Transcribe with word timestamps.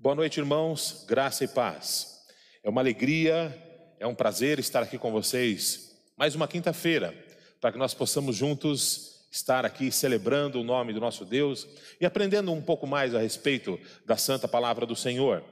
Boa 0.00 0.14
noite, 0.14 0.38
irmãos, 0.38 1.04
graça 1.08 1.42
e 1.42 1.48
paz. 1.48 2.20
É 2.62 2.70
uma 2.70 2.80
alegria, 2.80 3.52
é 3.98 4.06
um 4.06 4.14
prazer 4.14 4.60
estar 4.60 4.80
aqui 4.80 4.96
com 4.96 5.10
vocês 5.10 5.92
mais 6.16 6.36
uma 6.36 6.46
quinta-feira, 6.46 7.12
para 7.60 7.72
que 7.72 7.78
nós 7.78 7.94
possamos 7.94 8.36
juntos 8.36 9.26
estar 9.32 9.66
aqui 9.66 9.90
celebrando 9.90 10.60
o 10.60 10.62
nome 10.62 10.92
do 10.92 11.00
nosso 11.00 11.24
Deus 11.24 11.66
e 12.00 12.06
aprendendo 12.06 12.52
um 12.52 12.62
pouco 12.62 12.86
mais 12.86 13.12
a 13.12 13.18
respeito 13.18 13.76
da 14.06 14.16
santa 14.16 14.46
palavra 14.46 14.86
do 14.86 14.94
Senhor. 14.94 15.42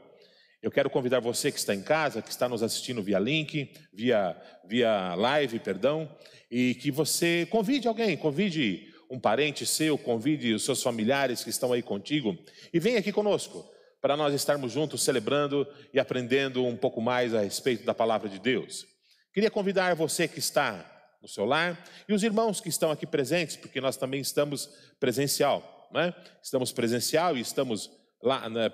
Eu 0.63 0.71
quero 0.71 0.88
convidar 0.90 1.19
você 1.19 1.51
que 1.51 1.58
está 1.58 1.74
em 1.74 1.83
casa, 1.83 2.22
que 2.22 2.31
está 2.31 2.49
nos 2.49 2.63
assistindo 2.63 3.03
via 3.03 3.19
link, 3.19 3.72
via, 3.92 4.40
via 4.65 5.17
live, 5.17 5.58
perdão, 5.58 6.08
e 6.49 6.76
que 6.76 6.92
você 6.92 7.49
convide 7.51 7.88
alguém, 7.88 8.17
convide 8.17 8.94
um 9.10 9.19
parente 9.19 9.67
seu, 9.67 9.99
convide 9.99 10.54
os 10.54 10.65
seus 10.65 10.81
familiares 10.81 11.42
que 11.42 11.51
estão 11.51 11.72
aí 11.72 11.83
contigo 11.83 12.38
e 12.72 12.78
venha 12.78 13.01
aqui 13.01 13.10
conosco 13.10 13.74
para 14.07 14.17
nós 14.17 14.33
estarmos 14.33 14.71
juntos 14.71 15.03
celebrando 15.03 15.67
e 15.93 15.99
aprendendo 15.99 16.65
um 16.65 16.77
pouco 16.77 17.01
mais 17.01 17.35
a 17.35 17.41
respeito 17.41 17.85
da 17.85 17.93
palavra 17.93 18.29
de 18.29 18.39
Deus. 18.39 18.87
Queria 19.35 19.51
convidar 19.51 19.97
você 19.97 20.29
que 20.29 20.39
está 20.39 21.19
no 21.21 21.27
seu 21.27 21.45
lar 21.45 21.77
e 22.09 22.15
os 22.15 22.23
irmãos 22.23 22.61
que 22.61 22.69
estão 22.69 22.93
aqui 22.93 23.05
presentes, 23.05 23.57
porque 23.57 23.80
nós 23.80 23.97
também 23.97 24.21
estamos 24.21 24.71
presencial, 25.01 25.89
né? 25.93 26.15
Estamos 26.41 26.71
presencial 26.71 27.37
e 27.37 27.41
estamos 27.41 27.91
lá 28.23 28.49
né, 28.49 28.71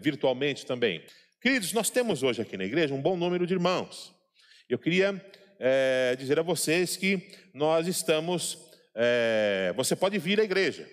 virtualmente 0.00 0.64
também. 0.64 1.04
Queridos, 1.42 1.72
nós 1.72 1.90
temos 1.90 2.22
hoje 2.22 2.40
aqui 2.40 2.56
na 2.56 2.64
igreja 2.64 2.94
um 2.94 3.02
bom 3.02 3.16
número 3.16 3.44
de 3.44 3.54
irmãos. 3.54 4.14
Eu 4.68 4.78
queria 4.78 5.20
é, 5.58 6.14
dizer 6.16 6.38
a 6.38 6.42
vocês 6.42 6.96
que 6.96 7.28
nós 7.52 7.88
estamos. 7.88 8.56
É, 8.94 9.74
você 9.76 9.96
pode 9.96 10.16
vir 10.16 10.38
à 10.40 10.44
igreja. 10.44 10.88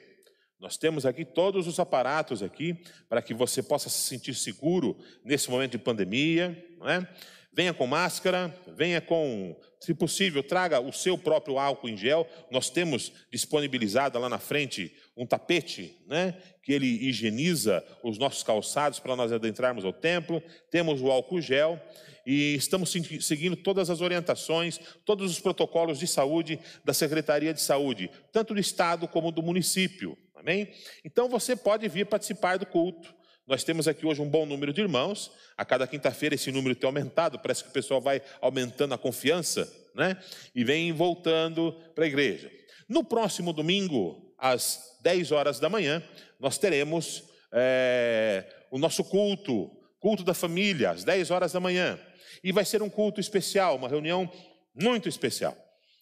Nós 0.64 0.78
temos 0.78 1.06
aqui 1.06 1.26
todos 1.26 1.68
os 1.68 1.78
aparatos 1.78 2.42
aqui 2.42 2.78
para 3.10 3.22
que 3.22 3.34
você 3.34 3.62
possa 3.62 3.90
se 3.90 3.98
sentir 4.08 4.34
seguro 4.34 4.98
nesse 5.22 5.52
momento 5.52 5.74
de 5.74 5.78
pandemia. 5.78 6.58
É? 6.86 7.06
Venha 7.52 7.74
com 7.74 7.86
máscara, 7.86 8.58
venha 8.74 9.02
com, 9.02 9.60
se 9.78 9.94
possível, 9.94 10.42
traga 10.42 10.80
o 10.80 10.94
seu 10.94 11.18
próprio 11.18 11.60
álcool 11.60 11.90
em 11.90 11.98
gel. 11.98 12.26
Nós 12.50 12.70
temos 12.70 13.12
disponibilizado 13.30 14.18
lá 14.18 14.30
na 14.30 14.40
frente 14.40 14.96
um 15.18 15.26
tapete, 15.26 15.98
né, 16.08 16.38
que 16.64 16.72
ele 16.72 16.88
higieniza 17.10 17.84
os 18.02 18.18
nossos 18.18 18.42
calçados 18.42 19.02
para 19.02 19.18
nós 19.18 19.34
adentrarmos 19.34 19.84
ao 19.84 19.92
templo. 19.92 20.42
Temos 20.72 21.02
o 21.02 21.12
álcool 21.12 21.42
gel 21.42 21.78
e 22.26 22.56
estamos 22.56 22.90
seguindo 23.20 23.58
todas 23.58 23.90
as 23.90 24.00
orientações, 24.00 24.80
todos 25.04 25.30
os 25.30 25.42
protocolos 25.42 26.00
de 26.00 26.08
saúde 26.08 26.58
da 26.86 26.94
Secretaria 26.94 27.54
de 27.54 27.60
Saúde, 27.60 28.10
tanto 28.32 28.54
do 28.54 28.62
estado 28.62 29.10
como 29.10 29.30
do 29.30 29.44
município. 29.44 30.18
Amém? 30.44 30.68
Então 31.06 31.30
você 31.30 31.56
pode 31.56 31.88
vir 31.88 32.06
participar 32.06 32.58
do 32.58 32.66
culto. 32.66 33.16
Nós 33.48 33.64
temos 33.64 33.88
aqui 33.88 34.06
hoje 34.06 34.22
um 34.22 34.28
bom 34.28 34.46
número 34.46 34.74
de 34.74 34.82
irmãos. 34.82 35.32
A 35.58 35.64
cada 35.64 35.88
quinta-feira 35.88 36.36
esse 36.36 36.52
número 36.52 36.76
tem 36.76 36.86
aumentado. 36.86 37.40
Parece 37.40 37.64
que 37.64 37.70
o 37.70 37.74
pessoal 37.74 38.02
vai 38.02 38.22
aumentando 38.42 38.94
a 38.94 38.98
confiança, 38.98 39.72
né? 39.96 40.18
E 40.54 40.66
vem 40.66 40.92
voltando 40.92 41.72
para 41.96 42.04
a 42.04 42.08
igreja. 42.08 42.52
No 42.90 43.06
próximo 43.06 43.54
domingo, 43.54 44.36
às 44.38 44.98
10 45.02 45.32
horas 45.32 45.62
da 45.62 45.70
manhã, 45.70 46.04
nós 46.38 46.58
teremos 46.58 47.24
é, 47.50 48.46
o 48.70 48.78
nosso 48.78 49.02
culto, 49.06 49.72
culto 49.98 50.26
da 50.26 50.34
família, 50.34 50.92
às 50.92 51.06
10 51.06 51.32
horas 51.32 51.54
da 51.54 51.62
manhã. 51.62 51.98
E 52.44 52.52
vai 52.52 52.66
ser 52.66 52.82
um 52.82 52.90
culto 52.90 53.22
especial, 53.22 53.78
uma 53.78 53.88
reunião 53.88 54.30
muito 54.76 55.08
especial. 55.08 55.58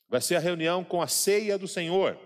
Vai 0.09 0.19
ser 0.19 0.35
a 0.35 0.39
reunião 0.39 0.83
com 0.83 0.99
a 0.99 1.07
ceia 1.07 1.59
do 1.59 1.67
Senhor. 1.67 2.17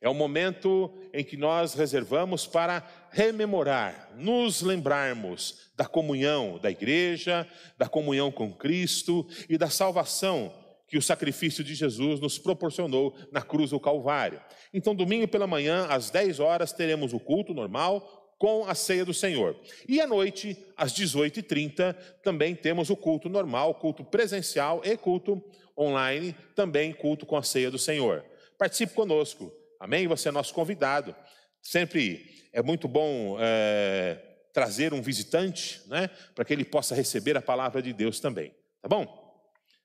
É 0.00 0.08
o 0.08 0.14
momento 0.14 0.92
em 1.12 1.24
que 1.24 1.36
nós 1.36 1.74
reservamos 1.74 2.46
para 2.46 2.86
rememorar, 3.10 4.10
nos 4.16 4.62
lembrarmos 4.62 5.70
da 5.76 5.86
comunhão 5.86 6.58
da 6.58 6.70
igreja, 6.70 7.46
da 7.76 7.88
comunhão 7.88 8.30
com 8.30 8.52
Cristo 8.52 9.26
e 9.48 9.58
da 9.58 9.68
salvação 9.68 10.52
que 10.88 10.96
o 10.96 11.02
sacrifício 11.02 11.62
de 11.62 11.74
Jesus 11.74 12.18
nos 12.18 12.38
proporcionou 12.38 13.14
na 13.30 13.42
cruz 13.42 13.70
do 13.70 13.80
Calvário. 13.80 14.40
Então, 14.72 14.94
domingo 14.94 15.28
pela 15.28 15.46
manhã, 15.46 15.86
às 15.88 16.10
10 16.10 16.40
horas, 16.40 16.72
teremos 16.72 17.12
o 17.12 17.20
culto 17.20 17.52
normal 17.52 18.34
com 18.38 18.64
a 18.64 18.74
ceia 18.74 19.04
do 19.04 19.12
Senhor. 19.12 19.56
E 19.86 20.00
à 20.00 20.06
noite, 20.06 20.56
às 20.76 20.92
18h30, 20.92 21.94
também 22.22 22.54
temos 22.54 22.88
o 22.88 22.96
culto 22.96 23.28
normal, 23.28 23.74
culto 23.74 24.04
presencial 24.04 24.80
e 24.84 24.96
culto 24.96 25.42
online, 25.76 26.34
também 26.54 26.92
culto 26.92 27.26
com 27.26 27.36
a 27.36 27.42
ceia 27.42 27.70
do 27.70 27.78
Senhor. 27.78 28.24
Participe 28.56 28.94
conosco. 28.94 29.52
Amém? 29.78 30.06
Você 30.06 30.28
é 30.28 30.32
nosso 30.32 30.52
convidado. 30.52 31.14
Sempre 31.62 32.48
é 32.52 32.62
muito 32.62 32.88
bom 32.88 33.36
é, 33.40 34.18
trazer 34.52 34.92
um 34.92 35.00
visitante, 35.00 35.80
né? 35.86 36.08
Para 36.34 36.44
que 36.44 36.52
ele 36.52 36.64
possa 36.64 36.94
receber 36.94 37.36
a 37.36 37.42
palavra 37.42 37.80
de 37.80 37.92
Deus 37.92 38.20
também. 38.20 38.54
Tá 38.82 38.88
bom? 38.88 39.28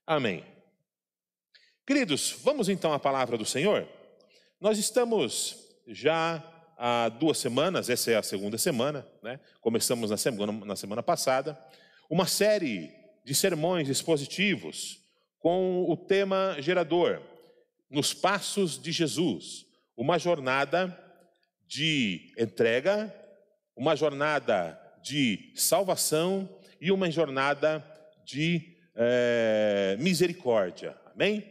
Amém. 0.06 0.44
Queridos, 1.86 2.36
vamos 2.42 2.70
então 2.70 2.94
à 2.94 3.00
palavra 3.00 3.38
do 3.38 3.46
Senhor. 3.46 3.88
Nós 4.60 4.78
estamos 4.78 5.58
já 5.88 6.44
há 6.78 7.10
duas 7.10 7.38
semanas, 7.38 7.90
essa 7.90 8.12
é 8.12 8.16
a 8.16 8.24
segunda 8.24 8.58
semana, 8.58 9.06
né? 9.22 9.40
Começamos 9.62 10.10
na 10.10 10.18
semana, 10.18 10.66
na 10.66 10.76
semana 10.76 11.04
passada, 11.04 11.60
uma 12.10 12.26
série 12.26 12.92
de 13.24 13.36
sermões 13.36 13.90
expositivos 13.90 15.02
com 15.40 15.86
o 15.88 15.98
tema 15.98 16.56
gerador, 16.60 17.22
nos 17.90 18.14
passos 18.14 18.82
de 18.82 18.92
Jesus 18.92 19.66
uma 19.96 20.18
jornada 20.18 20.98
de 21.68 22.34
entrega, 22.38 23.14
uma 23.76 23.96
jornada 23.96 24.80
de 25.04 25.54
salvação 25.56 26.50
e 26.80 26.92
uma 26.92 27.10
jornada 27.10 27.86
de 28.26 28.78
é, 28.96 29.96
misericórdia. 30.00 30.98
Amém? 31.14 31.44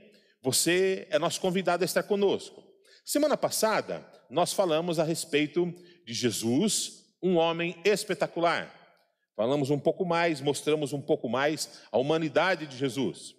Você 0.43 1.07
é 1.11 1.19
nosso 1.19 1.41
convidado 1.41 1.85
a 1.85 1.87
estar 1.87 2.03
conosco. 2.03 2.63
Semana 3.05 3.37
passada, 3.37 4.07
nós 4.31 4.53
falamos 4.53 4.99
a 4.99 5.05
respeito 5.05 5.73
de 6.05 6.15
Jesus, 6.15 7.15
um 7.23 7.37
homem 7.37 7.77
espetacular. 7.85 8.73
Falamos 9.37 9.71
um 9.71 9.79
pouco 9.79 10.05
mais, 10.05 10.41
mostramos 10.41 10.93
um 10.93 11.01
pouco 11.01 11.29
mais 11.29 11.83
a 11.91 11.99
humanidade 11.99 12.67
de 12.67 12.77
Jesus. 12.77 13.35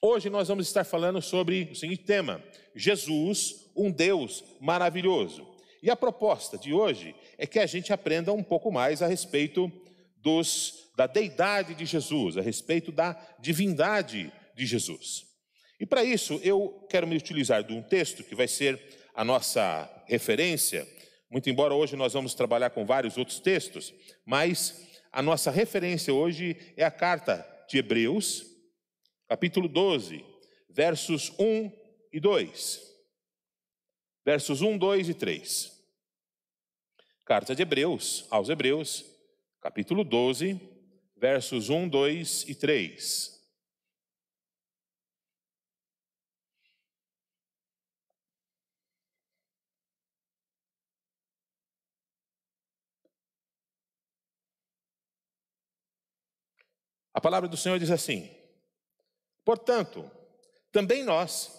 Hoje 0.00 0.30
nós 0.30 0.48
vamos 0.48 0.66
estar 0.66 0.84
falando 0.84 1.20
sobre 1.20 1.68
o 1.72 1.74
seguinte 1.74 2.04
tema: 2.04 2.42
Jesus, 2.74 3.67
um 3.78 3.90
Deus 3.90 4.44
maravilhoso. 4.60 5.46
E 5.82 5.90
a 5.90 5.96
proposta 5.96 6.58
de 6.58 6.72
hoje 6.72 7.14
é 7.38 7.46
que 7.46 7.58
a 7.58 7.66
gente 7.66 7.92
aprenda 7.92 8.32
um 8.32 8.42
pouco 8.42 8.70
mais 8.70 9.00
a 9.00 9.06
respeito 9.06 9.70
dos, 10.16 10.90
da 10.96 11.06
deidade 11.06 11.74
de 11.74 11.86
Jesus, 11.86 12.36
a 12.36 12.42
respeito 12.42 12.90
da 12.90 13.16
divindade 13.38 14.32
de 14.54 14.66
Jesus. 14.66 15.24
E 15.78 15.86
para 15.86 16.02
isso 16.02 16.40
eu 16.42 16.84
quero 16.90 17.06
me 17.06 17.16
utilizar 17.16 17.62
de 17.62 17.72
um 17.72 17.82
texto 17.82 18.24
que 18.24 18.34
vai 18.34 18.48
ser 18.48 18.80
a 19.14 19.24
nossa 19.24 19.88
referência, 20.06 20.86
muito 21.30 21.48
embora 21.48 21.74
hoje 21.74 21.94
nós 21.94 22.14
vamos 22.14 22.34
trabalhar 22.34 22.70
com 22.70 22.84
vários 22.84 23.16
outros 23.16 23.38
textos, 23.38 23.94
mas 24.26 24.88
a 25.12 25.22
nossa 25.22 25.50
referência 25.50 26.12
hoje 26.12 26.56
é 26.76 26.84
a 26.84 26.90
carta 26.90 27.46
de 27.68 27.78
Hebreus, 27.78 28.44
capítulo 29.28 29.68
12, 29.68 30.24
versos 30.68 31.32
1 31.38 31.70
e 32.12 32.18
2 32.18 32.88
versos 34.28 34.60
1, 34.60 34.76
2 34.76 35.08
e 35.08 35.14
3. 35.14 35.72
Carta 37.24 37.54
de 37.54 37.62
Hebreus 37.62 38.26
aos 38.28 38.50
Hebreus, 38.50 39.06
capítulo 39.58 40.04
12, 40.04 40.60
versos 41.16 41.70
1, 41.70 41.88
2 41.88 42.44
e 42.46 42.54
3. 42.54 43.42
A 57.14 57.20
palavra 57.22 57.48
do 57.48 57.56
Senhor 57.56 57.78
diz 57.78 57.90
assim: 57.90 58.30
Portanto, 59.42 60.04
também 60.70 61.02
nós, 61.02 61.58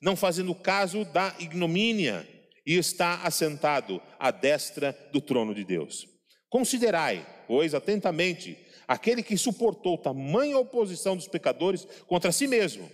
não 0.00 0.16
fazendo 0.16 0.54
caso 0.54 1.04
da 1.04 1.34
ignomínia, 1.38 2.26
e 2.66 2.76
está 2.76 3.22
assentado 3.22 4.00
à 4.18 4.30
destra 4.30 4.92
do 5.10 5.22
trono 5.22 5.54
de 5.54 5.64
Deus. 5.64 6.06
Considerai 6.50 7.26
pois, 7.48 7.72
atentamente 7.74 8.58
aquele 8.86 9.22
que 9.22 9.38
suportou 9.38 9.96
tamanha 9.96 10.58
oposição 10.58 11.16
dos 11.16 11.26
pecadores 11.26 11.86
contra 12.06 12.30
si 12.30 12.46
mesmo, 12.46 12.88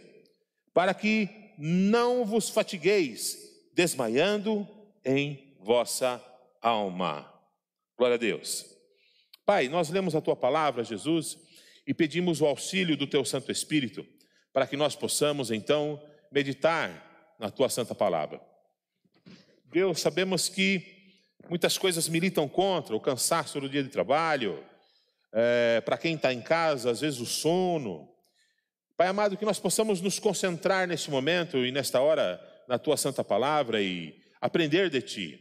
para 0.72 0.94
que 0.94 1.28
não 1.58 2.24
vos 2.24 2.48
fatigueis, 2.48 3.36
desmaiando 3.74 4.66
em 5.04 5.56
vossa 5.60 6.24
alma. 6.62 7.30
Glória 7.98 8.14
a 8.14 8.18
Deus. 8.18 8.64
Pai, 9.44 9.68
nós 9.68 9.90
lemos 9.90 10.14
a 10.14 10.20
tua 10.20 10.36
palavra, 10.36 10.84
Jesus, 10.84 11.36
e 11.86 11.92
pedimos 11.92 12.40
o 12.40 12.46
auxílio 12.46 12.96
do 12.96 13.06
teu 13.06 13.24
Santo 13.24 13.52
Espírito, 13.52 14.06
para 14.52 14.66
que 14.66 14.76
nós 14.76 14.96
possamos 14.96 15.50
então 15.50 16.00
meditar 16.34 17.36
na 17.38 17.48
tua 17.48 17.68
santa 17.68 17.94
palavra. 17.94 18.40
Deus, 19.66 20.00
sabemos 20.00 20.48
que 20.48 20.84
muitas 21.48 21.78
coisas 21.78 22.08
militam 22.08 22.48
contra 22.48 22.96
o 22.96 23.00
cansaço 23.00 23.60
do 23.60 23.68
dia 23.68 23.84
de 23.84 23.88
trabalho, 23.88 24.64
é, 25.32 25.80
para 25.82 25.96
quem 25.96 26.16
está 26.16 26.32
em 26.32 26.42
casa, 26.42 26.90
às 26.90 27.00
vezes 27.00 27.20
o 27.20 27.26
sono. 27.26 28.08
Pai 28.96 29.06
amado, 29.06 29.36
que 29.36 29.44
nós 29.44 29.60
possamos 29.60 30.00
nos 30.00 30.18
concentrar 30.18 30.88
neste 30.88 31.08
momento 31.08 31.64
e 31.64 31.70
nesta 31.70 32.00
hora 32.00 32.40
na 32.68 32.78
tua 32.80 32.96
santa 32.96 33.22
palavra 33.22 33.80
e 33.80 34.16
aprender 34.40 34.90
de 34.90 35.02
ti. 35.02 35.40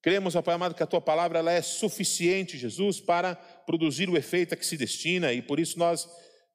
Cremos, 0.00 0.36
ó 0.36 0.42
Pai 0.42 0.54
amado, 0.54 0.74
que 0.74 0.82
a 0.84 0.86
tua 0.86 1.00
palavra 1.00 1.40
ela 1.40 1.50
é 1.50 1.62
suficiente, 1.62 2.56
Jesus, 2.56 3.00
para 3.00 3.34
produzir 3.34 4.08
o 4.08 4.16
efeito 4.16 4.54
a 4.54 4.56
que 4.56 4.66
se 4.66 4.76
destina 4.76 5.32
e 5.32 5.42
por 5.42 5.58
isso 5.58 5.78
nós 5.80 6.08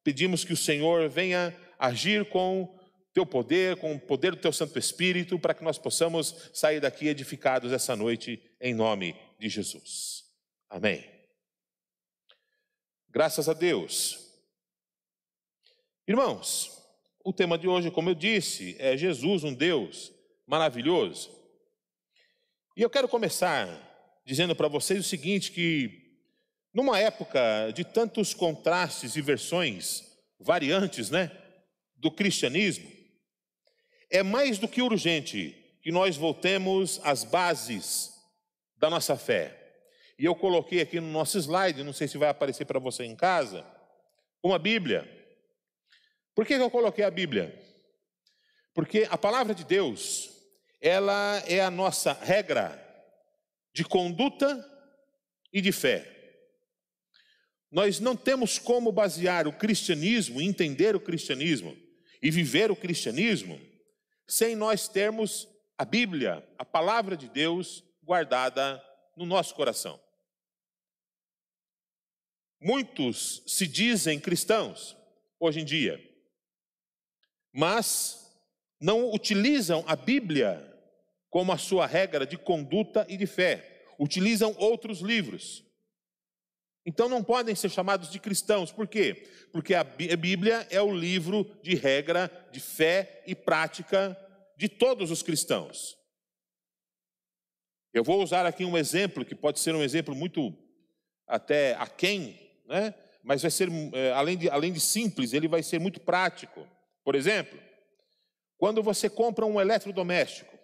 pedimos 0.05 0.45
que 0.45 0.53
o 0.53 0.57
Senhor 0.57 1.09
venha 1.09 1.53
agir 1.77 2.29
com 2.29 2.76
teu 3.17 3.25
poder, 3.25 3.77
com 3.77 3.95
o 3.95 3.99
poder 3.99 4.35
do 4.35 4.41
teu 4.41 4.53
Santo 4.53 4.77
Espírito, 4.77 5.39
para 5.39 5.55
que 5.55 5.63
nós 5.63 5.79
possamos 5.79 6.51
sair 6.53 6.79
daqui 6.79 7.07
edificados 7.07 7.71
essa 7.71 7.95
noite, 7.95 8.39
em 8.61 8.75
nome 8.75 9.15
de 9.39 9.49
Jesus. 9.49 10.23
Amém. 10.69 11.03
Graças 13.09 13.49
a 13.49 13.53
Deus. 13.53 14.19
Irmãos, 16.07 16.79
o 17.25 17.33
tema 17.33 17.57
de 17.57 17.67
hoje, 17.67 17.89
como 17.89 18.11
eu 18.11 18.13
disse, 18.13 18.75
é 18.77 18.95
Jesus, 18.95 19.43
um 19.43 19.51
Deus 19.51 20.13
maravilhoso. 20.45 21.35
E 22.75 22.83
eu 22.83 22.89
quero 22.89 23.07
começar 23.07 23.67
dizendo 24.27 24.55
para 24.55 24.67
vocês 24.67 24.99
o 24.99 25.09
seguinte: 25.09 25.51
que 25.51 26.19
numa 26.71 26.99
época 26.99 27.71
de 27.73 27.83
tantos 27.83 28.35
contrastes 28.35 29.15
e 29.15 29.21
versões 29.23 30.03
variantes, 30.39 31.09
né, 31.09 31.31
do 31.95 32.11
cristianismo, 32.11 32.96
é 34.09 34.23
mais 34.23 34.57
do 34.57 34.67
que 34.67 34.81
urgente 34.81 35.55
que 35.81 35.91
nós 35.91 36.15
voltemos 36.17 36.99
às 37.03 37.23
bases 37.23 38.13
da 38.77 38.89
nossa 38.89 39.17
fé. 39.17 39.55
E 40.17 40.25
eu 40.25 40.35
coloquei 40.35 40.81
aqui 40.81 40.99
no 40.99 41.11
nosso 41.11 41.37
slide, 41.37 41.83
não 41.83 41.93
sei 41.93 42.07
se 42.07 42.17
vai 42.17 42.29
aparecer 42.29 42.65
para 42.65 42.79
você 42.79 43.03
em 43.03 43.15
casa, 43.15 43.65
uma 44.41 44.57
Bíblia. 44.57 45.07
Por 46.33 46.45
que 46.45 46.53
eu 46.53 46.69
coloquei 46.69 47.03
a 47.03 47.11
Bíblia? 47.11 47.57
Porque 48.73 49.07
a 49.09 49.17
palavra 49.17 49.53
de 49.53 49.63
Deus, 49.63 50.29
ela 50.81 51.41
é 51.47 51.61
a 51.61 51.71
nossa 51.71 52.13
regra 52.13 52.83
de 53.73 53.83
conduta 53.83 54.63
e 55.51 55.61
de 55.61 55.71
fé. 55.71 56.13
Nós 57.71 57.99
não 57.99 58.15
temos 58.15 58.57
como 58.57 58.91
basear 58.91 59.47
o 59.47 59.53
cristianismo, 59.53 60.41
entender 60.41 60.95
o 60.95 60.99
cristianismo 60.99 61.77
e 62.21 62.31
viver 62.31 62.71
o 62.71 62.75
cristianismo 62.75 63.59
sem 64.27 64.55
nós 64.55 64.87
termos 64.87 65.47
a 65.77 65.85
Bíblia, 65.85 66.47
a 66.57 66.65
palavra 66.65 67.15
de 67.15 67.29
Deus, 67.29 67.83
guardada 68.03 68.83
no 69.15 69.25
nosso 69.25 69.55
coração. 69.55 69.99
Muitos 72.59 73.43
se 73.45 73.67
dizem 73.67 74.19
cristãos 74.19 74.97
hoje 75.39 75.61
em 75.61 75.65
dia, 75.65 76.03
mas 77.53 78.27
não 78.79 79.11
utilizam 79.11 79.83
a 79.87 79.95
Bíblia 79.95 80.63
como 81.29 81.51
a 81.51 81.57
sua 81.57 81.85
regra 81.85 82.25
de 82.25 82.37
conduta 82.37 83.05
e 83.07 83.17
de 83.17 83.27
fé, 83.27 83.85
utilizam 83.99 84.55
outros 84.57 84.99
livros. 84.99 85.63
Então 86.87 87.09
não 87.09 87.21
podem 87.21 87.53
ser 87.53 87.67
chamados 87.67 88.09
de 88.09 88.17
cristãos, 88.17 88.71
por 88.71 88.87
quê? 88.87 89.27
Porque 89.51 89.75
a 89.75 89.83
Bíblia 89.83 90.65
é 90.69 90.81
o 90.81 90.89
livro 90.89 91.43
de 91.61 91.75
regra 91.75 92.31
de 92.49 92.61
fé 92.61 93.21
e 93.27 93.35
prática 93.35 94.17
de 94.55 94.69
todos 94.69 95.11
os 95.11 95.21
cristãos. 95.21 95.97
Eu 97.93 98.05
vou 98.05 98.23
usar 98.23 98.45
aqui 98.45 98.63
um 98.63 98.77
exemplo 98.77 99.25
que 99.25 99.35
pode 99.35 99.59
ser 99.59 99.75
um 99.75 99.83
exemplo 99.83 100.15
muito 100.15 100.57
até 101.27 101.75
aquém, 101.75 102.39
né? 102.65 102.93
mas 103.21 103.41
vai 103.41 103.51
ser, 103.51 103.67
é, 103.93 104.13
além 104.13 104.37
de, 104.37 104.49
além 104.49 104.71
de 104.71 104.79
simples, 104.79 105.33
ele 105.33 105.49
vai 105.49 105.61
ser 105.61 105.81
muito 105.81 105.99
prático. 105.99 106.65
Por 107.03 107.15
exemplo, 107.15 107.59
quando 108.57 108.81
você 108.81 109.09
compra 109.09 109.45
um 109.45 109.59
eletrodoméstico, 109.59 110.57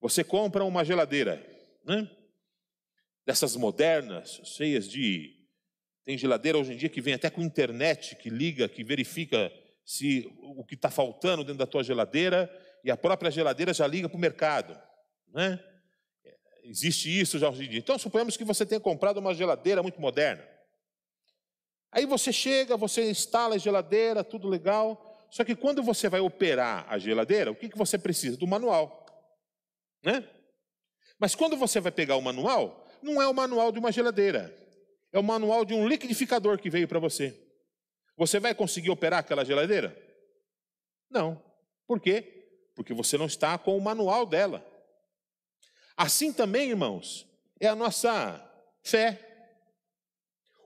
você 0.00 0.22
compra 0.22 0.64
uma 0.64 0.84
geladeira, 0.84 1.44
né? 1.84 2.08
dessas 3.26 3.56
modernas, 3.56 4.40
cheias 4.44 4.88
de 4.88 5.35
tem 6.06 6.16
geladeira 6.16 6.56
hoje 6.56 6.72
em 6.72 6.76
dia 6.76 6.88
que 6.88 7.00
vem 7.00 7.14
até 7.14 7.28
com 7.28 7.42
internet, 7.42 8.14
que 8.14 8.30
liga, 8.30 8.68
que 8.68 8.84
verifica 8.84 9.52
se 9.84 10.32
o 10.40 10.64
que 10.64 10.76
está 10.76 10.88
faltando 10.88 11.42
dentro 11.42 11.58
da 11.58 11.66
tua 11.66 11.82
geladeira, 11.82 12.48
e 12.84 12.92
a 12.92 12.96
própria 12.96 13.28
geladeira 13.28 13.74
já 13.74 13.88
liga 13.88 14.08
para 14.08 14.16
o 14.16 14.20
mercado. 14.20 14.80
Né? 15.34 15.58
Existe 16.62 17.08
isso 17.10 17.40
já 17.40 17.50
hoje 17.50 17.64
em 17.64 17.68
dia. 17.70 17.80
Então, 17.80 17.98
suponhamos 17.98 18.36
que 18.36 18.44
você 18.44 18.64
tenha 18.64 18.80
comprado 18.80 19.16
uma 19.16 19.34
geladeira 19.34 19.82
muito 19.82 20.00
moderna. 20.00 20.46
Aí 21.90 22.06
você 22.06 22.32
chega, 22.32 22.76
você 22.76 23.10
instala 23.10 23.56
a 23.56 23.58
geladeira, 23.58 24.22
tudo 24.22 24.48
legal. 24.48 25.26
Só 25.28 25.42
que 25.42 25.56
quando 25.56 25.82
você 25.82 26.08
vai 26.08 26.20
operar 26.20 26.86
a 26.88 26.98
geladeira, 26.98 27.50
o 27.50 27.56
que, 27.56 27.68
que 27.68 27.76
você 27.76 27.98
precisa? 27.98 28.36
Do 28.36 28.46
manual. 28.46 29.04
Né? 30.04 30.24
Mas 31.18 31.34
quando 31.34 31.56
você 31.56 31.80
vai 31.80 31.90
pegar 31.90 32.14
o 32.14 32.22
manual, 32.22 32.86
não 33.02 33.20
é 33.20 33.26
o 33.26 33.34
manual 33.34 33.72
de 33.72 33.80
uma 33.80 33.90
geladeira 33.90 34.65
é 35.16 35.18
o 35.18 35.22
manual 35.22 35.64
de 35.64 35.72
um 35.72 35.88
liquidificador 35.88 36.58
que 36.58 36.68
veio 36.68 36.86
para 36.86 36.98
você. 36.98 37.34
Você 38.18 38.38
vai 38.38 38.54
conseguir 38.54 38.90
operar 38.90 39.20
aquela 39.20 39.46
geladeira? 39.46 39.96
Não. 41.08 41.42
Por 41.86 41.98
quê? 41.98 42.68
Porque 42.74 42.92
você 42.92 43.16
não 43.16 43.24
está 43.24 43.56
com 43.56 43.78
o 43.78 43.80
manual 43.80 44.26
dela. 44.26 44.62
Assim 45.96 46.34
também, 46.34 46.68
irmãos, 46.68 47.26
é 47.58 47.66
a 47.66 47.74
nossa 47.74 48.42
fé. 48.82 49.48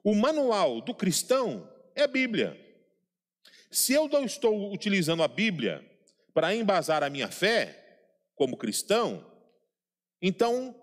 O 0.03 0.17
manual 0.17 0.81
do 0.81 0.93
cristão 0.93 1.73
é 1.95 2.03
a 2.03 2.09
Bíblia. 2.09 2.59
Se 3.71 3.93
eu 3.93 4.09
não 4.09 4.25
estou 4.25 4.73
utilizando 4.73 5.23
a 5.23 5.29
Bíblia 5.29 5.89
para 6.35 6.53
embasar 6.57 7.05
a 7.05 7.11
minha 7.11 7.29
fé 7.29 8.03
como 8.35 8.57
cristão, 8.57 9.25
então 10.21 10.75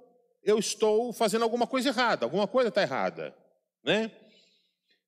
eu 0.42 0.58
estou 0.58 1.12
fazendo 1.12 1.44
alguma 1.44 1.68
coisa 1.68 1.90
errada, 1.90 2.26
alguma 2.26 2.48
coisa 2.48 2.70
está 2.70 2.82
errada 2.82 3.36
né? 3.84 4.12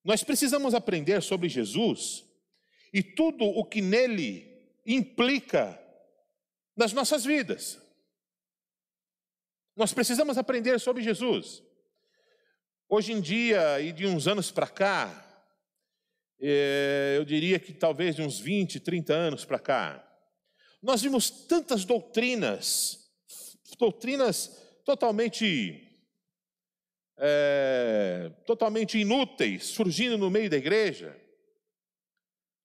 Nós 0.03 0.23
precisamos 0.23 0.73
aprender 0.73 1.21
sobre 1.21 1.49
Jesus 1.49 2.25
e 2.93 3.03
tudo 3.03 3.43
o 3.45 3.65
que 3.65 3.81
nele 3.81 4.49
implica 4.85 5.79
nas 6.75 6.93
nossas 6.93 7.25
vidas. 7.25 7.79
Nós 9.75 9.93
precisamos 9.93 10.37
aprender 10.37 10.79
sobre 10.79 11.03
Jesus. 11.03 11.63
Hoje 12.87 13.13
em 13.13 13.21
dia, 13.21 13.79
e 13.79 13.91
de 13.91 14.07
uns 14.07 14.27
anos 14.27 14.51
para 14.51 14.67
cá, 14.67 15.25
é, 16.41 17.15
eu 17.17 17.25
diria 17.25 17.59
que 17.59 17.73
talvez 17.73 18.15
de 18.15 18.21
uns 18.21 18.39
20, 18.39 18.79
30 18.79 19.13
anos 19.13 19.45
para 19.45 19.59
cá, 19.59 20.05
nós 20.81 21.01
vimos 21.01 21.29
tantas 21.29 21.85
doutrinas, 21.85 23.11
doutrinas 23.77 24.47
totalmente 24.85 25.88
é, 27.19 28.31
totalmente 28.45 28.97
inúteis 28.97 29.65
surgindo 29.65 30.17
no 30.17 30.31
meio 30.31 30.49
da 30.49 30.57
igreja, 30.57 31.15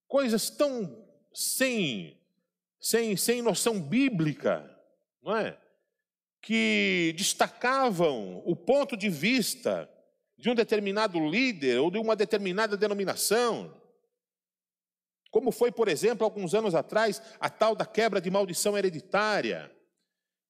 coisas 0.06 0.48
tão 0.48 1.04
sem, 1.32 2.16
sem, 2.80 3.16
sem 3.16 3.42
noção 3.42 3.80
bíblica, 3.80 4.64
não 5.20 5.36
é? 5.36 5.58
Que 6.40 7.12
destacavam 7.16 8.42
o 8.46 8.54
ponto 8.54 8.96
de 8.96 9.08
vista 9.08 9.90
de 10.38 10.48
um 10.48 10.54
determinado 10.54 11.18
líder 11.18 11.80
ou 11.80 11.90
de 11.90 11.98
uma 11.98 12.14
determinada 12.14 12.76
denominação. 12.76 13.74
Como 15.30 15.50
foi, 15.50 15.72
por 15.72 15.88
exemplo, 15.88 16.24
alguns 16.24 16.54
anos 16.54 16.74
atrás, 16.74 17.20
a 17.40 17.50
tal 17.50 17.74
da 17.74 17.86
quebra 17.86 18.20
de 18.20 18.30
maldição 18.30 18.78
hereditária 18.78 19.73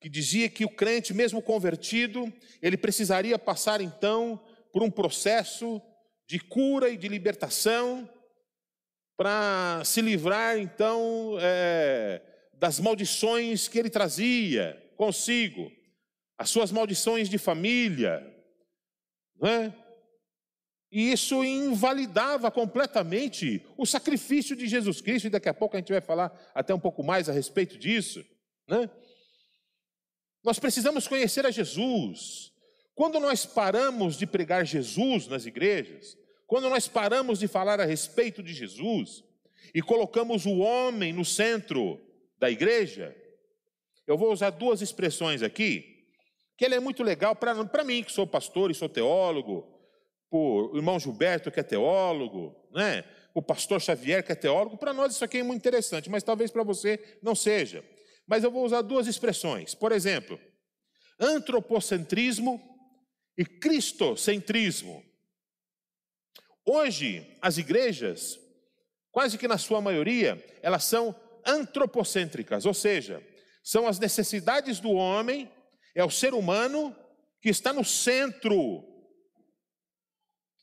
que 0.05 0.09
dizia 0.11 0.51
que 0.51 0.67
o 0.67 0.69
crente, 0.69 1.15
mesmo 1.15 1.41
convertido, 1.41 2.31
ele 2.61 2.77
precisaria 2.77 3.39
passar 3.39 3.81
então 3.81 4.39
por 4.71 4.83
um 4.83 4.91
processo 4.91 5.81
de 6.29 6.39
cura 6.39 6.91
e 6.91 6.97
de 6.99 7.09
libertação 7.09 8.07
para 9.17 9.81
se 9.83 10.03
livrar 10.03 10.59
então 10.59 11.39
é, 11.41 12.21
das 12.53 12.79
maldições 12.79 13.67
que 13.67 13.79
ele 13.79 13.89
trazia 13.89 14.79
consigo, 14.95 15.73
as 16.37 16.51
suas 16.51 16.71
maldições 16.71 17.27
de 17.27 17.39
família, 17.39 18.23
não 19.41 19.49
é? 19.49 19.75
E 20.93 21.13
isso 21.13 21.43
invalidava 21.43 22.51
completamente 22.51 23.65
o 23.79 23.87
sacrifício 23.87 24.55
de 24.55 24.67
Jesus 24.67 25.01
Cristo, 25.01 25.29
e 25.29 25.31
daqui 25.31 25.49
a 25.49 25.55
pouco 25.55 25.77
a 25.77 25.81
gente 25.81 25.93
vai 25.93 26.03
falar 26.03 26.31
até 26.55 26.75
um 26.75 26.79
pouco 26.79 27.03
mais 27.03 27.27
a 27.27 27.33
respeito 27.33 27.79
disso. 27.79 28.23
Né? 28.69 28.91
Nós 30.45 30.59
precisamos 30.59 31.09
conhecer 31.09 31.47
a 31.47 31.51
Jesus. 31.51 32.53
Quando 32.95 33.19
nós 33.19 33.47
paramos 33.47 34.17
de 34.17 34.27
pregar 34.27 34.67
Jesus 34.67 35.27
nas 35.27 35.47
igrejas, 35.47 36.17
quando 36.47 36.69
nós 36.69 36.87
paramos 36.87 37.39
de 37.39 37.49
falar 37.49 37.81
a 37.81 37.85
respeito 37.85 38.43
de 38.43 38.53
Jesus 38.53 39.25
e 39.75 39.81
colocamos 39.81 40.45
o 40.45 40.59
homem 40.59 41.13
no 41.13 41.25
centro 41.25 41.99
da 42.39 42.51
igreja, 42.51 43.17
eu 44.07 44.19
vou 44.19 44.31
usar 44.31 44.51
duas 44.51 44.83
expressões 44.83 45.43
aqui, 45.43 46.05
que 46.59 46.65
ela 46.65 46.75
é 46.75 46.81
muito 46.81 47.03
legal 47.03 47.35
para 47.35 47.83
mim, 47.83 48.05
que 48.05 48.13
sou 48.13 48.27
pastor 48.27 48.71
e 48.71 48.75
sou 48.75 48.89
teólogo, 48.89 49.67
o 50.31 50.77
irmão 50.77 51.01
Gilberto, 51.01 51.51
que 51.51 51.61
é 51.61 51.63
teólogo, 51.63 52.55
né? 52.73 53.05
o 53.33 53.41
pastor 53.41 53.81
Xavier, 53.81 54.23
que 54.23 54.33
é 54.33 54.35
teólogo, 54.35 54.77
para 54.77 54.93
nós 54.93 55.15
isso 55.15 55.25
aqui 55.25 55.39
é 55.39 55.43
muito 55.43 55.61
interessante, 55.61 56.11
mas 56.11 56.23
talvez 56.23 56.51
para 56.51 56.63
você 56.63 57.01
não 57.23 57.35
seja. 57.35 57.85
Mas 58.26 58.43
eu 58.43 58.50
vou 58.50 58.64
usar 58.64 58.83
duas 58.83 59.07
expressões. 59.07 59.75
Por 59.75 59.93
exemplo, 59.93 60.40
antropocentrismo 61.19 62.61
e 63.37 63.45
cristocentrismo. 63.45 65.04
Hoje, 66.64 67.37
as 67.43 67.59
igrejas, 67.59 68.38
quase 69.11 69.37
que 69.37 69.49
na 69.49 69.59
sua 69.59 69.81
maioria, 69.81 70.43
elas 70.62 70.85
são 70.85 71.14
antropocêntricas, 71.45 72.64
ou 72.64 72.73
seja, 72.73 73.23
são 73.62 73.87
as 73.87 73.99
necessidades 73.99 74.81
do 74.81 74.93
homem, 74.93 75.50
é 75.95 76.02
o 76.02 76.11
ser 76.11 76.33
humano 76.33 76.97
que 77.40 77.50
está 77.50 77.73
no 77.73 77.85
centro 77.85 78.83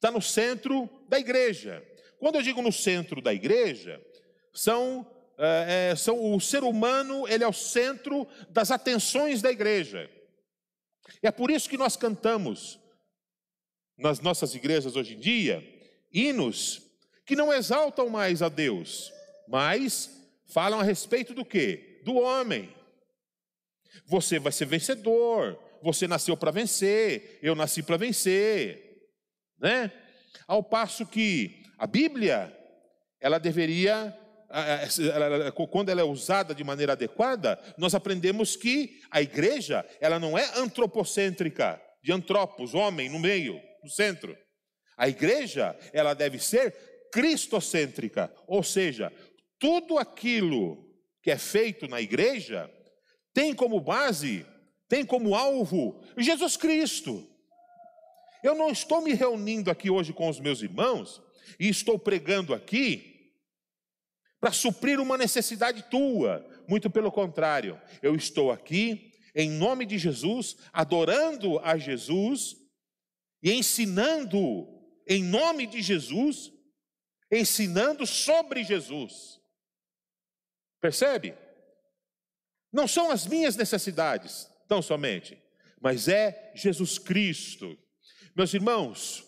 está 0.01 0.09
no 0.09 0.21
centro 0.21 0.89
da 1.07 1.19
igreja. 1.19 1.85
Quando 2.17 2.35
eu 2.35 2.41
digo 2.41 2.59
no 2.59 2.71
centro 2.71 3.21
da 3.21 3.31
igreja, 3.31 4.03
são, 4.51 5.05
é, 5.41 5.89
é, 5.91 5.95
são 5.95 6.33
o 6.33 6.39
ser 6.39 6.63
humano, 6.63 7.27
ele 7.27 7.43
é 7.43 7.47
o 7.47 7.53
centro 7.53 8.27
das 8.49 8.71
atenções 8.71 9.41
da 9.41 9.51
igreja. 9.51 10.09
E 11.21 11.27
é 11.27 11.31
por 11.31 11.49
isso 11.49 11.69
que 11.69 11.77
nós 11.77 11.97
cantamos 11.97 12.79
nas 13.97 14.19
nossas 14.19 14.55
igrejas 14.55 14.95
hoje 14.95 15.15
em 15.15 15.19
dia 15.19 15.67
hinos 16.13 16.81
que 17.25 17.35
não 17.35 17.53
exaltam 17.53 18.09
mais 18.09 18.41
a 18.41 18.49
Deus, 18.49 19.11
mas 19.47 20.09
falam 20.47 20.79
a 20.79 20.83
respeito 20.83 21.33
do 21.33 21.45
que? 21.45 22.01
Do 22.03 22.15
homem. 22.15 22.73
Você 24.05 24.39
vai 24.39 24.51
ser 24.51 24.65
vencedor, 24.65 25.57
você 25.81 26.07
nasceu 26.07 26.37
para 26.37 26.51
vencer, 26.51 27.39
eu 27.41 27.55
nasci 27.55 27.81
para 27.81 27.97
vencer 27.97 28.91
né? 29.61 29.91
Ao 30.47 30.63
passo 30.63 31.05
que 31.05 31.63
a 31.77 31.85
Bíblia, 31.85 32.51
ela 33.19 33.39
deveria, 33.39 34.17
quando 35.69 35.89
ela 35.89 36.01
é 36.01 36.03
usada 36.03 36.53
de 36.53 36.63
maneira 36.63 36.93
adequada, 36.93 37.59
nós 37.77 37.95
aprendemos 37.95 38.55
que 38.55 38.99
a 39.09 39.21
igreja, 39.21 39.85
ela 39.99 40.19
não 40.19 40.37
é 40.37 40.45
antropocêntrica, 40.57 41.81
de 42.03 42.11
antropos, 42.11 42.73
homem 42.73 43.09
no 43.09 43.19
meio, 43.19 43.61
no 43.83 43.89
centro. 43.89 44.35
A 44.97 45.07
igreja, 45.07 45.77
ela 45.93 46.13
deve 46.13 46.39
ser 46.39 46.75
cristocêntrica, 47.11 48.33
ou 48.47 48.63
seja, 48.63 49.11
tudo 49.59 49.97
aquilo 49.97 50.83
que 51.21 51.29
é 51.29 51.37
feito 51.37 51.87
na 51.87 52.01
igreja 52.01 52.69
tem 53.33 53.53
como 53.53 53.79
base, 53.79 54.45
tem 54.87 55.05
como 55.05 55.35
alvo 55.35 56.01
Jesus 56.17 56.57
Cristo. 56.57 57.27
Eu 58.43 58.55
não 58.55 58.71
estou 58.71 59.01
me 59.01 59.13
reunindo 59.13 59.69
aqui 59.69 59.89
hoje 59.89 60.13
com 60.13 60.27
os 60.27 60.39
meus 60.39 60.61
irmãos 60.61 61.21
e 61.59 61.69
estou 61.69 61.99
pregando 61.99 62.53
aqui 62.53 63.10
para 64.41 64.51
suprir 64.51 64.99
uma 64.99 65.17
necessidade 65.17 65.83
tua. 65.83 66.45
Muito 66.67 66.89
pelo 66.89 67.09
contrário, 67.09 67.79
eu 68.01 68.15
estou 68.15 68.51
aqui 68.51 69.13
em 69.33 69.49
nome 69.49 69.85
de 69.85 69.97
Jesus, 69.97 70.57
adorando 70.73 71.59
a 71.59 71.77
Jesus 71.77 72.57
e 73.41 73.53
ensinando 73.53 74.67
em 75.07 75.23
nome 75.23 75.65
de 75.65 75.81
Jesus, 75.81 76.51
ensinando 77.31 78.05
sobre 78.05 78.63
Jesus. 78.63 79.39
Percebe? 80.81 81.33
Não 82.73 82.87
são 82.87 83.09
as 83.09 83.25
minhas 83.25 83.55
necessidades, 83.55 84.49
tão 84.67 84.81
somente, 84.81 85.41
mas 85.79 86.09
é 86.09 86.51
Jesus 86.55 86.97
Cristo 86.97 87.77
meus 88.35 88.53
irmãos, 88.53 89.25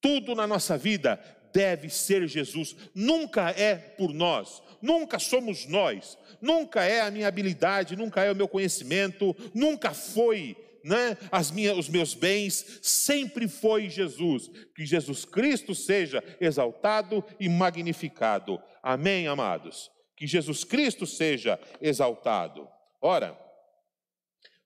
tudo 0.00 0.34
na 0.34 0.46
nossa 0.46 0.76
vida 0.76 1.18
deve 1.54 1.88
ser 1.88 2.26
Jesus, 2.26 2.74
nunca 2.92 3.50
é 3.50 3.76
por 3.76 4.12
nós, 4.12 4.60
nunca 4.82 5.20
somos 5.20 5.66
nós, 5.66 6.18
nunca 6.40 6.82
é 6.82 7.00
a 7.00 7.10
minha 7.12 7.28
habilidade, 7.28 7.94
nunca 7.94 8.24
é 8.24 8.32
o 8.32 8.36
meu 8.36 8.48
conhecimento, 8.48 9.34
nunca 9.54 9.94
foi 9.94 10.56
né, 10.82 11.16
as 11.30 11.52
minhas, 11.52 11.78
os 11.78 11.88
meus 11.88 12.12
bens, 12.12 12.80
sempre 12.82 13.48
foi 13.48 13.88
Jesus. 13.88 14.50
Que 14.74 14.84
Jesus 14.84 15.24
Cristo 15.24 15.74
seja 15.74 16.22
exaltado 16.40 17.24
e 17.40 17.48
magnificado. 17.48 18.60
Amém, 18.82 19.26
amados? 19.26 19.90
Que 20.14 20.26
Jesus 20.26 20.62
Cristo 20.64 21.06
seja 21.06 21.58
exaltado. 21.80 22.68
Ora, 23.00 23.38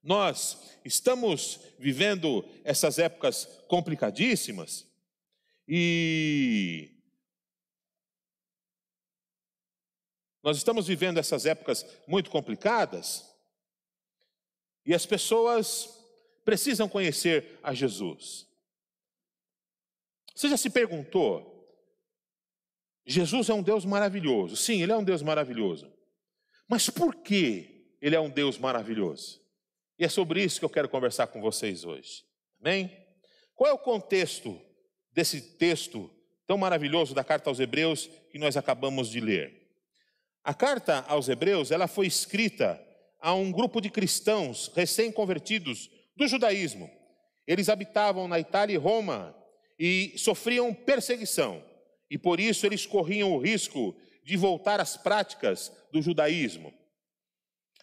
nós 0.02 0.58
estamos 0.84 1.60
vivendo 1.78 2.44
essas 2.64 2.98
épocas 2.98 3.46
complicadíssimas 3.68 4.87
e 5.68 6.90
nós 10.42 10.56
estamos 10.56 10.86
vivendo 10.86 11.18
essas 11.18 11.44
épocas 11.44 11.84
muito 12.06 12.30
complicadas 12.30 13.28
e 14.86 14.94
as 14.94 15.04
pessoas 15.04 15.94
precisam 16.42 16.88
conhecer 16.88 17.58
a 17.62 17.74
Jesus. 17.74 18.48
Você 20.34 20.48
já 20.48 20.56
se 20.56 20.70
perguntou? 20.70 21.54
Jesus 23.04 23.50
é 23.50 23.54
um 23.54 23.62
Deus 23.62 23.84
maravilhoso. 23.84 24.56
Sim, 24.56 24.82
ele 24.82 24.92
é 24.92 24.96
um 24.96 25.04
Deus 25.04 25.20
maravilhoso. 25.20 25.92
Mas 26.66 26.88
por 26.88 27.16
que 27.16 27.94
ele 28.00 28.16
é 28.16 28.20
um 28.20 28.30
Deus 28.30 28.56
maravilhoso? 28.56 29.42
E 29.98 30.04
é 30.04 30.08
sobre 30.08 30.42
isso 30.42 30.58
que 30.58 30.64
eu 30.64 30.70
quero 30.70 30.88
conversar 30.88 31.26
com 31.26 31.42
vocês 31.42 31.84
hoje. 31.84 32.24
Amém? 32.60 32.90
Qual 33.54 33.68
é 33.68 33.74
o 33.74 33.78
contexto 33.78 34.58
desse 35.12 35.40
texto 35.40 36.10
tão 36.46 36.56
maravilhoso 36.56 37.14
da 37.14 37.24
carta 37.24 37.50
aos 37.50 37.60
Hebreus 37.60 38.08
que 38.30 38.38
nós 38.38 38.56
acabamos 38.56 39.08
de 39.08 39.20
ler? 39.20 39.58
A 40.42 40.54
carta 40.54 41.04
aos 41.08 41.28
Hebreus, 41.28 41.70
ela 41.70 41.86
foi 41.86 42.06
escrita 42.06 42.82
a 43.20 43.34
um 43.34 43.52
grupo 43.52 43.80
de 43.80 43.90
cristãos 43.90 44.70
recém-convertidos 44.74 45.90
do 46.16 46.26
judaísmo. 46.26 46.90
Eles 47.46 47.68
habitavam 47.68 48.28
na 48.28 48.38
Itália 48.38 48.74
e 48.74 48.78
Roma 48.78 49.34
e 49.78 50.14
sofriam 50.16 50.72
perseguição. 50.72 51.62
E 52.10 52.16
por 52.16 52.40
isso 52.40 52.64
eles 52.66 52.86
corriam 52.86 53.32
o 53.32 53.38
risco 53.38 53.94
de 54.24 54.36
voltar 54.36 54.80
às 54.80 54.96
práticas 54.96 55.72
do 55.92 56.00
judaísmo. 56.00 56.72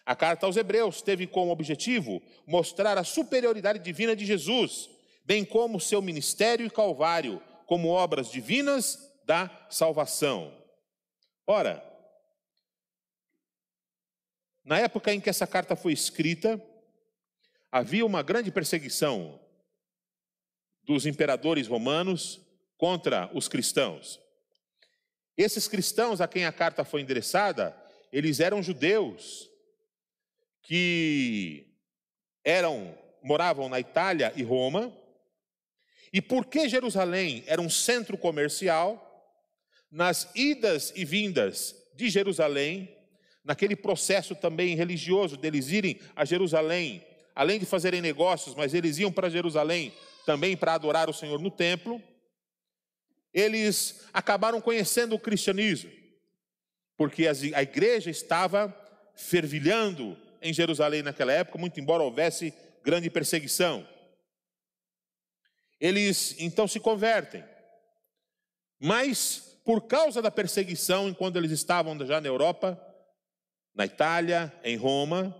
A 0.04 0.14
carta 0.14 0.46
aos 0.46 0.56
Hebreus 0.56 1.02
teve 1.02 1.26
como 1.26 1.50
objetivo 1.50 2.22
mostrar 2.46 2.96
a 2.96 3.04
superioridade 3.04 3.80
divina 3.80 4.14
de 4.14 4.24
Jesus, 4.24 4.88
bem 5.26 5.44
como 5.44 5.80
seu 5.80 6.00
ministério 6.00 6.64
e 6.64 6.70
calvário, 6.70 7.42
como 7.66 7.88
obras 7.88 8.30
divinas 8.30 9.12
da 9.24 9.50
salvação. 9.68 10.56
Ora, 11.44 11.84
na 14.64 14.78
época 14.78 15.12
em 15.12 15.20
que 15.20 15.28
essa 15.28 15.46
carta 15.46 15.74
foi 15.74 15.92
escrita, 15.92 16.62
havia 17.70 18.06
uma 18.06 18.22
grande 18.22 18.52
perseguição 18.52 19.40
dos 20.84 21.04
imperadores 21.04 21.66
romanos 21.66 22.40
contra 22.78 23.28
os 23.34 23.48
cristãos. 23.48 24.20
Esses 25.36 25.66
cristãos 25.66 26.20
a 26.20 26.28
quem 26.28 26.46
a 26.46 26.52
carta 26.52 26.84
foi 26.84 27.00
endereçada, 27.00 27.76
eles 28.12 28.38
eram 28.38 28.62
judeus 28.62 29.50
que 30.62 31.66
eram 32.44 32.96
moravam 33.22 33.68
na 33.68 33.80
Itália 33.80 34.32
e 34.36 34.42
Roma. 34.44 34.96
E 36.16 36.22
porque 36.22 36.66
Jerusalém 36.66 37.44
era 37.46 37.60
um 37.60 37.68
centro 37.68 38.16
comercial, 38.16 39.02
nas 39.90 40.30
idas 40.34 40.90
e 40.96 41.04
vindas 41.04 41.76
de 41.94 42.08
Jerusalém, 42.08 42.88
naquele 43.44 43.76
processo 43.76 44.34
também 44.34 44.74
religioso 44.74 45.36
deles 45.36 45.68
irem 45.68 46.00
a 46.16 46.24
Jerusalém, 46.24 47.06
além 47.34 47.58
de 47.58 47.66
fazerem 47.66 48.00
negócios, 48.00 48.54
mas 48.54 48.72
eles 48.72 48.96
iam 48.96 49.12
para 49.12 49.28
Jerusalém 49.28 49.92
também 50.24 50.56
para 50.56 50.72
adorar 50.72 51.10
o 51.10 51.12
Senhor 51.12 51.38
no 51.38 51.50
templo, 51.50 52.02
eles 53.30 54.06
acabaram 54.10 54.58
conhecendo 54.58 55.14
o 55.14 55.20
cristianismo, 55.20 55.92
porque 56.96 57.24
a 57.28 57.62
igreja 57.62 58.08
estava 58.08 58.74
fervilhando 59.14 60.16
em 60.40 60.50
Jerusalém 60.50 61.02
naquela 61.02 61.34
época, 61.34 61.58
muito 61.58 61.78
embora 61.78 62.02
houvesse 62.02 62.54
grande 62.82 63.10
perseguição. 63.10 63.86
Eles 65.80 66.34
então 66.38 66.66
se 66.66 66.80
convertem. 66.80 67.44
Mas, 68.78 69.58
por 69.64 69.82
causa 69.86 70.20
da 70.20 70.30
perseguição, 70.30 71.08
enquanto 71.08 71.36
eles 71.36 71.50
estavam 71.50 71.98
já 72.06 72.20
na 72.20 72.28
Europa, 72.28 72.80
na 73.74 73.84
Itália, 73.84 74.52
em 74.62 74.76
Roma, 74.76 75.34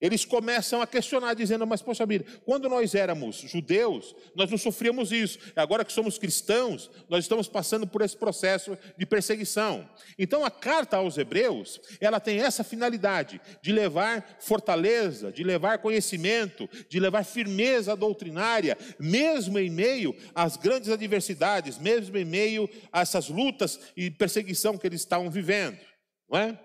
eles 0.00 0.24
começam 0.24 0.80
a 0.80 0.86
questionar, 0.86 1.34
dizendo: 1.34 1.66
Mas, 1.66 1.82
poxa 1.82 2.06
vida, 2.06 2.24
quando 2.44 2.68
nós 2.68 2.94
éramos 2.94 3.36
judeus, 3.36 4.14
nós 4.34 4.50
não 4.50 4.58
sofríamos 4.58 5.10
isso. 5.10 5.38
Agora 5.56 5.84
que 5.84 5.92
somos 5.92 6.18
cristãos, 6.18 6.88
nós 7.08 7.24
estamos 7.24 7.48
passando 7.48 7.86
por 7.86 8.02
esse 8.02 8.16
processo 8.16 8.78
de 8.96 9.04
perseguição. 9.04 9.88
Então, 10.16 10.44
a 10.44 10.50
carta 10.50 10.98
aos 10.98 11.18
Hebreus, 11.18 11.80
ela 12.00 12.20
tem 12.20 12.38
essa 12.38 12.62
finalidade 12.62 13.40
de 13.60 13.72
levar 13.72 14.38
fortaleza, 14.38 15.32
de 15.32 15.42
levar 15.42 15.78
conhecimento, 15.78 16.68
de 16.88 17.00
levar 17.00 17.24
firmeza 17.24 17.96
doutrinária, 17.96 18.78
mesmo 19.00 19.58
em 19.58 19.68
meio 19.70 20.14
às 20.32 20.56
grandes 20.56 20.90
adversidades, 20.90 21.76
mesmo 21.76 22.16
em 22.16 22.24
meio 22.24 22.70
a 22.92 23.00
essas 23.00 23.28
lutas 23.28 23.80
e 23.96 24.10
perseguição 24.10 24.78
que 24.78 24.86
eles 24.86 25.00
estavam 25.00 25.28
vivendo. 25.28 25.78
Não 26.30 26.38
é? 26.38 26.60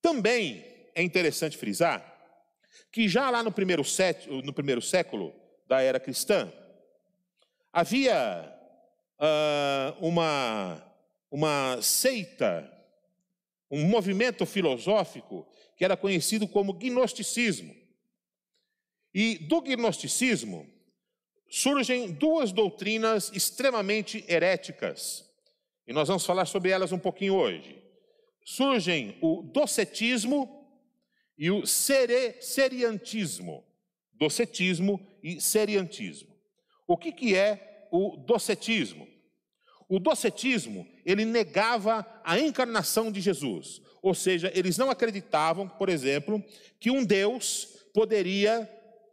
Também 0.00 0.64
é 0.94 1.02
interessante 1.02 1.58
frisar 1.58 2.11
que 2.90 3.08
já 3.08 3.30
lá 3.30 3.42
no 3.42 3.52
primeiro, 3.52 3.84
século, 3.84 4.42
no 4.42 4.52
primeiro 4.52 4.82
século 4.82 5.34
da 5.66 5.80
era 5.80 5.98
cristã, 5.98 6.52
havia 7.72 8.52
uh, 9.18 10.06
uma, 10.06 10.82
uma 11.30 11.80
seita, 11.80 12.70
um 13.70 13.84
movimento 13.84 14.44
filosófico 14.44 15.46
que 15.76 15.84
era 15.84 15.96
conhecido 15.96 16.46
como 16.46 16.74
gnosticismo. 16.74 17.74
E 19.14 19.38
do 19.38 19.60
gnosticismo 19.60 20.70
surgem 21.50 22.12
duas 22.12 22.52
doutrinas 22.52 23.30
extremamente 23.34 24.24
heréticas, 24.26 25.30
e 25.86 25.92
nós 25.92 26.08
vamos 26.08 26.24
falar 26.24 26.46
sobre 26.46 26.70
elas 26.70 26.92
um 26.92 26.98
pouquinho 26.98 27.34
hoje. 27.34 27.82
Surgem 28.44 29.18
o 29.20 29.42
docetismo 29.42 30.61
e 31.36 31.50
o 31.50 31.66
sere, 31.66 32.36
seriantismo. 32.40 33.64
Docetismo 34.12 35.04
e 35.22 35.40
seriantismo. 35.40 36.32
O 36.86 36.96
que, 36.96 37.12
que 37.12 37.34
é 37.34 37.88
o 37.90 38.16
docetismo? 38.16 39.08
O 39.88 39.98
docetismo, 39.98 40.86
ele 41.04 41.24
negava 41.24 42.06
a 42.24 42.38
encarnação 42.38 43.10
de 43.10 43.20
Jesus. 43.20 43.82
Ou 44.00 44.14
seja, 44.14 44.50
eles 44.54 44.78
não 44.78 44.90
acreditavam, 44.90 45.68
por 45.68 45.88
exemplo, 45.88 46.42
que 46.80 46.90
um 46.90 47.04
Deus 47.04 47.68
poderia 47.92 48.68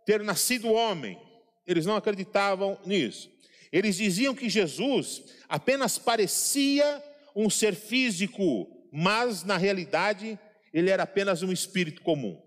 ter 0.06 0.24
nascido 0.24 0.72
homem. 0.72 1.20
Eles 1.68 1.86
não 1.86 1.96
acreditavam 1.96 2.80
nisso. 2.86 3.30
Eles 3.72 3.98
diziam 3.98 4.34
que 4.34 4.50
Jesus 4.50 5.24
apenas 5.48 5.98
parecia 5.98 7.04
um 7.36 7.50
ser 7.50 7.76
físico, 7.76 8.68
mas 8.92 9.44
na 9.44 9.58
realidade 9.58 10.40
ele 10.74 10.90
era 10.90 11.04
apenas 11.04 11.44
um 11.44 11.52
espírito 11.52 12.02
comum. 12.02 12.42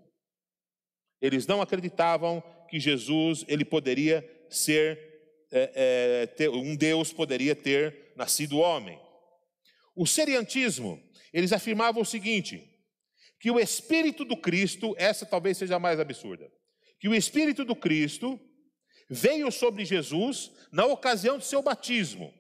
Eles 1.21 1.47
não 1.47 1.61
acreditavam 1.63 2.43
que 2.69 2.81
Jesus 2.81 3.45
ele 3.49 3.65
poderia 3.65 4.29
ser 4.51 4.99
é, 5.51 5.73
é, 5.75 6.27
ter, 6.27 6.49
um 6.49 6.75
Deus 6.75 7.13
poderia 7.13 7.55
ter 7.55 8.13
nascido 8.17 8.59
homem. 8.59 8.99
O 9.95 10.07
seriantismo 10.07 11.03
eles 11.33 11.53
afirmavam 11.53 12.03
o 12.03 12.07
seguinte: 12.07 12.69
que 13.41 13.51
o 13.51 13.59
Espírito 13.59 14.25
do 14.25 14.37
Cristo, 14.37 14.95
essa 14.99 15.25
talvez 15.25 15.57
seja 15.57 15.77
a 15.77 15.81
mais 15.81 15.99
absurda, 15.99 16.51
que 17.01 17.09
o 17.09 17.15
Espírito 17.15 17.65
do 17.65 17.75
Cristo 17.75 18.39
veio 19.09 19.51
sobre 19.51 19.85
Jesus 19.85 20.53
na 20.71 20.87
ocasião 20.87 21.39
do 21.39 21.45
seu 21.45 21.63
batismo. 21.63 22.33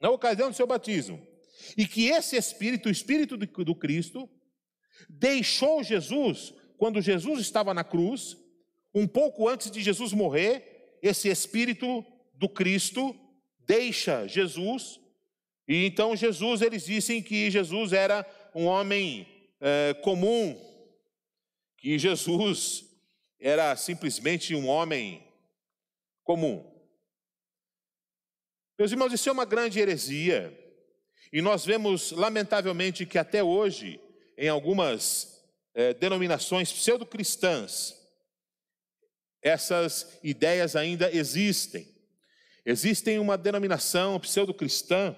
Na 0.00 0.10
ocasião 0.10 0.50
do 0.50 0.56
seu 0.56 0.66
batismo. 0.66 1.26
E 1.76 1.86
que 1.86 2.06
esse 2.06 2.36
Espírito, 2.36 2.88
o 2.88 2.92
Espírito 2.92 3.36
do 3.36 3.74
Cristo, 3.74 4.28
deixou 5.08 5.82
Jesus, 5.82 6.54
quando 6.76 7.00
Jesus 7.00 7.40
estava 7.40 7.72
na 7.74 7.84
cruz, 7.84 8.36
um 8.94 9.06
pouco 9.06 9.48
antes 9.48 9.70
de 9.70 9.82
Jesus 9.82 10.12
morrer, 10.12 10.98
esse 11.02 11.28
Espírito 11.28 12.04
do 12.34 12.48
Cristo 12.48 13.14
deixa 13.66 14.26
Jesus, 14.26 15.00
e 15.66 15.86
então 15.86 16.14
Jesus, 16.14 16.60
eles 16.60 16.84
dizem 16.84 17.22
que 17.22 17.50
Jesus 17.50 17.92
era 17.92 18.26
um 18.54 18.66
homem 18.66 19.26
é, 19.60 19.94
comum, 20.02 20.60
que 21.78 21.98
Jesus 21.98 22.84
era 23.40 23.74
simplesmente 23.76 24.54
um 24.54 24.66
homem 24.68 25.22
comum. 26.22 26.70
Meus 28.78 28.90
irmãos, 28.90 29.12
isso 29.12 29.28
é 29.28 29.32
uma 29.32 29.44
grande 29.44 29.78
heresia. 29.78 30.58
E 31.34 31.42
nós 31.42 31.66
vemos, 31.66 32.12
lamentavelmente, 32.12 33.04
que 33.04 33.18
até 33.18 33.42
hoje, 33.42 34.00
em 34.38 34.48
algumas 34.48 35.44
é, 35.74 35.92
denominações 35.92 36.72
pseudo-cristãs, 36.72 37.92
essas 39.42 40.16
ideias 40.22 40.76
ainda 40.76 41.12
existem. 41.12 41.88
Existem 42.64 43.18
uma 43.18 43.36
denominação 43.36 44.20
pseudo-cristã, 44.20 45.16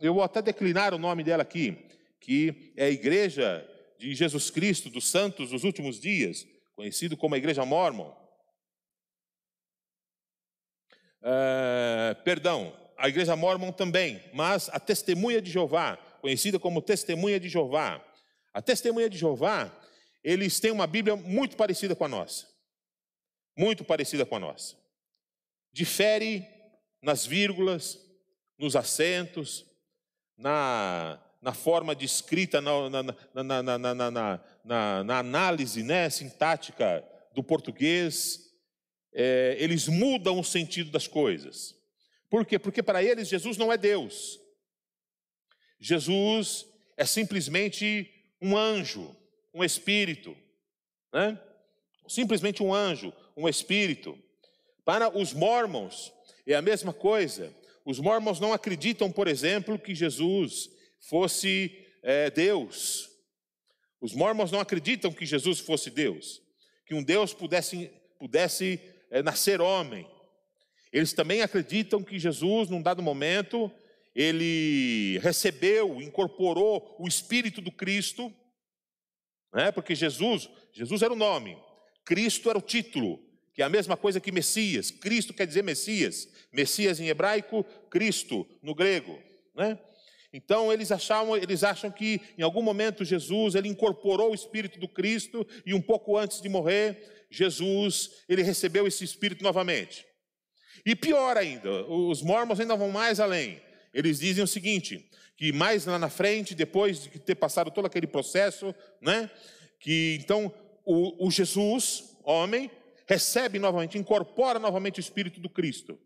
eu 0.00 0.14
vou 0.14 0.22
até 0.22 0.40
declinar 0.40 0.94
o 0.94 0.98
nome 0.98 1.22
dela 1.22 1.42
aqui, 1.42 1.86
que 2.18 2.72
é 2.74 2.86
a 2.86 2.90
Igreja 2.90 3.62
de 3.98 4.14
Jesus 4.14 4.48
Cristo 4.48 4.88
dos 4.88 5.10
Santos 5.10 5.50
dos 5.50 5.64
Últimos 5.64 6.00
Dias, 6.00 6.46
conhecido 6.74 7.14
como 7.14 7.34
a 7.34 7.38
Igreja 7.38 7.62
Mormon. 7.62 8.10
Uh, 11.20 12.22
perdão, 12.24 12.85
a 12.96 13.08
igreja 13.08 13.36
mormon 13.36 13.72
também, 13.72 14.22
mas 14.32 14.68
a 14.72 14.80
testemunha 14.80 15.40
de 15.40 15.50
Jeová, 15.50 15.96
conhecida 16.20 16.58
como 16.58 16.82
testemunha 16.82 17.38
de 17.38 17.48
Jeová. 17.48 18.02
A 18.52 18.62
testemunha 18.62 19.08
de 19.08 19.18
Jeová, 19.18 19.70
eles 20.24 20.58
têm 20.58 20.70
uma 20.70 20.86
Bíblia 20.86 21.14
muito 21.14 21.56
parecida 21.56 21.94
com 21.94 22.04
a 22.04 22.08
nossa. 22.08 22.46
Muito 23.56 23.84
parecida 23.84 24.24
com 24.24 24.36
a 24.36 24.40
nossa. 24.40 24.76
Difere 25.72 26.46
nas 27.02 27.26
vírgulas, 27.26 28.00
nos 28.58 28.74
acentos, 28.74 29.66
na, 30.36 31.20
na 31.40 31.52
forma 31.52 31.94
de 31.94 32.06
escrita, 32.06 32.60
na, 32.60 32.90
na, 33.34 34.42
na, 35.04 35.18
análise 35.18 35.82
né, 35.82 36.08
sintática 36.10 37.04
do 37.34 37.42
português. 37.44 38.50
É, 39.12 39.56
eles 39.60 39.86
mudam 39.86 40.40
o 40.40 40.44
sentido 40.44 40.90
das 40.90 41.06
coisas. 41.06 41.75
Por 42.36 42.44
quê? 42.44 42.58
Porque 42.58 42.82
para 42.82 43.02
eles 43.02 43.28
Jesus 43.28 43.56
não 43.56 43.72
é 43.72 43.78
Deus. 43.78 44.38
Jesus 45.80 46.66
é 46.94 47.06
simplesmente 47.06 48.12
um 48.42 48.54
anjo, 48.54 49.16
um 49.54 49.64
espírito, 49.64 50.36
né? 51.10 51.40
Simplesmente 52.06 52.62
um 52.62 52.74
anjo, 52.74 53.10
um 53.34 53.48
espírito. 53.48 54.18
Para 54.84 55.08
os 55.16 55.32
mormons 55.32 56.12
é 56.46 56.54
a 56.54 56.60
mesma 56.60 56.92
coisa. 56.92 57.56
Os 57.86 57.98
mormons 57.98 58.38
não 58.38 58.52
acreditam, 58.52 59.10
por 59.10 59.28
exemplo, 59.28 59.78
que 59.78 59.94
Jesus 59.94 60.68
fosse 61.08 61.86
é, 62.02 62.30
Deus. 62.30 63.08
Os 63.98 64.12
mormons 64.12 64.52
não 64.52 64.60
acreditam 64.60 65.10
que 65.10 65.24
Jesus 65.24 65.58
fosse 65.58 65.88
Deus, 65.88 66.42
que 66.84 66.94
um 66.94 67.02
Deus 67.02 67.32
pudesse, 67.32 67.90
pudesse 68.18 68.78
é, 69.10 69.22
nascer 69.22 69.58
homem. 69.58 70.06
Eles 70.96 71.12
também 71.12 71.42
acreditam 71.42 72.02
que 72.02 72.18
Jesus, 72.18 72.70
num 72.70 72.80
dado 72.80 73.02
momento, 73.02 73.70
ele 74.14 75.18
recebeu, 75.18 76.00
incorporou 76.00 76.96
o 76.98 77.06
Espírito 77.06 77.60
do 77.60 77.70
Cristo, 77.70 78.32
né? 79.52 79.70
porque 79.70 79.94
Jesus, 79.94 80.48
Jesus 80.72 81.02
era 81.02 81.12
o 81.12 81.16
nome, 81.16 81.54
Cristo 82.02 82.48
era 82.48 82.56
o 82.58 82.62
título, 82.62 83.22
que 83.52 83.60
é 83.60 83.66
a 83.66 83.68
mesma 83.68 83.94
coisa 83.94 84.20
que 84.20 84.32
Messias. 84.32 84.90
Cristo 84.90 85.34
quer 85.34 85.46
dizer 85.46 85.62
Messias. 85.62 86.30
Messias 86.50 86.98
em 86.98 87.08
hebraico, 87.08 87.62
Cristo 87.90 88.48
no 88.62 88.74
grego. 88.74 89.18
Né? 89.54 89.78
Então 90.32 90.72
eles 90.72 90.90
achavam, 90.90 91.36
eles 91.36 91.62
acham 91.62 91.90
que 91.90 92.22
em 92.38 92.42
algum 92.42 92.62
momento 92.62 93.04
Jesus 93.04 93.54
ele 93.54 93.68
incorporou 93.68 94.30
o 94.30 94.34
Espírito 94.34 94.80
do 94.80 94.88
Cristo 94.88 95.46
e 95.66 95.74
um 95.74 95.82
pouco 95.82 96.16
antes 96.16 96.40
de 96.40 96.48
morrer, 96.48 97.26
Jesus 97.30 98.24
ele 98.26 98.42
recebeu 98.42 98.86
esse 98.86 99.04
Espírito 99.04 99.44
novamente. 99.44 100.05
E 100.84 100.94
pior 100.94 101.36
ainda, 101.36 101.84
os 101.86 102.22
mormons 102.22 102.60
ainda 102.60 102.76
vão 102.76 102.90
mais 102.90 103.20
além. 103.20 103.60
Eles 103.92 104.18
dizem 104.18 104.44
o 104.44 104.48
seguinte: 104.48 105.08
que 105.36 105.52
mais 105.52 105.86
lá 105.86 105.98
na 105.98 106.08
frente, 106.08 106.54
depois 106.54 107.02
de 107.02 107.18
ter 107.18 107.34
passado 107.34 107.70
todo 107.70 107.86
aquele 107.86 108.06
processo, 108.06 108.74
né, 109.00 109.30
que 109.78 110.18
então 110.20 110.52
o, 110.84 111.26
o 111.26 111.30
Jesus, 111.30 112.16
homem, 112.24 112.70
recebe 113.06 113.58
novamente, 113.58 113.98
incorpora 113.98 114.58
novamente 114.58 114.98
o 114.98 115.00
Espírito 115.00 115.40
do 115.40 115.48
Cristo. 115.48 115.98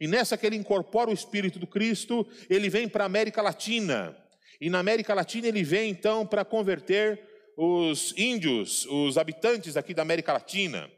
E 0.00 0.06
nessa 0.06 0.36
que 0.36 0.46
ele 0.46 0.56
incorpora 0.56 1.10
o 1.10 1.14
Espírito 1.14 1.58
do 1.58 1.66
Cristo, 1.66 2.26
ele 2.50 2.68
vem 2.68 2.88
para 2.88 3.04
a 3.04 3.06
América 3.06 3.40
Latina. 3.40 4.16
E 4.60 4.68
na 4.68 4.78
América 4.78 5.14
Latina 5.14 5.46
ele 5.48 5.62
vem 5.62 5.90
então 5.90 6.26
para 6.26 6.44
converter 6.44 7.20
os 7.56 8.12
índios, 8.16 8.86
os 8.86 9.16
habitantes 9.16 9.76
aqui 9.76 9.94
da 9.94 10.02
América 10.02 10.32
Latina. 10.32 10.90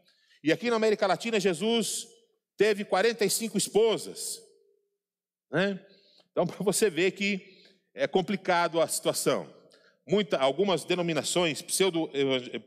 E 0.42 0.52
aqui 0.52 0.70
na 0.70 0.76
América 0.76 1.06
Latina, 1.06 1.40
Jesus 1.40 2.06
teve 2.56 2.84
45 2.84 3.58
esposas. 3.58 4.42
Né? 5.50 5.78
Então, 6.30 6.46
para 6.46 6.62
você 6.64 6.90
ver 6.90 7.12
que 7.12 7.54
é 7.94 8.06
complicado 8.06 8.80
a 8.80 8.88
situação. 8.88 9.52
Muita, 10.06 10.36
algumas 10.38 10.84
denominações 10.84 11.62
pseudo, 11.62 12.10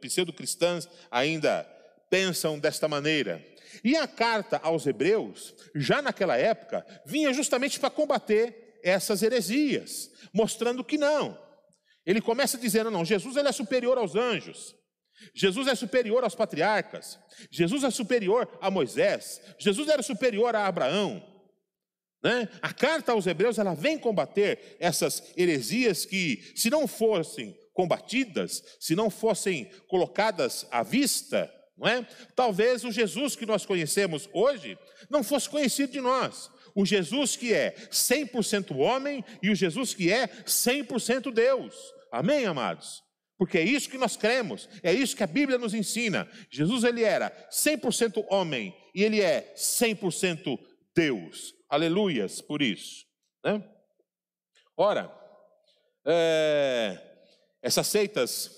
pseudo-cristãs 0.02 0.88
ainda 1.12 1.64
pensam 2.10 2.58
desta 2.58 2.88
maneira. 2.88 3.46
E 3.84 3.96
a 3.96 4.08
carta 4.08 4.58
aos 4.64 4.88
Hebreus, 4.88 5.54
já 5.76 6.02
naquela 6.02 6.38
época, 6.38 6.86
vinha 7.06 7.34
justamente 7.34 7.80
para 7.80 7.90
combater 7.90 8.80
essas 8.84 9.22
heresias, 9.22 10.10
mostrando 10.34 10.84
que 10.84 10.98
não. 10.98 11.38
Ele 12.06 12.22
começa 12.22 12.58
dizendo: 12.58 12.90
não, 12.90 13.04
Jesus 13.06 13.36
ele 13.36 13.50
é 13.50 13.52
superior 13.52 13.98
aos 13.98 14.16
anjos. 14.16 14.76
Jesus 15.34 15.68
é 15.68 15.76
superior 15.76 16.24
aos 16.24 16.36
patriarcas, 16.36 17.20
Jesus 17.52 17.84
é 17.84 17.90
superior 17.90 18.48
a 18.62 18.70
Moisés, 18.70 19.42
Jesus 19.58 19.88
era 19.90 20.04
superior 20.04 20.56
a 20.56 20.66
Abraão. 20.66 21.24
Né? 22.24 22.50
A 22.62 22.74
carta 22.74 23.12
aos 23.12 23.28
Hebreus 23.28 23.58
ela 23.58 23.74
vem 23.74 23.98
combater 23.98 24.76
essas 24.80 25.24
heresias 25.36 26.06
que, 26.06 26.52
se 26.56 26.70
não 26.70 26.88
fossem 26.88 27.56
combatidas, 27.74 28.64
se 28.80 28.96
não 28.96 29.10
fossem 29.10 29.66
colocadas 29.88 30.66
à 30.72 30.82
vista, 30.82 31.52
não 31.78 31.88
é? 31.88 32.08
talvez 32.36 32.84
o 32.84 32.92
Jesus 32.92 33.36
que 33.36 33.46
nós 33.46 33.66
conhecemos 33.66 34.28
hoje 34.34 34.78
não 35.10 35.24
fosse 35.24 35.48
conhecido 35.48 35.92
de 35.92 36.02
nós. 36.02 36.50
O 36.74 36.86
Jesus 36.86 37.36
que 37.36 37.54
é 37.54 37.76
100% 37.92 38.76
homem 38.78 39.24
e 39.42 39.50
o 39.50 39.56
Jesus 39.56 39.94
que 39.94 40.12
é 40.12 40.28
100% 40.28 41.32
Deus. 41.32 41.76
Amém, 42.12 42.46
amados? 42.46 43.07
Porque 43.38 43.58
é 43.58 43.64
isso 43.64 43.90
que 43.90 43.98
nós 43.98 44.18
cremos, 44.18 44.68
é 44.82 44.92
isso 44.92 45.16
que 45.16 45.24
a 45.24 45.28
Bíblia 45.28 45.60
nos 45.60 45.74
ensina. 45.74 46.28
Jesus 46.50 46.84
ele 46.84 47.04
era 47.04 47.30
100% 47.52 48.26
homem 48.30 48.76
e 48.96 49.04
ele 49.04 49.22
é 49.22 49.54
100% 49.56 50.58
Deus. 50.96 51.54
Aleluias 51.70 52.42
por 52.42 52.62
isso. 52.62 53.06
Né? 53.44 53.64
Ora, 54.76 55.14
é, 56.04 57.00
essas 57.62 57.86
seitas, 57.88 58.50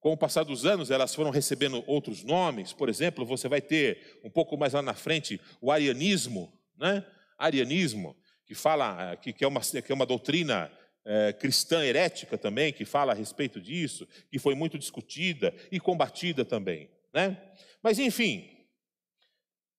com 0.00 0.12
o 0.12 0.16
passar 0.16 0.44
dos 0.44 0.64
anos, 0.64 0.90
elas 0.90 1.14
foram 1.14 1.30
recebendo 1.30 1.84
outros 1.86 2.22
nomes. 2.22 2.72
Por 2.72 2.88
exemplo, 2.88 3.26
você 3.26 3.48
vai 3.48 3.60
ter 3.60 4.20
um 4.24 4.30
pouco 4.30 4.56
mais 4.56 4.72
lá 4.72 4.80
na 4.80 4.94
frente 4.94 5.38
o 5.60 5.70
arianismo, 5.70 6.52
né? 6.78 7.04
Arianismo, 7.36 8.16
que 8.46 8.54
fala 8.54 9.16
que, 9.16 9.32
que, 9.32 9.44
é, 9.44 9.48
uma, 9.48 9.60
que 9.60 9.90
é 9.90 9.94
uma 9.94 10.06
doutrina 10.06 10.70
é, 11.04 11.32
cristã 11.32 11.84
herética 11.84 12.38
também, 12.38 12.72
que 12.72 12.84
fala 12.84 13.12
a 13.12 13.14
respeito 13.14 13.60
disso, 13.60 14.08
que 14.30 14.38
foi 14.38 14.54
muito 14.54 14.78
discutida 14.78 15.54
e 15.70 15.78
combatida 15.78 16.44
também. 16.44 16.90
Né? 17.12 17.40
Mas, 17.82 17.98
enfim, 17.98 18.66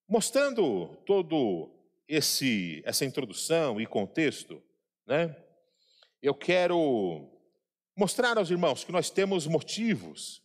mostrando 0.08 0.96
todo 1.06 1.72
esse 2.08 2.82
essa 2.86 3.04
introdução 3.04 3.82
e 3.82 3.86
contexto, 3.86 4.62
né? 5.08 5.36
Eu 6.22 6.34
quero 6.34 7.30
mostrar 7.96 8.38
aos 8.38 8.50
irmãos 8.50 8.84
que 8.84 8.92
nós 8.92 9.10
temos 9.10 9.48
motivos 9.48 10.42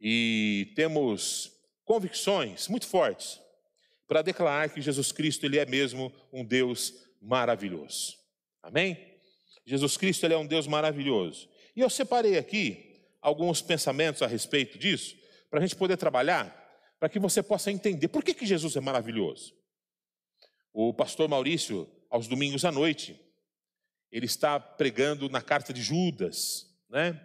e 0.00 0.72
temos 0.74 1.52
convicções 1.84 2.68
muito 2.68 2.86
fortes 2.86 3.40
para 4.06 4.22
declarar 4.22 4.70
que 4.70 4.80
Jesus 4.80 5.12
Cristo 5.12 5.46
ele 5.46 5.58
é 5.58 5.66
mesmo 5.66 6.12
um 6.32 6.44
Deus 6.44 6.94
maravilhoso. 7.20 8.16
Amém? 8.62 9.13
Jesus 9.66 9.96
Cristo 9.96 10.26
ele 10.26 10.34
é 10.34 10.38
um 10.38 10.46
Deus 10.46 10.66
maravilhoso. 10.66 11.48
E 11.74 11.80
eu 11.80 11.90
separei 11.90 12.38
aqui 12.38 12.94
alguns 13.20 13.62
pensamentos 13.62 14.22
a 14.22 14.26
respeito 14.26 14.78
disso, 14.78 15.16
para 15.48 15.58
a 15.58 15.62
gente 15.62 15.76
poder 15.76 15.96
trabalhar, 15.96 16.54
para 17.00 17.08
que 17.08 17.18
você 17.18 17.42
possa 17.42 17.70
entender 17.70 18.08
por 18.08 18.22
que, 18.22 18.34
que 18.34 18.46
Jesus 18.46 18.76
é 18.76 18.80
maravilhoso. 18.80 19.54
O 20.72 20.92
pastor 20.92 21.28
Maurício, 21.28 21.88
aos 22.10 22.28
domingos 22.28 22.64
à 22.64 22.72
noite, 22.72 23.18
ele 24.10 24.26
está 24.26 24.60
pregando 24.60 25.28
na 25.28 25.40
carta 25.40 25.72
de 25.72 25.82
Judas, 25.82 26.66
né? 26.88 27.20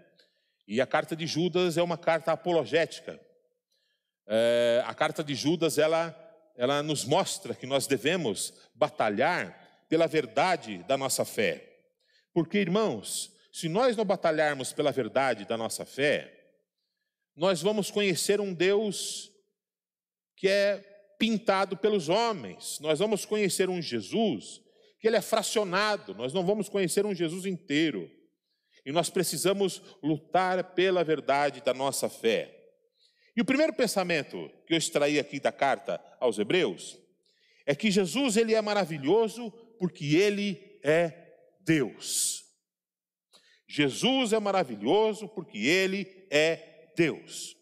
E 0.67 0.79
a 0.79 0.87
carta 0.87 1.15
de 1.15 1.25
Judas 1.25 1.77
é 1.77 1.83
uma 1.83 1.97
carta 1.97 2.31
apologética. 2.31 3.19
É, 4.27 4.83
a 4.85 4.93
carta 4.93 5.23
de 5.23 5.33
Judas, 5.33 5.79
ela, 5.79 6.15
ela 6.55 6.83
nos 6.83 7.05
mostra 7.05 7.55
que 7.55 7.65
nós 7.65 7.87
devemos 7.87 8.53
batalhar 8.75 9.85
pela 9.89 10.07
verdade 10.07 10.77
da 10.83 10.95
nossa 10.95 11.25
fé. 11.25 11.68
Porque, 12.33 12.57
irmãos, 12.57 13.31
se 13.51 13.67
nós 13.67 13.97
não 13.97 14.05
batalharmos 14.05 14.71
pela 14.71 14.91
verdade 14.91 15.45
da 15.45 15.57
nossa 15.57 15.85
fé, 15.85 16.33
nós 17.35 17.61
vamos 17.61 17.89
conhecer 17.89 18.39
um 18.39 18.53
Deus 18.53 19.31
que 20.35 20.47
é 20.47 20.77
pintado 21.17 21.75
pelos 21.75 22.09
homens. 22.09 22.79
Nós 22.79 22.99
vamos 22.99 23.25
conhecer 23.25 23.69
um 23.69 23.81
Jesus 23.81 24.61
que 24.99 25.07
ele 25.07 25.17
é 25.17 25.21
fracionado. 25.21 26.13
Nós 26.13 26.33
não 26.33 26.45
vamos 26.45 26.69
conhecer 26.69 27.05
um 27.05 27.15
Jesus 27.15 27.45
inteiro. 27.45 28.09
E 28.85 28.91
nós 28.91 29.09
precisamos 29.09 29.81
lutar 30.01 30.73
pela 30.73 31.03
verdade 31.03 31.61
da 31.61 31.73
nossa 31.73 32.09
fé. 32.09 32.55
E 33.35 33.41
o 33.41 33.45
primeiro 33.45 33.73
pensamento 33.73 34.49
que 34.65 34.73
eu 34.73 34.77
extraí 34.77 35.19
aqui 35.19 35.39
da 35.39 35.51
carta 35.51 36.01
aos 36.19 36.39
Hebreus 36.39 36.97
é 37.65 37.75
que 37.75 37.91
Jesus 37.91 38.35
ele 38.35 38.53
é 38.53 38.61
maravilhoso 38.61 39.51
porque 39.77 40.15
ele 40.15 40.79
é 40.83 41.28
Deus. 41.69 42.45
Jesus 43.67 44.33
é 44.33 44.39
maravilhoso 44.39 45.27
porque 45.27 45.59
ele 45.59 46.27
é 46.31 46.91
Deus. 46.95 47.55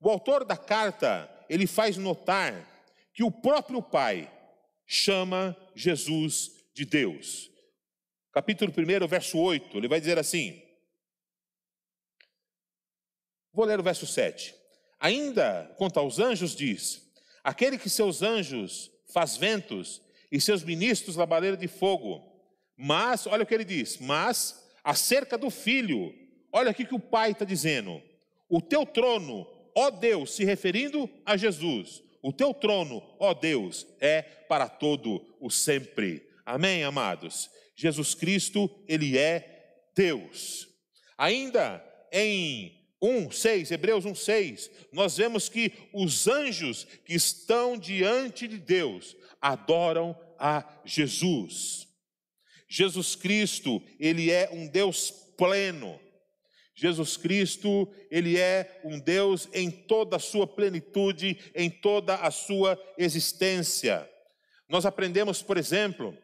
O 0.00 0.10
autor 0.10 0.44
da 0.44 0.56
carta, 0.56 1.30
ele 1.48 1.68
faz 1.68 1.96
notar 1.96 2.52
que 3.14 3.22
o 3.22 3.30
próprio 3.30 3.80
Pai 3.80 4.28
chama 4.84 5.56
Jesus 5.76 6.50
de 6.74 6.84
Deus. 6.84 7.48
Capítulo 8.32 8.72
1, 8.72 9.06
verso 9.06 9.38
8, 9.38 9.76
ele 9.76 9.86
vai 9.86 10.00
dizer 10.00 10.18
assim: 10.18 10.60
Vou 13.52 13.64
ler 13.64 13.78
o 13.78 13.84
verso 13.84 14.04
7. 14.04 14.52
Ainda 14.98 15.72
quanto 15.78 16.00
aos 16.00 16.18
anjos, 16.18 16.56
diz: 16.56 17.08
Aquele 17.44 17.78
que 17.78 17.88
seus 17.88 18.20
anjos 18.20 18.90
faz 19.12 19.36
ventos 19.36 20.02
e 20.32 20.40
seus 20.40 20.64
ministros 20.64 21.14
labareira 21.14 21.56
de 21.56 21.68
fogo, 21.68 22.35
mas, 22.76 23.26
olha 23.26 23.42
o 23.42 23.46
que 23.46 23.54
ele 23.54 23.64
diz: 23.64 23.98
Mas, 23.98 24.68
acerca 24.84 25.38
do 25.38 25.50
filho, 25.50 26.14
olha 26.52 26.70
aqui 26.70 26.84
que 26.84 26.94
o 26.94 27.00
pai 27.00 27.30
está 27.30 27.44
dizendo: 27.44 28.02
O 28.48 28.60
teu 28.60 28.84
trono, 28.84 29.46
ó 29.74 29.90
Deus, 29.90 30.34
se 30.34 30.44
referindo 30.44 31.08
a 31.24 31.36
Jesus, 31.36 32.02
o 32.22 32.32
teu 32.32 32.52
trono, 32.52 33.02
ó 33.18 33.32
Deus, 33.32 33.86
é 34.00 34.22
para 34.22 34.68
todo 34.68 35.24
o 35.40 35.50
sempre. 35.50 36.28
Amém, 36.44 36.84
amados? 36.84 37.50
Jesus 37.74 38.14
Cristo, 38.14 38.70
ele 38.88 39.16
é 39.16 39.84
Deus. 39.94 40.68
Ainda 41.16 41.84
em 42.12 42.76
1, 43.00 43.30
6, 43.30 43.70
Hebreus 43.70 44.04
1, 44.04 44.14
6, 44.14 44.70
nós 44.92 45.16
vemos 45.16 45.48
que 45.48 45.72
os 45.92 46.26
anjos 46.26 46.84
que 47.04 47.14
estão 47.14 47.76
diante 47.76 48.48
de 48.48 48.58
Deus 48.58 49.16
adoram 49.40 50.18
a 50.38 50.64
Jesus. 50.84 51.85
Jesus 52.68 53.14
Cristo, 53.14 53.82
ele 53.98 54.30
é 54.30 54.48
um 54.52 54.66
Deus 54.66 55.10
pleno. 55.36 56.00
Jesus 56.74 57.16
Cristo, 57.16 57.90
ele 58.10 58.36
é 58.36 58.80
um 58.84 58.98
Deus 58.98 59.48
em 59.54 59.70
toda 59.70 60.16
a 60.16 60.20
sua 60.20 60.46
plenitude, 60.46 61.38
em 61.54 61.70
toda 61.70 62.16
a 62.16 62.30
sua 62.30 62.78
existência. 62.98 64.08
Nós 64.68 64.84
aprendemos, 64.84 65.40
por 65.40 65.56
exemplo, 65.56 66.16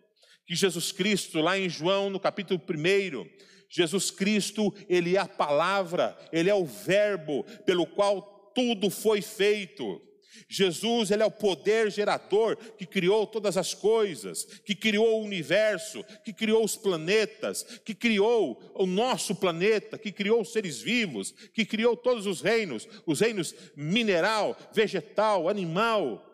que 0.46 0.54
Jesus 0.54 0.92
Cristo, 0.92 1.40
lá 1.40 1.58
em 1.58 1.68
João, 1.68 2.10
no 2.10 2.20
capítulo 2.20 2.60
1, 2.60 3.26
Jesus 3.70 4.10
Cristo, 4.10 4.74
ele 4.88 5.16
é 5.16 5.20
a 5.20 5.26
palavra, 5.26 6.18
ele 6.30 6.50
é 6.50 6.54
o 6.54 6.66
verbo 6.66 7.44
pelo 7.64 7.86
qual 7.86 8.52
tudo 8.54 8.90
foi 8.90 9.22
feito. 9.22 10.02
Jesus, 10.48 11.10
ele 11.10 11.22
é 11.22 11.26
o 11.26 11.30
poder 11.30 11.90
gerador 11.90 12.56
que 12.56 12.86
criou 12.86 13.26
todas 13.26 13.56
as 13.56 13.74
coisas, 13.74 14.44
que 14.44 14.74
criou 14.74 15.20
o 15.20 15.24
universo, 15.24 16.04
que 16.24 16.32
criou 16.32 16.64
os 16.64 16.76
planetas, 16.76 17.62
que 17.84 17.94
criou 17.94 18.60
o 18.74 18.86
nosso 18.86 19.34
planeta, 19.34 19.98
que 19.98 20.12
criou 20.12 20.40
os 20.40 20.52
seres 20.52 20.80
vivos, 20.80 21.32
que 21.52 21.64
criou 21.64 21.96
todos 21.96 22.26
os 22.26 22.40
reinos, 22.40 22.88
os 23.06 23.20
reinos 23.20 23.54
mineral, 23.76 24.56
vegetal, 24.72 25.48
animal. 25.48 26.31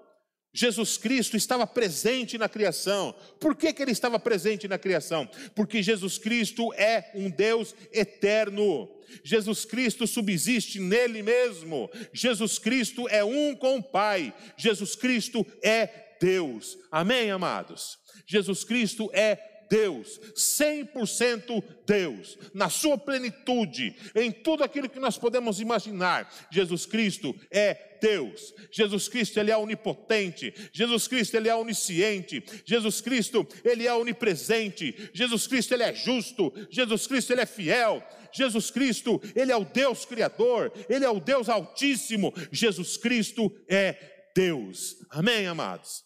Jesus 0.53 0.97
Cristo 0.97 1.37
estava 1.37 1.67
presente 1.67 2.39
na 2.39 2.49
criação. 2.49 3.15
Por 3.39 3.55
que, 3.55 3.73
que 3.73 3.83
ele 3.83 3.93
estava 3.93 4.19
presente 4.19 4.67
na 4.67 4.79
criação? 4.79 5.29
Porque 5.55 5.83
Jesus 5.83 6.19
Cristo 6.19 6.73
é 6.75 7.11
um 7.15 7.31
Deus 7.31 7.75
eterno. 7.93 8.89
Jesus 9.23 9.65
Cristo 9.65 10.07
subsiste 10.07 10.81
nele 10.81 11.23
mesmo. 11.23 11.91
Jesus 12.13 12.59
Cristo 12.59 13.09
é 13.09 13.23
um 13.23 13.55
com 13.55 13.79
o 13.79 13.83
Pai. 13.83 14.35
Jesus 14.57 14.95
Cristo 14.97 15.47
é 15.63 16.17
Deus. 16.21 16.79
Amém, 16.91 17.31
amados? 17.31 17.99
Jesus 18.27 18.65
Cristo 18.65 19.11
é 19.13 19.37
Deus, 19.69 20.21
100% 20.35 21.63
Deus, 21.87 22.39
na 22.55 22.69
sua 22.69 22.97
plenitude, 22.97 23.95
em 24.15 24.31
tudo 24.31 24.65
aquilo 24.65 24.89
que 24.89 24.99
nós 24.99 25.19
podemos 25.19 25.61
imaginar. 25.61 26.33
Jesus 26.51 26.87
Cristo 26.87 27.35
é 27.51 27.99
Deus. 28.01 28.55
Jesus 28.71 29.09
Cristo 29.09 29.39
ele 29.41 29.51
é 29.51 29.57
onipotente. 29.57 30.55
Jesus 30.73 31.09
Cristo 31.09 31.37
ele 31.37 31.49
é 31.49 31.55
onisciente. 31.55 32.43
Jesus 32.65 33.01
Cristo 33.01 33.47
ele 33.65 33.87
é 33.87 33.93
onipresente. 33.93 35.11
Jesus 35.13 35.47
Cristo 35.47 35.75
ele 35.75 35.83
é 35.83 35.95
justo. 35.95 36.53
Jesus 36.71 37.07
Cristo 37.07 37.33
ele 37.33 37.43
é 37.43 37.47
fiel. 37.47 38.03
Jesus 38.33 38.71
Cristo, 38.71 39.21
Ele 39.35 39.51
é 39.51 39.57
o 39.57 39.65
Deus 39.65 40.05
Criador, 40.05 40.71
Ele 40.89 41.05
é 41.05 41.11
o 41.11 41.19
Deus 41.19 41.49
Altíssimo, 41.49 42.33
Jesus 42.53 42.97
Cristo 42.97 43.51
é 43.69 43.97
Deus. 44.35 44.97
Amém, 45.11 45.47
amados? 45.47 46.05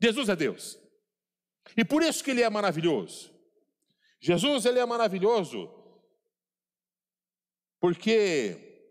Jesus 0.00 0.28
é 0.28 0.36
Deus. 0.36 0.78
E 1.76 1.84
por 1.84 2.02
isso 2.02 2.22
que 2.22 2.30
Ele 2.30 2.42
é 2.42 2.50
maravilhoso. 2.50 3.30
Jesus, 4.20 4.64
Ele 4.64 4.78
é 4.78 4.86
maravilhoso, 4.86 5.70
porque 7.80 8.86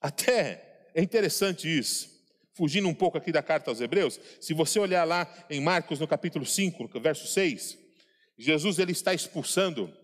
até 0.00 0.90
é 0.94 1.02
interessante 1.02 1.68
isso, 1.68 2.08
fugindo 2.54 2.88
um 2.88 2.94
pouco 2.94 3.18
aqui 3.18 3.30
da 3.30 3.42
carta 3.42 3.70
aos 3.70 3.80
Hebreus, 3.80 4.18
se 4.40 4.54
você 4.54 4.78
olhar 4.78 5.04
lá 5.04 5.28
em 5.50 5.60
Marcos 5.60 6.00
no 6.00 6.08
capítulo 6.08 6.46
5, 6.46 6.90
no 6.92 7.00
verso 7.00 7.26
6, 7.26 7.78
Jesus 8.38 8.78
ele 8.78 8.92
está 8.92 9.12
expulsando 9.12 9.94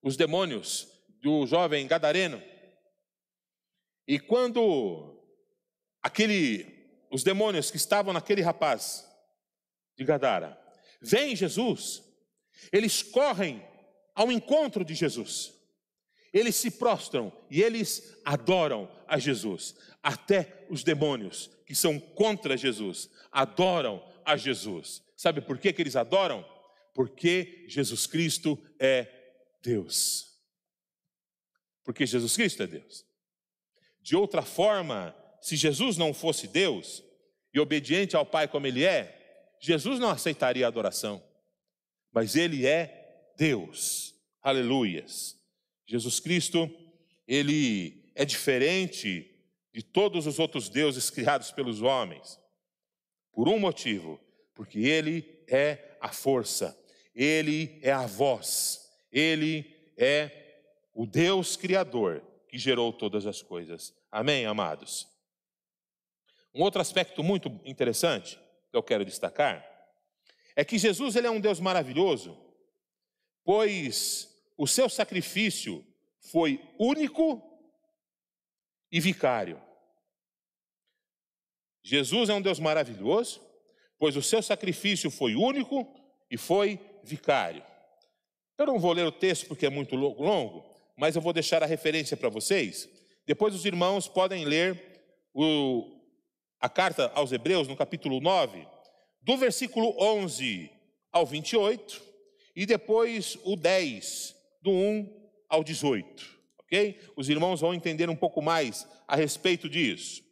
os 0.00 0.16
demônios 0.16 0.88
do 1.20 1.44
jovem 1.46 1.86
gadareno. 1.86 2.40
E 4.06 4.20
quando 4.20 5.20
aquele 6.00 6.74
os 7.10 7.24
demônios 7.24 7.70
que 7.70 7.76
estavam 7.76 8.12
naquele 8.12 8.42
rapaz 8.42 9.04
de 9.96 10.04
Gadara 10.04 10.65
veem 11.06 11.36
Jesus, 11.36 12.02
eles 12.72 13.02
correm 13.02 13.62
ao 14.14 14.30
encontro 14.32 14.84
de 14.84 14.94
Jesus. 14.94 15.52
Eles 16.32 16.56
se 16.56 16.70
prostram 16.70 17.32
e 17.50 17.62
eles 17.62 18.18
adoram 18.24 18.90
a 19.06 19.18
Jesus. 19.18 19.74
Até 20.02 20.66
os 20.68 20.82
demônios 20.82 21.50
que 21.64 21.74
são 21.74 21.98
contra 21.98 22.56
Jesus 22.56 23.08
adoram 23.30 24.04
a 24.24 24.36
Jesus. 24.36 25.02
Sabe 25.16 25.40
por 25.40 25.58
que, 25.58 25.72
que 25.72 25.82
eles 25.82 25.96
adoram? 25.96 26.44
Porque 26.94 27.64
Jesus 27.68 28.06
Cristo 28.06 28.58
é 28.78 29.06
Deus. 29.62 30.36
Porque 31.84 32.04
Jesus 32.04 32.36
Cristo 32.36 32.62
é 32.62 32.66
Deus. 32.66 33.04
De 34.00 34.14
outra 34.16 34.42
forma, 34.42 35.16
se 35.40 35.56
Jesus 35.56 35.96
não 35.96 36.12
fosse 36.12 36.46
Deus 36.46 37.02
e 37.52 37.60
obediente 37.60 38.14
ao 38.14 38.26
Pai 38.26 38.46
como 38.46 38.66
Ele 38.66 38.84
é, 38.84 39.15
Jesus 39.60 39.98
não 39.98 40.10
aceitaria 40.10 40.64
a 40.64 40.68
adoração. 40.68 41.22
Mas 42.12 42.36
Ele 42.36 42.66
é 42.66 43.32
Deus. 43.36 44.14
Aleluias. 44.42 45.36
Jesus 45.86 46.20
Cristo, 46.20 46.70
Ele 47.26 48.10
é 48.14 48.24
diferente 48.24 49.30
de 49.72 49.82
todos 49.82 50.26
os 50.26 50.38
outros 50.38 50.68
deuses 50.68 51.10
criados 51.10 51.50
pelos 51.50 51.82
homens. 51.82 52.38
Por 53.32 53.48
um 53.48 53.58
motivo, 53.58 54.20
porque 54.54 54.80
Ele 54.80 55.44
é 55.48 55.96
a 56.00 56.08
força, 56.08 56.76
Ele 57.14 57.78
é 57.82 57.92
a 57.92 58.06
voz, 58.06 58.86
ele 59.16 59.92
é 59.96 60.60
o 60.92 61.06
Deus 61.06 61.56
Criador 61.56 62.22
que 62.48 62.58
gerou 62.58 62.92
todas 62.92 63.24
as 63.24 63.40
coisas. 63.40 63.94
Amém, 64.12 64.44
amados? 64.44 65.08
Um 66.54 66.60
outro 66.62 66.82
aspecto 66.82 67.22
muito 67.22 67.48
interessante 67.64 68.38
que 68.76 68.78
eu 68.78 68.82
quero 68.82 69.04
destacar 69.04 69.64
é 70.54 70.64
que 70.64 70.78
Jesus 70.78 71.16
ele 71.16 71.26
é 71.26 71.30
um 71.30 71.40
Deus 71.40 71.60
maravilhoso, 71.60 72.36
pois 73.44 74.28
o 74.56 74.66
seu 74.66 74.88
sacrifício 74.88 75.84
foi 76.18 76.60
único 76.78 77.42
e 78.90 79.00
vicário. 79.00 79.60
Jesus 81.82 82.28
é 82.28 82.34
um 82.34 82.42
Deus 82.42 82.58
maravilhoso, 82.58 83.40
pois 83.98 84.16
o 84.16 84.22
seu 84.22 84.42
sacrifício 84.42 85.10
foi 85.10 85.34
único 85.34 85.86
e 86.30 86.36
foi 86.36 86.80
vicário. 87.02 87.62
Eu 88.58 88.66
não 88.66 88.78
vou 88.78 88.92
ler 88.92 89.06
o 89.06 89.12
texto 89.12 89.46
porque 89.46 89.66
é 89.66 89.70
muito 89.70 89.94
longo, 89.94 90.64
mas 90.96 91.16
eu 91.16 91.22
vou 91.22 91.32
deixar 91.32 91.62
a 91.62 91.66
referência 91.66 92.16
para 92.16 92.28
vocês. 92.28 92.88
Depois 93.26 93.54
os 93.54 93.64
irmãos 93.64 94.08
podem 94.08 94.44
ler 94.44 95.02
o, 95.34 95.95
a 96.66 96.68
carta 96.68 97.12
aos 97.14 97.30
Hebreus, 97.30 97.68
no 97.68 97.76
capítulo 97.76 98.20
9, 98.20 98.66
do 99.22 99.36
versículo 99.36 99.94
11 100.02 100.68
ao 101.12 101.24
28, 101.24 102.02
e 102.56 102.66
depois 102.66 103.38
o 103.44 103.54
10, 103.54 104.34
do 104.62 104.72
1 104.72 105.30
ao 105.48 105.62
18. 105.62 106.28
Ok? 106.58 107.00
Os 107.14 107.28
irmãos 107.28 107.60
vão 107.60 107.72
entender 107.72 108.10
um 108.10 108.16
pouco 108.16 108.42
mais 108.42 108.84
a 109.06 109.14
respeito 109.14 109.68
disso. 109.68 110.24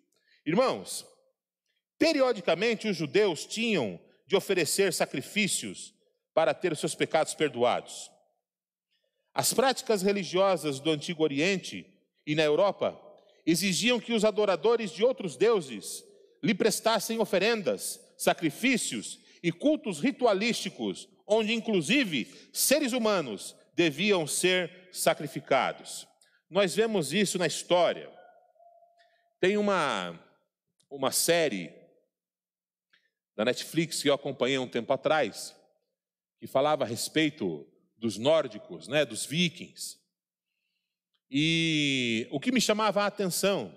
Irmãos, 0.44 1.06
periodicamente 2.00 2.88
os 2.88 2.96
judeus 2.96 3.46
tinham 3.46 4.00
de 4.26 4.34
oferecer 4.34 4.92
sacrifícios 4.92 5.94
para 6.34 6.52
ter 6.52 6.72
os 6.72 6.80
seus 6.80 6.96
pecados 6.96 7.32
perdoados. 7.32 8.10
As 9.32 9.54
práticas 9.54 10.02
religiosas 10.02 10.80
do 10.80 10.90
Antigo 10.90 11.22
Oriente 11.22 11.86
e 12.26 12.34
na 12.34 12.42
Europa 12.42 13.00
exigiam 13.46 14.00
que 14.00 14.12
os 14.12 14.24
adoradores 14.24 14.90
de 14.90 15.04
outros 15.04 15.36
deuses 15.36 16.02
lhe 16.44 16.54
prestassem 16.54 17.18
oferendas, 17.18 17.98
sacrifícios 18.18 19.18
e 19.42 19.50
cultos 19.50 19.98
ritualísticos, 19.98 21.08
onde 21.26 21.54
inclusive 21.54 22.30
seres 22.52 22.92
humanos 22.92 23.56
deviam 23.74 24.26
ser 24.26 24.90
sacrificados. 24.92 26.06
Nós 26.50 26.76
vemos 26.76 27.14
isso 27.14 27.38
na 27.38 27.46
história. 27.46 28.12
Tem 29.40 29.56
uma, 29.56 30.20
uma 30.90 31.10
série 31.10 31.72
da 33.34 33.46
Netflix 33.46 34.02
que 34.02 34.10
eu 34.10 34.14
acompanhei 34.14 34.58
um 34.58 34.68
tempo 34.68 34.92
atrás, 34.92 35.56
que 36.38 36.46
falava 36.46 36.84
a 36.84 36.86
respeito 36.86 37.66
dos 37.96 38.18
nórdicos, 38.18 38.86
né, 38.86 39.06
dos 39.06 39.24
vikings. 39.24 39.98
E 41.30 42.28
o 42.30 42.38
que 42.38 42.52
me 42.52 42.60
chamava 42.60 43.02
a 43.02 43.06
atenção 43.06 43.74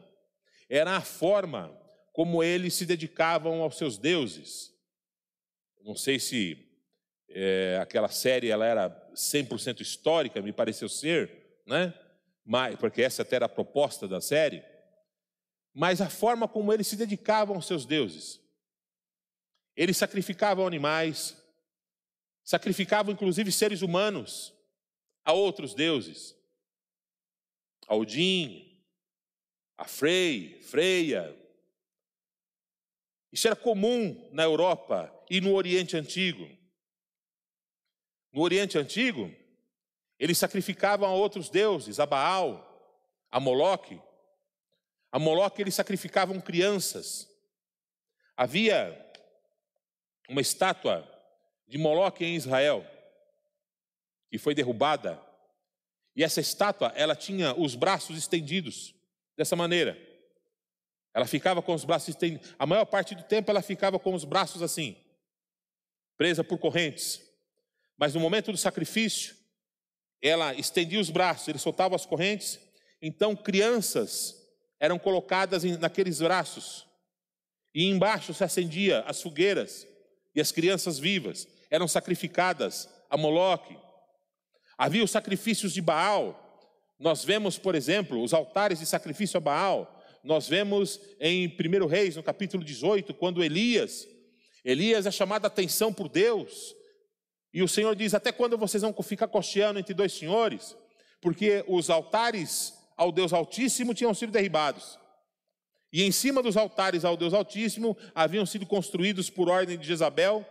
era 0.70 0.98
a 0.98 1.02
forma 1.02 1.77
como 2.18 2.42
eles 2.42 2.74
se 2.74 2.84
dedicavam 2.84 3.62
aos 3.62 3.78
seus 3.78 3.96
deuses. 3.96 4.74
Não 5.84 5.96
sei 5.96 6.18
se 6.18 6.68
é, 7.30 7.78
aquela 7.80 8.10
série 8.10 8.50
ela 8.50 8.66
era 8.66 8.90
100% 9.14 9.82
histórica, 9.82 10.42
me 10.42 10.52
pareceu 10.52 10.90
ser, 10.90 11.62
né? 11.64 11.94
Mas, 12.44 12.76
porque 12.78 13.04
essa 13.04 13.22
até 13.22 13.36
era 13.36 13.46
a 13.46 13.50
proposta 13.50 14.08
da 14.08 14.20
série. 14.20 14.64
Mas 15.72 16.02
a 16.02 16.10
forma 16.10 16.48
como 16.48 16.74
eles 16.74 16.88
se 16.88 16.96
dedicavam 16.96 17.56
aos 17.56 17.68
seus 17.68 17.86
deuses. 17.86 18.42
Eles 19.76 19.96
sacrificavam 19.96 20.66
animais, 20.66 21.38
Sacrificavam 22.44 23.14
inclusive 23.14 23.52
seres 23.52 23.84
humanos 23.84 24.56
a 25.24 25.34
outros 25.34 25.76
deuses. 25.76 26.36
A 27.88 27.96
Odin, 27.96 28.84
a 29.78 29.86
Frei, 29.86 30.60
Freia. 30.64 31.47
Isso 33.32 33.48
era 33.48 33.56
comum 33.56 34.30
na 34.32 34.44
Europa 34.44 35.14
e 35.30 35.42
no 35.42 35.54
Oriente 35.54 35.98
Antigo. 35.98 36.48
No 38.32 38.42
Oriente 38.42 38.78
Antigo, 38.78 39.34
eles 40.20 40.38
sacrificavam 40.38 41.08
a 41.08 41.14
outros 41.14 41.50
deuses, 41.50 42.00
a 42.00 42.06
Baal, 42.06 42.64
a 43.30 43.40
Moloque. 43.40 44.02
A 45.12 45.20
Moloque 45.20 45.62
eles 45.62 45.76
sacrificavam 45.76 46.40
crianças. 46.40 47.28
Havia 48.36 49.06
uma 50.30 50.42
estátua 50.42 51.08
de 51.68 51.78
Moloque 51.78 52.24
em 52.24 52.36
Israel, 52.36 52.86
que 54.30 54.38
foi 54.38 54.54
derrubada. 54.56 55.22
E 56.16 56.24
essa 56.24 56.42
estátua, 56.42 56.92
ela 56.96 57.16
tinha 57.16 57.54
os 57.54 57.76
braços 57.76 58.18
estendidos 58.18 58.96
dessa 59.36 59.56
maneira. 59.56 60.07
Ela 61.14 61.26
ficava 61.26 61.62
com 61.62 61.74
os 61.74 61.86
braços 61.86 62.10
estendidos. 62.10 62.56
A 62.60 62.66
maior 62.66 62.86
parte 62.86 63.16
do 63.16 63.24
tempo 63.24 63.50
ela 63.50 63.62
ficava 63.62 63.98
com 63.98 64.14
os 64.14 64.24
braços 64.24 64.62
assim, 64.62 64.96
presa 66.18 66.44
por 66.44 66.58
correntes. 66.58 67.22
Mas 67.98 68.14
no 68.14 68.20
momento 68.20 68.52
do 68.52 68.58
sacrifício, 68.58 69.36
ela 70.22 70.54
estendia 70.54 71.00
os 71.00 71.10
braços, 71.10 71.48
ele 71.48 71.58
soltava 71.58 71.96
as 71.96 72.06
correntes. 72.06 72.60
Então 73.02 73.36
crianças 73.36 74.36
eram 74.80 75.00
colocadas 75.00 75.64
naqueles 75.64 76.20
braços. 76.20 76.86
E 77.74 77.86
embaixo 77.86 78.34
se 78.34 78.44
acendia 78.44 79.02
as 79.02 79.22
fogueiras 79.22 79.88
e 80.34 80.42
as 80.42 80.52
crianças 80.52 81.00
vivas 81.00 81.48
eram 81.70 81.88
sacrificadas 81.88 82.90
a 83.10 83.18
Moloque. 83.18 83.78
Havia 84.78 85.04
os 85.04 85.12
sacrifícios 85.12 85.74
de 85.74 85.82
Baal. 85.82 86.44
Nós 87.00 87.24
vemos, 87.24 87.58
por 87.58 87.76
exemplo, 87.76 88.22
os 88.22 88.34
altares 88.34 88.80
de 88.80 88.86
sacrifício 88.86 89.38
a 89.38 89.42
Baal. 89.42 89.97
Nós 90.28 90.46
vemos 90.46 91.00
em 91.22 91.48
1 91.48 91.88
Reis, 91.88 92.18
no 92.18 92.22
capítulo 92.22 92.62
18, 92.62 93.14
quando 93.14 93.42
Elias, 93.42 94.06
Elias 94.64 95.06
é 95.06 95.12
chamado 95.12 95.46
a 95.46 95.48
atenção 95.48 95.94
por 95.94 96.10
Deus. 96.10 96.76
E 97.54 97.64
o 97.64 97.68
Senhor 97.68 97.96
diz: 97.96 98.14
Até 98.14 98.34
quando 98.34 98.58
vocês 98.58 98.84
vão 98.84 98.94
ficar 99.02 99.30
cocheando 99.30 99.80
entre 99.80 99.94
dois 99.94 100.12
senhores? 100.12 100.76
Porque 101.22 101.64
os 101.66 101.90
altares 101.90 102.74
ao 102.98 103.10
Deus 103.10 103.32
Altíssimo 103.32 103.94
tinham 103.94 104.14
sido 104.14 104.34
derribados. 104.34 105.00
E 105.94 106.04
em 106.04 106.12
cima 106.12 106.44
dos 106.44 106.58
altares 106.58 107.06
ao 107.06 107.16
Deus 107.16 107.34
Altíssimo 107.34 107.96
haviam 108.14 108.46
sido 108.46 108.66
construídos 108.66 109.30
por 109.30 109.48
ordem 109.48 109.78
de 109.78 109.88
Jezabel 109.88 110.46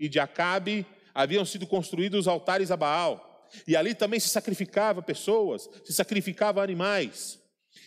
e 0.00 0.08
de 0.08 0.18
Acabe, 0.18 0.86
haviam 1.14 1.44
sido 1.44 1.66
construídos 1.66 2.20
os 2.20 2.28
altares 2.28 2.70
a 2.70 2.78
Baal. 2.78 3.46
E 3.66 3.76
ali 3.76 3.94
também 3.94 4.18
se 4.18 4.30
sacrificava 4.30 5.02
pessoas, 5.02 5.68
se 5.84 5.92
sacrificava 5.92 6.62
animais. 6.62 7.38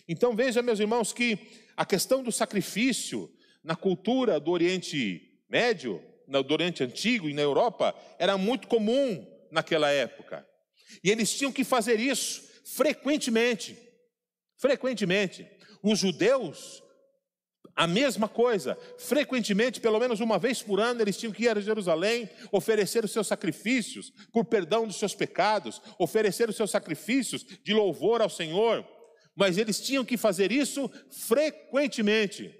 Então 0.08 0.34
veja, 0.34 0.62
meus 0.62 0.80
irmãos, 0.80 1.12
que 1.12 1.38
a 1.76 1.84
questão 1.84 2.22
do 2.22 2.32
sacrifício 2.32 3.30
na 3.62 3.76
cultura 3.76 4.40
do 4.40 4.50
Oriente 4.50 5.40
Médio, 5.48 6.02
do 6.26 6.52
Oriente 6.52 6.82
Antigo 6.82 7.28
e 7.28 7.34
na 7.34 7.42
Europa, 7.42 7.94
era 8.18 8.36
muito 8.36 8.66
comum 8.66 9.26
naquela 9.50 9.90
época. 9.90 10.46
E 11.02 11.10
eles 11.10 11.32
tinham 11.34 11.52
que 11.52 11.64
fazer 11.64 12.00
isso 12.00 12.42
frequentemente. 12.64 13.76
Frequentemente. 14.56 15.46
Os 15.82 15.98
judeus, 15.98 16.82
a 17.74 17.86
mesma 17.86 18.28
coisa. 18.28 18.78
Frequentemente, 18.98 19.80
pelo 19.80 19.98
menos 19.98 20.20
uma 20.20 20.38
vez 20.38 20.62
por 20.62 20.80
ano, 20.80 21.02
eles 21.02 21.16
tinham 21.16 21.32
que 21.32 21.44
ir 21.44 21.56
a 21.56 21.60
Jerusalém, 21.60 22.28
oferecer 22.50 23.04
os 23.04 23.12
seus 23.12 23.26
sacrifícios 23.26 24.12
por 24.32 24.44
perdão 24.44 24.86
dos 24.86 24.96
seus 24.96 25.14
pecados, 25.14 25.80
oferecer 25.98 26.48
os 26.48 26.56
seus 26.56 26.70
sacrifícios 26.70 27.44
de 27.44 27.72
louvor 27.72 28.20
ao 28.22 28.30
Senhor. 28.30 28.86
Mas 29.34 29.56
eles 29.56 29.80
tinham 29.80 30.04
que 30.04 30.16
fazer 30.16 30.52
isso 30.52 30.90
frequentemente. 31.10 32.54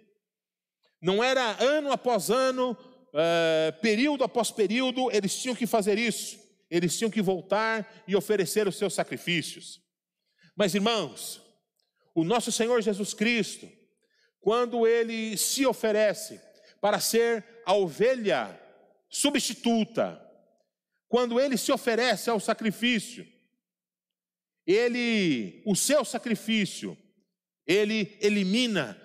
Não 1.00 1.22
era 1.22 1.62
ano 1.62 1.92
após 1.92 2.30
ano, 2.30 2.72
uh, 2.72 3.80
período 3.80 4.24
após 4.24 4.50
período, 4.50 5.10
eles 5.10 5.36
tinham 5.40 5.54
que 5.54 5.66
fazer 5.66 5.98
isso. 5.98 6.40
Eles 6.70 6.96
tinham 6.96 7.10
que 7.10 7.20
voltar 7.20 8.04
e 8.08 8.16
oferecer 8.16 8.66
os 8.66 8.76
seus 8.76 8.94
sacrifícios. 8.94 9.80
Mas 10.56 10.74
irmãos, 10.74 11.42
o 12.14 12.24
nosso 12.24 12.50
Senhor 12.50 12.80
Jesus 12.80 13.12
Cristo, 13.12 13.68
quando 14.40 14.86
ele 14.86 15.36
se 15.36 15.66
oferece 15.66 16.40
para 16.80 16.98
ser 16.98 17.44
a 17.66 17.74
ovelha 17.74 18.58
substituta, 19.08 20.20
quando 21.08 21.38
ele 21.38 21.58
se 21.58 21.70
oferece 21.70 22.30
ao 22.30 22.40
sacrifício, 22.40 23.26
ele, 24.66 25.62
o 25.66 25.74
seu 25.74 26.04
sacrifício, 26.04 26.96
ele 27.66 28.16
elimina 28.20 29.00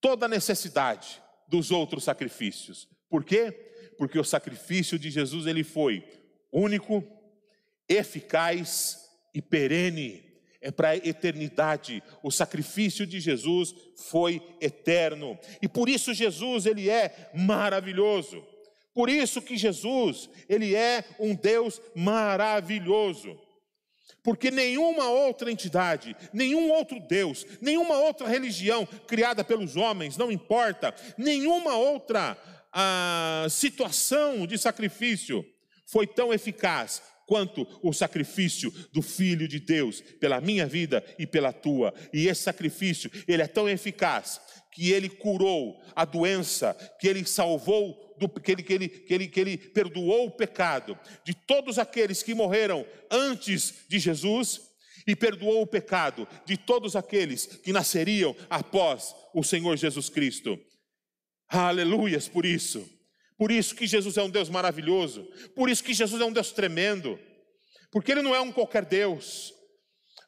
toda 0.00 0.26
a 0.26 0.28
necessidade 0.28 1.20
dos 1.48 1.70
outros 1.70 2.04
sacrifícios. 2.04 2.88
Por 3.08 3.24
quê? 3.24 3.52
Porque 3.98 4.18
o 4.18 4.24
sacrifício 4.24 4.98
de 4.98 5.10
Jesus 5.10 5.46
ele 5.46 5.64
foi 5.64 6.04
único, 6.52 7.04
eficaz 7.88 8.98
e 9.34 9.42
perene. 9.42 10.28
É 10.62 10.70
para 10.70 10.90
a 10.90 10.96
eternidade. 10.96 12.02
O 12.22 12.30
sacrifício 12.30 13.06
de 13.06 13.18
Jesus 13.18 13.74
foi 13.96 14.42
eterno. 14.60 15.38
E 15.62 15.68
por 15.68 15.88
isso 15.88 16.12
Jesus 16.12 16.66
ele 16.66 16.90
é 16.90 17.30
maravilhoso. 17.34 18.46
Por 18.92 19.08
isso 19.08 19.40
que 19.40 19.56
Jesus, 19.56 20.28
ele 20.48 20.74
é 20.74 21.04
um 21.18 21.34
Deus 21.34 21.80
maravilhoso. 21.94 23.38
Porque 24.22 24.50
nenhuma 24.50 25.08
outra 25.08 25.50
entidade, 25.50 26.16
nenhum 26.32 26.70
outro 26.70 27.00
Deus, 27.00 27.46
nenhuma 27.60 27.96
outra 27.96 28.28
religião 28.28 28.86
criada 29.06 29.42
pelos 29.44 29.76
homens, 29.76 30.16
não 30.16 30.30
importa, 30.30 30.94
nenhuma 31.16 31.74
outra 31.74 32.36
ah, 32.72 33.46
situação 33.48 34.46
de 34.46 34.58
sacrifício 34.58 35.44
foi 35.86 36.06
tão 36.06 36.32
eficaz 36.32 37.02
quanto 37.30 37.64
o 37.80 37.92
sacrifício 37.92 38.72
do 38.92 39.00
Filho 39.00 39.46
de 39.46 39.60
Deus 39.60 40.00
pela 40.18 40.40
minha 40.40 40.66
vida 40.66 41.04
e 41.16 41.24
pela 41.24 41.52
tua. 41.52 41.94
E 42.12 42.26
esse 42.26 42.42
sacrifício, 42.42 43.08
ele 43.28 43.40
é 43.40 43.46
tão 43.46 43.68
eficaz 43.68 44.40
que 44.72 44.90
ele 44.90 45.08
curou 45.08 45.80
a 45.94 46.04
doença, 46.04 46.74
que 46.98 47.06
ele 47.06 47.24
salvou 47.24 48.16
do, 48.18 48.28
que, 48.28 48.50
ele, 48.50 48.62
que, 48.64 48.72
ele, 48.72 48.88
que, 48.88 49.14
ele, 49.14 49.28
que 49.28 49.38
ele 49.38 49.56
perdoou 49.56 50.26
o 50.26 50.30
pecado 50.32 50.98
de 51.24 51.32
todos 51.32 51.78
aqueles 51.78 52.20
que 52.20 52.34
morreram 52.34 52.84
antes 53.08 53.84
de 53.88 54.00
Jesus 54.00 54.62
e 55.06 55.14
perdoou 55.14 55.62
o 55.62 55.66
pecado 55.68 56.26
de 56.44 56.56
todos 56.56 56.96
aqueles 56.96 57.46
que 57.46 57.72
nasceriam 57.72 58.34
após 58.50 59.14
o 59.32 59.44
Senhor 59.44 59.76
Jesus 59.76 60.08
Cristo. 60.08 60.58
Aleluias 61.48 62.26
por 62.26 62.44
isso. 62.44 62.99
Por 63.40 63.50
isso 63.50 63.74
que 63.74 63.86
Jesus 63.86 64.18
é 64.18 64.22
um 64.22 64.28
Deus 64.28 64.50
maravilhoso. 64.50 65.26
Por 65.54 65.70
isso 65.70 65.82
que 65.82 65.94
Jesus 65.94 66.20
é 66.20 66.24
um 66.26 66.32
Deus 66.32 66.52
tremendo. 66.52 67.18
Porque 67.90 68.12
Ele 68.12 68.20
não 68.20 68.34
é 68.34 68.40
um 68.42 68.52
qualquer 68.52 68.84
Deus. 68.84 69.54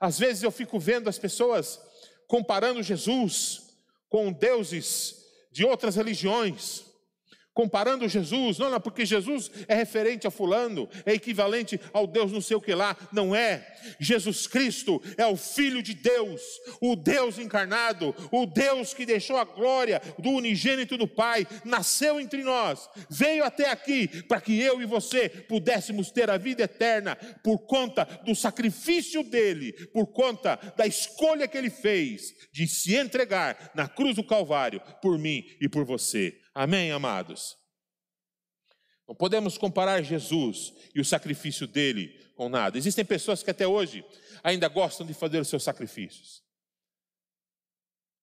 Às 0.01 0.19
vezes 0.19 0.43
eu 0.43 0.51
fico 0.51 0.81
vendo 0.81 1.11
as 1.11 1.19
pessoas 1.19 1.79
comparando 2.27 2.83
Jesus 2.83 3.77
com 4.09 4.33
deuses 4.33 5.27
de 5.53 5.63
outras 5.63 5.95
religiões 5.95 6.87
comparando 7.55 8.09
Jesus, 8.09 8.59
não, 8.59 8.71
não, 8.71 8.81
porque 8.81 9.05
Jesus 9.05 9.51
é 9.69 9.75
referente 9.75 10.27
a 10.27 10.31
fulano, 10.31 10.89
é 11.05 11.13
equivalente 11.13 11.81
ao 11.93 12.07
Deus 12.07 12.33
não 12.33 12.41
sei 12.41 12.57
o 12.57 12.61
que 12.61 12.75
lá, 12.75 12.97
não 13.13 13.35
é. 13.35 13.67
Jesus 13.99 14.47
Cristo 14.47 15.03
é 15.17 15.27
o 15.27 15.37
Filho 15.37 15.83
de 15.83 15.95
Deus, 15.95 16.41
o 16.81 16.97
Deus 16.97 17.39
encarnado, 17.39 18.15
o 18.31 18.47
Deus 18.47 18.95
que 18.95 19.05
deixou 19.05 19.37
a 19.37 19.45
glória 19.45 20.01
do 20.19 20.31
unigênito 20.31 20.97
do 20.97 21.07
Pai, 21.07 21.47
nasceu 21.65 22.21
entre 22.21 22.43
nós, 22.43 22.89
veio 23.11 23.45
até 23.45 23.71
aqui 23.71 24.09
para 24.23 24.41
que 24.41 24.59
eu 24.61 24.81
e 24.81 24.87
você 24.87 25.29
pudéssemos 25.29 26.11
ter 26.11 26.31
a 26.31 26.39
vida 26.39 26.63
eterna 26.63 27.17
por 27.43 27.59
conta 27.61 28.05
do 28.25 28.35
sacrifício 28.35 29.23
dele, 29.23 29.73
por 29.93 30.07
conta 30.07 30.59
da 30.77 30.87
escolha 30.87 31.49
que 31.49 31.59
ele 31.59 31.71
fez 31.71 32.35
de 32.53 32.67
se 32.67 32.95
entregar 32.95 33.73
na 33.75 33.89
cruz 33.89 34.17
do 34.17 34.25
Calvário 34.25 34.81
por 35.01 35.19
mim 35.19 35.45
e 35.61 35.69
por 35.69 35.85
você. 35.85 36.42
Amém, 36.55 36.93
amados? 36.93 37.57
Não 39.09 39.15
podemos 39.15 39.59
comparar 39.59 40.03
Jesus 40.03 40.73
e 40.95 41.01
o 41.01 41.05
sacrifício 41.05 41.67
dele 41.67 42.09
com 42.35 42.49
nada. 42.49 42.79
Existem 42.79 43.05
pessoas 43.05 43.43
que 43.43 43.51
até 43.51 43.67
hoje 43.67 44.05
ainda 44.43 44.69
gostam 44.69 45.07
de 45.07 45.15
fazer 45.15 45.41
os 45.41 45.49
seus 45.49 45.63
sacrifícios. 45.63 46.43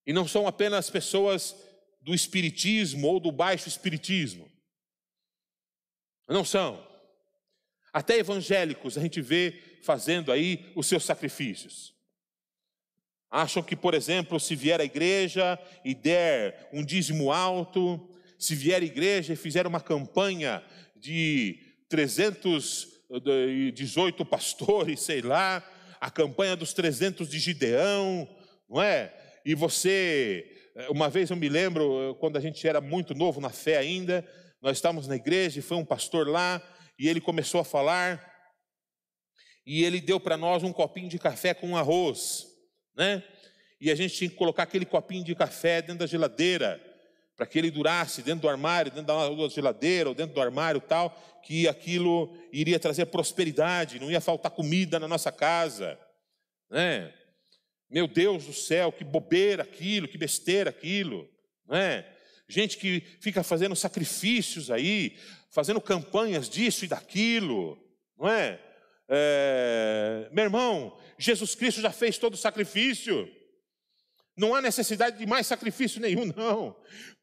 E 0.06 0.14
não 0.14 0.28
são 0.28 0.48
apenas 0.48 0.90
pessoas 0.90 1.56
do 2.02 2.14
espiritismo 2.14 3.08
ou 3.08 3.20
do 3.20 3.32
baixo 3.32 3.68
espiritismo. 3.68 4.50
Não 6.28 6.46
são. 6.46 6.88
Até 7.92 8.18
evangélicos 8.18 8.98
a 8.98 9.02
gente 9.02 9.22
vê 9.22 9.80
fazendo 9.84 10.32
aí 10.32 10.72
os 10.76 10.88
seus 10.88 11.04
sacrifícios. 11.04 11.94
Acham 13.30 13.62
que, 13.62 13.76
por 13.76 13.94
exemplo, 13.94 14.40
se 14.40 14.56
vier 14.56 14.82
à 14.82 14.84
igreja 14.84 15.60
e 15.86 15.94
der 15.94 16.68
um 16.74 16.84
dízimo 16.84 17.32
alto, 17.32 18.09
se 18.40 18.56
vier 18.56 18.82
igreja 18.82 19.34
e 19.34 19.36
fizer 19.36 19.68
uma 19.68 19.82
campanha 19.82 20.64
de 20.96 21.60
318 21.90 24.26
pastores, 24.26 25.02
sei 25.02 25.22
lá, 25.22 25.62
a 26.00 26.10
campanha 26.10 26.56
dos 26.56 26.74
300 26.74 27.30
de 27.30 27.38
Gideão, 27.38 28.28
não 28.70 28.82
é? 28.82 29.14
E 29.46 29.54
você, 29.54 30.72
uma 30.90 31.10
vez 31.10 31.30
eu 31.30 31.36
me 31.36 31.50
lembro, 31.50 32.16
quando 32.20 32.38
a 32.38 32.40
gente 32.40 32.66
era 32.66 32.80
muito 32.80 33.14
novo 33.14 33.42
na 33.42 33.50
fé 33.50 33.78
ainda, 33.78 34.26
nós 34.62 34.78
estávamos 34.78 35.06
na 35.06 35.18
igreja 35.18 35.60
e 35.60 35.62
foi 35.62 35.76
um 35.76 35.86
pastor 35.86 36.26
lá, 36.26 36.62
e 36.98 37.10
ele 37.10 37.20
começou 37.20 37.60
a 37.60 37.66
falar, 37.66 38.26
e 39.66 39.84
ele 39.84 40.00
deu 40.00 40.20
para 40.20 40.38
nós 40.38 40.64
um 40.64 40.72
copinho 40.72 41.10
de 41.10 41.20
café 41.20 41.54
com 41.54 41.76
arroz, 41.76 42.48
né? 42.96 43.22
E 43.82 43.92
a 43.92 43.96
gente 43.96 44.16
tinha 44.16 44.30
que 44.30 44.36
colocar 44.36 44.64
aquele 44.64 44.86
copinho 44.86 45.24
de 45.24 45.36
café 45.36 45.82
dentro 45.82 46.00
da 46.00 46.08
geladeira 46.08 46.89
para 47.40 47.48
que 47.48 47.58
ele 47.58 47.72
durasse 47.72 48.22
dentro 48.22 48.42
do 48.42 48.50
armário, 48.50 48.92
dentro 48.92 49.08
da 49.08 49.48
geladeira 49.48 50.10
ou 50.10 50.14
dentro 50.14 50.36
do 50.36 50.42
armário 50.42 50.82
tal, 50.82 51.18
que 51.42 51.70
aquilo 51.70 52.36
iria 52.52 52.78
trazer 52.78 53.06
prosperidade, 53.06 53.98
não 53.98 54.12
ia 54.12 54.20
faltar 54.20 54.52
comida 54.52 55.00
na 55.00 55.08
nossa 55.08 55.32
casa, 55.32 55.98
né? 56.70 57.14
Meu 57.90 58.10
Deus 58.10 58.46
do 58.46 58.52
céu, 58.52 58.92
que 58.92 59.06
bobeira 59.06 59.64
aquilo, 59.64 60.06
que 60.06 60.18
besteira 60.18 60.70
aquilo, 60.70 61.30
né? 61.66 62.06
Gente 62.46 62.78
que 62.78 63.00
fica 63.22 63.42
fazendo 63.42 63.74
sacrifícios 63.74 64.70
aí, 64.70 65.18
fazendo 65.50 65.80
campanhas 65.80 66.50
disso 66.50 66.84
e 66.84 66.90
daquilo, 66.90 67.82
não 68.18 68.28
é? 68.28 68.60
é 69.08 70.28
meu 70.34 70.44
irmão, 70.44 71.00
Jesus 71.18 71.56
Cristo 71.56 71.80
já 71.80 71.92
fez 71.92 72.18
todo 72.18 72.34
o 72.34 72.38
sacrifício. 72.38 73.34
Não 74.40 74.56
há 74.56 74.62
necessidade 74.62 75.18
de 75.18 75.26
mais 75.26 75.46
sacrifício 75.46 76.00
nenhum, 76.00 76.32
não. 76.34 76.74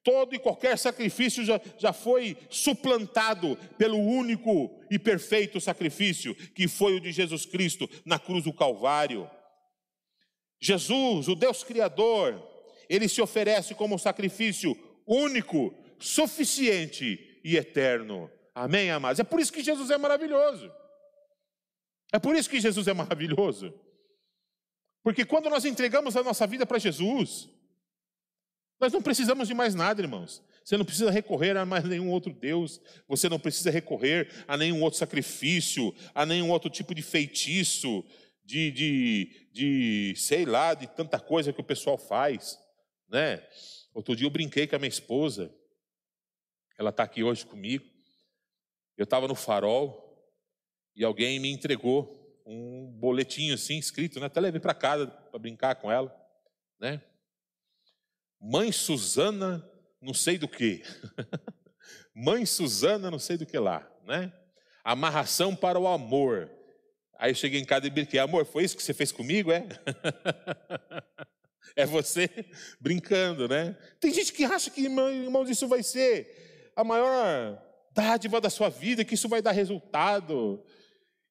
Todo 0.05 0.35
e 0.35 0.39
qualquer 0.39 0.77
sacrifício 0.77 1.43
já, 1.47 1.59
já 1.79 1.91
foi 1.91 2.37
suplantado 2.51 3.57
pelo 3.79 3.97
único 3.97 4.79
e 4.91 4.99
perfeito 4.99 5.59
sacrifício, 5.59 6.35
que 6.35 6.69
foi 6.69 6.95
o 6.95 7.01
de 7.01 7.11
Jesus 7.11 7.47
Cristo 7.47 7.89
na 8.05 8.19
cruz 8.19 8.45
do 8.45 8.53
Calvário. 8.53 9.31
Jesus, 10.61 11.27
o 11.27 11.35
Deus 11.35 11.65
Criador, 11.65 12.39
ele 12.87 13.09
se 13.09 13.23
oferece 13.23 13.75
como 13.75 13.99
sacrifício 13.99 14.77
único, 15.07 15.75
suficiente 15.99 17.41
e 17.43 17.57
eterno. 17.57 18.31
Amém, 18.55 18.91
amados? 18.91 19.21
É 19.21 19.25
por 19.25 19.41
isso 19.41 19.55
que 19.55 19.65
Jesus 19.65 19.91
é 19.91 19.97
maravilhoso. 19.97 20.71
É 22.13 22.19
por 22.19 22.37
isso 22.37 22.51
que 22.51 22.61
Jesus 22.61 22.87
é 22.87 22.93
maravilhoso. 22.93 23.73
Porque 25.07 25.25
quando 25.25 25.49
nós 25.49 25.65
entregamos 25.65 26.17
a 26.17 26.23
nossa 26.25 26.49
vida 26.49 26.67
para 26.67 26.81
Jesus, 26.81 27.49
nós 28.81 28.93
não 28.93 29.01
precisamos 29.01 29.47
de 29.47 29.55
mais 29.55 29.73
nada, 29.73 30.03
irmãos. 30.03 30.43
Você 30.65 30.77
não 30.77 30.85
precisa 30.85 31.13
recorrer 31.13 31.57
a 31.57 31.65
mais 31.65 31.85
nenhum 31.85 32.11
outro 32.11 32.33
Deus, 32.33 32.81
você 33.07 33.29
não 33.29 33.39
precisa 33.39 33.71
recorrer 33.71 34.29
a 34.49 34.57
nenhum 34.57 34.83
outro 34.83 34.99
sacrifício, 34.99 35.95
a 36.13 36.27
nenhum 36.27 36.51
outro 36.51 36.69
tipo 36.69 36.93
de 36.93 37.03
feitiço, 37.03 38.05
de, 38.45 38.73
de, 38.73 39.49
de 39.53 40.15
sei 40.17 40.45
lá, 40.45 40.75
de 40.75 40.89
tanta 40.89 41.21
coisa 41.21 41.53
que 41.53 41.61
o 41.61 41.65
pessoal 41.65 41.97
faz, 41.97 42.59
né? 43.09 43.47
Outro 43.95 44.17
dia 44.17 44.27
eu 44.27 44.31
brinquei 44.31 44.67
com 44.67 44.75
a 44.75 44.79
minha 44.81 44.89
esposa, 44.89 45.55
ela 46.77 46.91
está 46.91 47.05
aqui 47.05 47.23
hoje 47.23 47.47
comigo. 47.47 47.85
Eu 48.97 49.05
estava 49.05 49.29
no 49.29 49.37
farol 49.37 50.21
e 50.97 51.05
alguém 51.05 51.39
me 51.39 51.53
entregou 51.53 52.16
um 52.47 52.87
boletinho 52.87 53.55
assim 53.55 53.77
escrito, 53.77 54.21
né? 54.21 54.27
Até 54.27 54.41
levei 54.41 54.61
para 54.61 54.73
casa 54.73 55.07
para 55.09 55.39
brincar 55.39 55.75
com 55.75 55.91
ela, 55.91 56.15
né? 56.79 57.03
Mãe 58.41 58.71
Suzana, 58.71 59.69
não 60.01 60.15
sei 60.15 60.39
do 60.39 60.47
que. 60.47 60.83
Mãe 62.15 62.47
Suzana, 62.47 63.11
não 63.11 63.19
sei 63.19 63.37
do 63.37 63.45
que 63.45 63.59
lá, 63.59 63.87
né? 64.05 64.33
Amarração 64.85 65.57
para 65.57 65.79
o 65.79 65.89
amor. 65.89 66.51
Aí 67.19 67.33
eu 67.33 67.35
cheguei 67.35 67.61
em 67.61 67.65
casa 67.65 67.87
e 67.87 67.91
brinquei, 67.91 68.21
amor, 68.21 68.47
foi 68.47 68.63
isso 68.65 68.77
que 68.77 68.83
você 68.83 68.95
fez 68.95 69.11
comigo, 69.11 69.51
é? 69.51 69.67
é 71.75 71.85
você 71.85 72.29
brincando, 72.81 73.49
né? 73.49 73.77
Tem 73.99 74.13
gente 74.13 74.33
que 74.33 74.45
acha 74.45 74.71
que, 74.71 74.83
irmãos, 74.83 75.51
isso 75.51 75.67
vai 75.67 75.83
ser 75.83 76.71
a 76.77 76.85
maior 76.85 77.61
dádiva 77.93 78.41
da 78.41 78.51
sua 78.51 78.69
vida, 78.69 79.05
que 79.05 79.15
isso 79.15 79.29
vai 79.29 79.41
dar 79.41 79.53
resultado. 79.53 80.63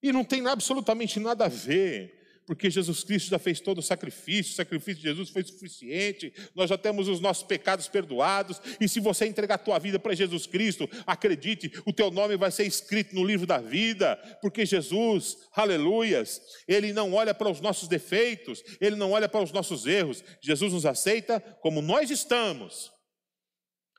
E 0.06 0.14
não 0.14 0.24
tem 0.24 0.46
absolutamente 0.46 1.20
nada 1.20 1.46
a 1.46 1.50
ver 1.50 2.16
porque 2.46 2.70
Jesus 2.70 3.04
Cristo 3.04 3.30
já 3.30 3.40
fez 3.40 3.60
todo 3.60 3.80
o 3.80 3.82
sacrifício, 3.82 4.54
o 4.54 4.56
sacrifício 4.56 5.02
de 5.02 5.08
Jesus 5.08 5.30
foi 5.30 5.44
suficiente, 5.44 6.32
nós 6.54 6.70
já 6.70 6.78
temos 6.78 7.08
os 7.08 7.20
nossos 7.20 7.44
pecados 7.44 7.88
perdoados, 7.88 8.62
e 8.80 8.88
se 8.88 9.00
você 9.00 9.26
entregar 9.26 9.56
a 9.56 9.58
tua 9.58 9.80
vida 9.80 9.98
para 9.98 10.14
Jesus 10.14 10.46
Cristo, 10.46 10.88
acredite, 11.08 11.72
o 11.86 11.92
teu 11.92 12.12
nome 12.12 12.38
vai 12.38 12.52
ser 12.52 12.66
escrito 12.66 13.16
no 13.16 13.26
livro 13.26 13.48
da 13.48 13.58
vida, 13.58 14.16
porque 14.44 14.64
Jesus, 14.64 15.38
aleluias, 15.54 16.40
ele 16.68 16.94
não 16.94 17.14
olha 17.14 17.34
para 17.34 17.50
os 17.50 17.60
nossos 17.60 17.88
defeitos, 17.88 18.64
ele 18.80 18.96
não 18.96 19.12
olha 19.12 19.28
para 19.28 19.42
os 19.42 19.52
nossos 19.52 19.88
erros, 19.88 20.24
Jesus 20.40 20.72
nos 20.72 20.86
aceita 20.86 21.40
como 21.62 21.82
nós 21.82 22.12
estamos, 22.12 22.92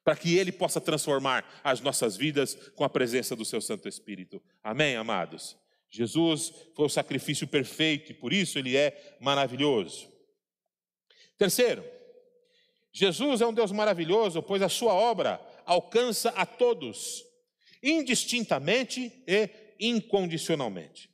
para 0.05 0.15
que 0.15 0.39
ele 0.39 0.53
possa 0.53 0.81
transformar 0.81 1.45
as 1.65 1.81
nossas 1.81 2.17
vidas 2.17 2.55
com 2.77 2.85
a 2.85 2.89
presença 2.89 3.35
do 3.35 3.45
seu 3.45 3.61
Santo 3.61 3.89
Espírito. 3.89 4.41
Amém, 4.63 4.95
amados? 4.95 5.66
Jesus 5.97 6.53
foi 6.75 6.85
o 6.85 6.91
sacrifício 6.91 7.49
perfeito 7.49 8.13
e 8.13 8.15
por 8.15 8.31
isso 8.31 8.59
ele 8.59 8.77
é 8.77 9.17
maravilhoso. 9.19 10.07
Terceiro, 11.39 11.83
Jesus 12.93 13.41
é 13.41 13.47
um 13.47 13.53
Deus 13.53 13.73
maravilhoso, 13.73 14.43
pois 14.43 14.61
a 14.61 14.69
sua 14.69 14.93
obra 14.93 15.41
alcança 15.65 16.29
a 16.31 16.45
todos, 16.45 17.25
indistintamente 17.83 19.11
e 19.27 19.51
incondicionalmente. 19.81 21.09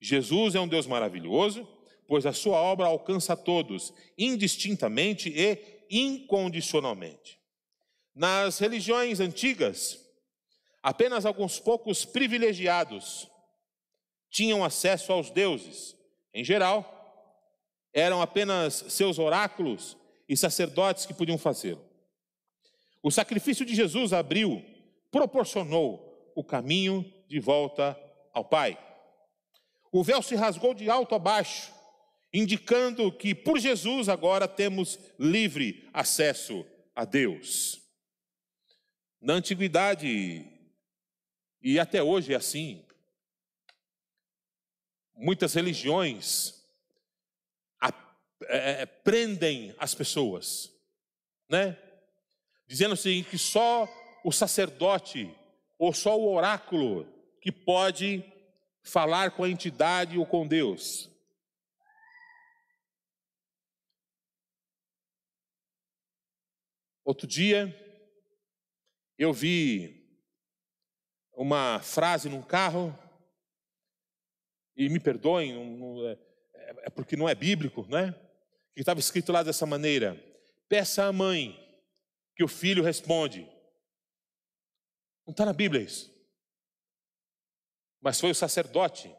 Jesus 0.00 0.54
é 0.54 0.60
um 0.60 0.68
Deus 0.68 0.86
maravilhoso, 0.86 1.68
pois 2.08 2.24
a 2.24 2.32
sua 2.32 2.56
obra 2.56 2.86
alcança 2.86 3.34
a 3.34 3.36
todos, 3.36 3.92
indistintamente 4.16 5.28
e 5.28 5.58
incondicionalmente. 5.90 7.38
Nas 8.14 8.58
religiões 8.58 9.20
antigas, 9.20 10.09
Apenas 10.82 11.26
alguns 11.26 11.60
poucos 11.60 12.04
privilegiados 12.04 13.28
tinham 14.30 14.64
acesso 14.64 15.12
aos 15.12 15.30
deuses. 15.30 15.96
Em 16.32 16.44
geral, 16.44 16.96
eram 17.92 18.22
apenas 18.22 18.84
seus 18.88 19.18
oráculos 19.18 19.96
e 20.28 20.36
sacerdotes 20.36 21.04
que 21.04 21.14
podiam 21.14 21.36
fazê-lo. 21.36 21.84
O 23.02 23.10
sacrifício 23.10 23.64
de 23.64 23.74
Jesus 23.74 24.12
abriu, 24.12 24.64
proporcionou 25.10 26.32
o 26.36 26.44
caminho 26.44 27.04
de 27.26 27.40
volta 27.40 27.98
ao 28.32 28.44
Pai. 28.44 28.78
O 29.92 30.04
véu 30.04 30.22
se 30.22 30.36
rasgou 30.36 30.72
de 30.72 30.88
alto 30.88 31.14
a 31.14 31.18
baixo, 31.18 31.72
indicando 32.32 33.10
que 33.10 33.34
por 33.34 33.58
Jesus 33.58 34.08
agora 34.08 34.46
temos 34.46 34.98
livre 35.18 35.88
acesso 35.92 36.64
a 36.94 37.04
Deus. 37.04 37.80
Na 39.20 39.34
antiguidade, 39.34 40.46
e 41.62 41.78
até 41.78 42.02
hoje 42.02 42.32
é 42.32 42.36
assim. 42.36 42.84
Muitas 45.14 45.54
religiões 45.54 46.60
é, 48.48 48.82
é, 48.82 48.86
prendem 48.86 49.74
as 49.78 49.94
pessoas, 49.94 50.72
né? 51.48 51.76
Dizendo 52.66 52.94
assim 52.94 53.22
que 53.22 53.36
só 53.36 53.88
o 54.24 54.32
sacerdote 54.32 55.34
ou 55.78 55.92
só 55.92 56.18
o 56.18 56.32
oráculo 56.32 57.06
que 57.40 57.52
pode 57.52 58.24
falar 58.82 59.32
com 59.32 59.44
a 59.44 59.48
entidade 59.48 60.16
ou 60.18 60.24
com 60.24 60.46
Deus. 60.46 61.10
Outro 67.04 67.26
dia 67.26 67.74
eu 69.18 69.32
vi 69.32 69.99
uma 71.40 71.80
frase 71.80 72.28
num 72.28 72.42
carro, 72.42 72.94
e 74.76 74.90
me 74.90 75.00
perdoem, 75.00 75.54
não, 75.54 75.64
não, 75.64 76.06
é, 76.06 76.18
é, 76.82 76.90
porque 76.90 77.16
não 77.16 77.26
é 77.26 77.34
bíblico, 77.34 77.86
né? 77.88 78.12
Que 78.74 78.80
estava 78.80 79.00
escrito 79.00 79.32
lá 79.32 79.42
dessa 79.42 79.64
maneira: 79.64 80.22
peça 80.68 81.04
à 81.04 81.12
mãe 81.12 81.58
que 82.36 82.44
o 82.44 82.48
filho 82.48 82.84
responde. 82.84 83.40
Não 85.26 85.32
está 85.32 85.46
na 85.46 85.54
Bíblia 85.54 85.82
isso. 85.82 86.14
Mas 88.02 88.20
foi 88.20 88.30
o 88.30 88.34
sacerdote, 88.34 89.14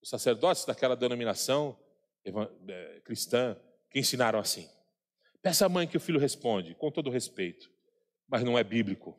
os 0.00 0.08
sacerdotes 0.08 0.64
daquela 0.64 0.96
denominação 0.96 1.78
é, 2.24 3.00
cristã 3.00 3.54
que 3.90 3.98
ensinaram 3.98 4.38
assim. 4.38 4.66
Peça 5.42 5.66
à 5.66 5.68
mãe 5.68 5.86
que 5.86 5.96
o 5.96 6.00
filho 6.00 6.18
responde, 6.20 6.74
com 6.74 6.90
todo 6.90 7.10
respeito, 7.10 7.70
mas 8.26 8.42
não 8.42 8.58
é 8.58 8.64
bíblico. 8.64 9.18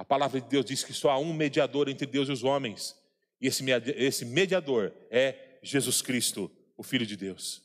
A 0.00 0.04
palavra 0.04 0.40
de 0.40 0.48
Deus 0.48 0.64
diz 0.64 0.82
que 0.82 0.94
só 0.94 1.10
há 1.10 1.18
um 1.18 1.30
mediador 1.30 1.86
entre 1.86 2.06
Deus 2.06 2.26
e 2.26 2.32
os 2.32 2.42
homens, 2.42 2.98
e 3.38 3.46
esse 3.46 4.24
mediador 4.24 4.94
é 5.10 5.58
Jesus 5.62 6.00
Cristo, 6.00 6.50
o 6.74 6.82
Filho 6.82 7.04
de 7.04 7.18
Deus. 7.18 7.62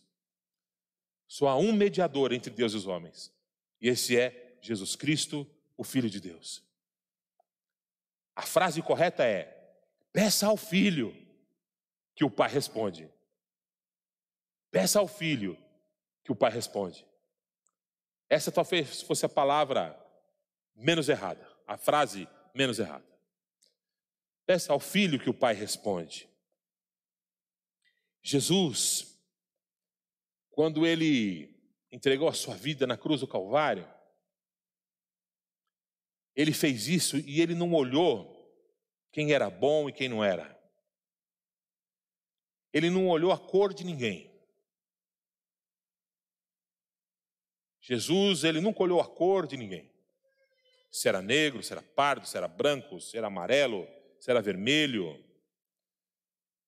Só 1.29 1.47
há 1.47 1.55
um 1.55 1.71
mediador 1.71 2.33
entre 2.33 2.51
Deus 2.51 2.73
e 2.73 2.75
os 2.75 2.87
homens, 2.87 3.33
e 3.79 3.87
esse 3.87 4.19
é 4.19 4.57
Jesus 4.61 4.97
Cristo, 4.97 5.49
o 5.77 5.83
Filho 5.85 6.09
de 6.09 6.19
Deus. 6.19 6.61
A 8.35 8.41
frase 8.41 8.81
correta 8.81 9.23
é: 9.23 9.73
peça 10.11 10.47
ao 10.47 10.57
filho, 10.57 11.15
que 12.13 12.25
o 12.25 12.29
pai 12.29 12.49
responde. 12.49 13.09
Peça 14.71 14.99
ao 14.99 15.07
filho, 15.07 15.57
que 16.21 16.33
o 16.33 16.35
pai 16.35 16.51
responde. 16.51 17.07
Essa 18.29 18.51
talvez 18.51 19.01
fosse 19.03 19.25
a 19.25 19.29
palavra 19.29 19.97
menos 20.75 21.07
errada 21.07 21.54
a 21.65 21.77
frase 21.77 22.27
menos 22.53 22.79
errada. 22.79 23.05
Peça 24.45 24.71
ao 24.71 24.79
filho 24.79 25.19
que 25.19 25.29
o 25.29 25.33
pai 25.33 25.53
responde. 25.53 26.29
Jesus, 28.21 29.19
quando 30.51 30.85
ele 30.85 31.53
entregou 31.91 32.27
a 32.27 32.33
sua 32.33 32.55
vida 32.55 32.85
na 32.85 32.97
cruz 32.97 33.21
do 33.21 33.27
Calvário, 33.27 33.91
ele 36.35 36.53
fez 36.53 36.87
isso 36.87 37.17
e 37.17 37.41
ele 37.41 37.55
não 37.55 37.73
olhou 37.73 38.33
quem 39.11 39.31
era 39.31 39.49
bom 39.49 39.89
e 39.89 39.93
quem 39.93 40.09
não 40.09 40.23
era. 40.23 40.53
Ele 42.73 42.89
não 42.89 43.07
olhou 43.07 43.31
a 43.31 43.39
cor 43.39 43.73
de 43.73 43.83
ninguém. 43.83 44.31
Jesus, 47.79 48.43
ele 48.43 48.59
nunca 48.59 48.83
olhou 48.83 48.99
a 48.99 49.07
cor 49.07 49.47
de 49.47 49.55
ninguém 49.55 49.94
se 50.95 51.09
era 51.09 51.21
negro, 51.21 51.61
se 51.61 51.73
era 51.73 51.81
pardo, 51.81 52.25
se 52.25 52.37
era 52.37 52.47
branco, 52.47 53.01
se 53.01 53.17
era 53.17 53.27
amarelo, 53.27 53.85
se 54.17 54.31
era 54.31 54.41
vermelho. 54.41 55.21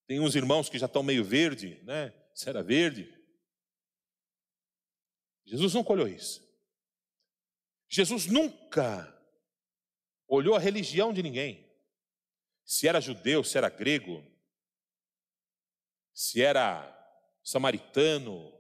Tem 0.06 0.20
uns 0.20 0.36
irmãos 0.36 0.68
que 0.68 0.78
já 0.78 0.86
estão 0.86 1.02
meio 1.02 1.24
verde, 1.24 1.82
né? 1.84 2.14
Se 2.36 2.50
era 2.50 2.62
verde. 2.62 3.10
Jesus 5.46 5.74
nunca 5.74 5.94
olhou 5.94 6.10
isso. 6.10 6.46
Jesus 7.88 8.26
nunca 8.26 9.08
olhou 10.28 10.56
a 10.56 10.60
religião 10.60 11.14
de 11.14 11.24
ninguém. 11.24 11.66
Se 12.66 12.86
era 12.86 13.00
judeu, 13.00 13.46
se 13.46 13.58
era 13.58 13.70
grego, 13.70 14.22
se 16.14 16.42
era 16.42 16.84
samaritano. 17.42 18.54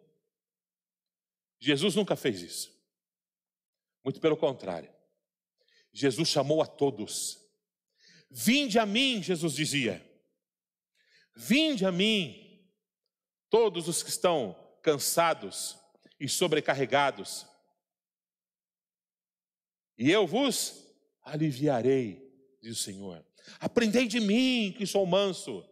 Jesus 1.59 1.93
nunca 1.93 2.15
fez 2.15 2.41
isso. 2.41 2.74
Muito 4.01 4.22
pelo 4.22 4.38
contrário. 4.38 4.95
Jesus 5.98 6.30
chamou 6.30 6.62
a 6.62 6.68
todos. 6.68 7.43
Vinde 8.30 8.78
a 8.78 8.86
mim, 8.86 9.24
Jesus 9.24 9.56
dizia. 9.56 10.06
Vinde 11.36 11.88
a 11.88 11.91
mim, 11.91 12.64
todos 13.50 13.88
os 13.88 14.04
que 14.04 14.10
estão 14.12 14.56
cansados 14.84 15.76
e 16.20 16.30
sobrecarregados, 16.30 17.48
e 19.98 20.12
eu 20.12 20.28
vos 20.28 20.86
aliviarei, 21.24 22.32
diz 22.62 22.80
o 22.80 22.84
Senhor. 22.84 23.26
Aprendei 23.60 24.08
de 24.08 24.20
mim, 24.20 24.76
que 24.78 24.86
sou 24.86 25.04
manso 25.04 25.68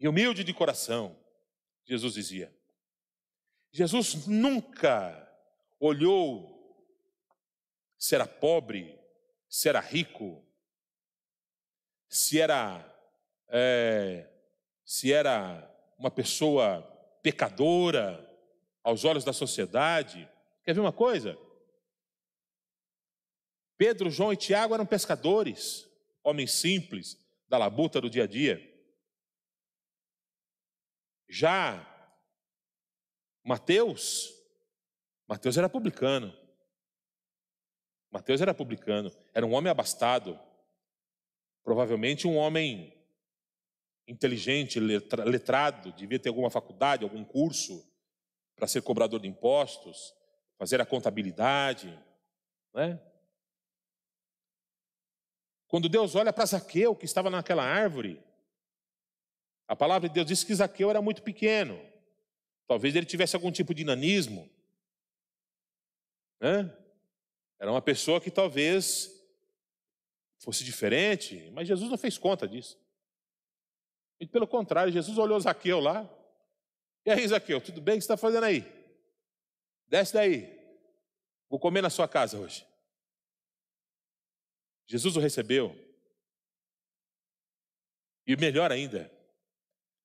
e 0.00 0.08
humilde 0.08 0.42
de 0.42 0.52
coração, 0.52 1.16
Jesus 1.84 2.14
dizia. 2.14 2.52
Jesus 3.70 4.26
nunca 4.26 5.32
olhou 5.78 6.51
se 8.02 8.16
era 8.16 8.26
pobre, 8.26 8.98
se 9.48 9.68
era 9.68 9.78
rico, 9.78 10.44
se 12.08 12.40
era, 12.40 12.84
é, 13.46 14.28
se 14.84 15.12
era 15.12 15.72
uma 15.96 16.10
pessoa 16.10 16.82
pecadora 17.22 18.28
aos 18.82 19.04
olhos 19.04 19.22
da 19.22 19.32
sociedade. 19.32 20.28
Quer 20.64 20.74
ver 20.74 20.80
uma 20.80 20.92
coisa? 20.92 21.38
Pedro, 23.78 24.10
João 24.10 24.32
e 24.32 24.36
Tiago 24.36 24.74
eram 24.74 24.84
pescadores, 24.84 25.88
homens 26.24 26.54
simples, 26.54 27.16
da 27.48 27.56
labuta 27.56 28.00
do 28.00 28.10
dia 28.10 28.24
a 28.24 28.26
dia. 28.26 28.60
Já 31.28 31.88
Mateus, 33.44 34.34
Mateus 35.28 35.56
era 35.56 35.68
publicano. 35.68 36.41
Mateus 38.12 38.42
era 38.42 38.52
publicano, 38.52 39.10
era 39.32 39.46
um 39.46 39.54
homem 39.54 39.70
abastado, 39.70 40.38
provavelmente 41.64 42.28
um 42.28 42.36
homem 42.36 42.94
inteligente, 44.06 44.78
letrado, 44.78 45.92
devia 45.92 46.18
ter 46.18 46.28
alguma 46.28 46.50
faculdade, 46.50 47.04
algum 47.04 47.24
curso 47.24 47.82
para 48.54 48.68
ser 48.68 48.82
cobrador 48.82 49.18
de 49.18 49.28
impostos, 49.28 50.14
fazer 50.58 50.78
a 50.78 50.86
contabilidade, 50.86 51.98
né? 52.74 53.00
Quando 55.66 55.88
Deus 55.88 56.14
olha 56.14 56.34
para 56.34 56.44
Zaqueu, 56.44 56.94
que 56.94 57.06
estava 57.06 57.30
naquela 57.30 57.64
árvore, 57.64 58.22
a 59.66 59.74
palavra 59.74 60.06
de 60.06 60.14
Deus 60.14 60.26
diz 60.26 60.44
que 60.44 60.54
Zaqueu 60.54 60.90
era 60.90 61.00
muito 61.00 61.22
pequeno. 61.22 61.80
Talvez 62.66 62.94
ele 62.94 63.06
tivesse 63.06 63.36
algum 63.36 63.50
tipo 63.50 63.72
de 63.72 63.82
nanismo. 63.82 64.50
Né? 66.38 66.70
Era 67.62 67.70
uma 67.70 67.80
pessoa 67.80 68.20
que 68.20 68.28
talvez 68.28 69.08
fosse 70.40 70.64
diferente, 70.64 71.48
mas 71.52 71.68
Jesus 71.68 71.88
não 71.88 71.96
fez 71.96 72.18
conta 72.18 72.48
disso. 72.48 72.76
E 74.18 74.26
pelo 74.26 74.48
contrário, 74.48 74.92
Jesus 74.92 75.16
olhou 75.16 75.38
Zaqueu 75.38 75.78
lá. 75.78 76.12
E 77.06 77.10
aí, 77.12 77.24
Zaqueu, 77.24 77.60
tudo 77.60 77.80
bem? 77.80 77.94
O 77.94 77.98
que 77.98 78.02
você 78.02 78.12
está 78.12 78.16
fazendo 78.16 78.42
aí? 78.42 78.64
Desce 79.86 80.12
daí. 80.12 80.60
Vou 81.48 81.60
comer 81.60 81.82
na 81.82 81.88
sua 81.88 82.08
casa 82.08 82.36
hoje. 82.36 82.66
Jesus 84.84 85.16
o 85.16 85.20
recebeu. 85.20 85.72
E 88.26 88.34
melhor 88.34 88.72
ainda, 88.72 89.08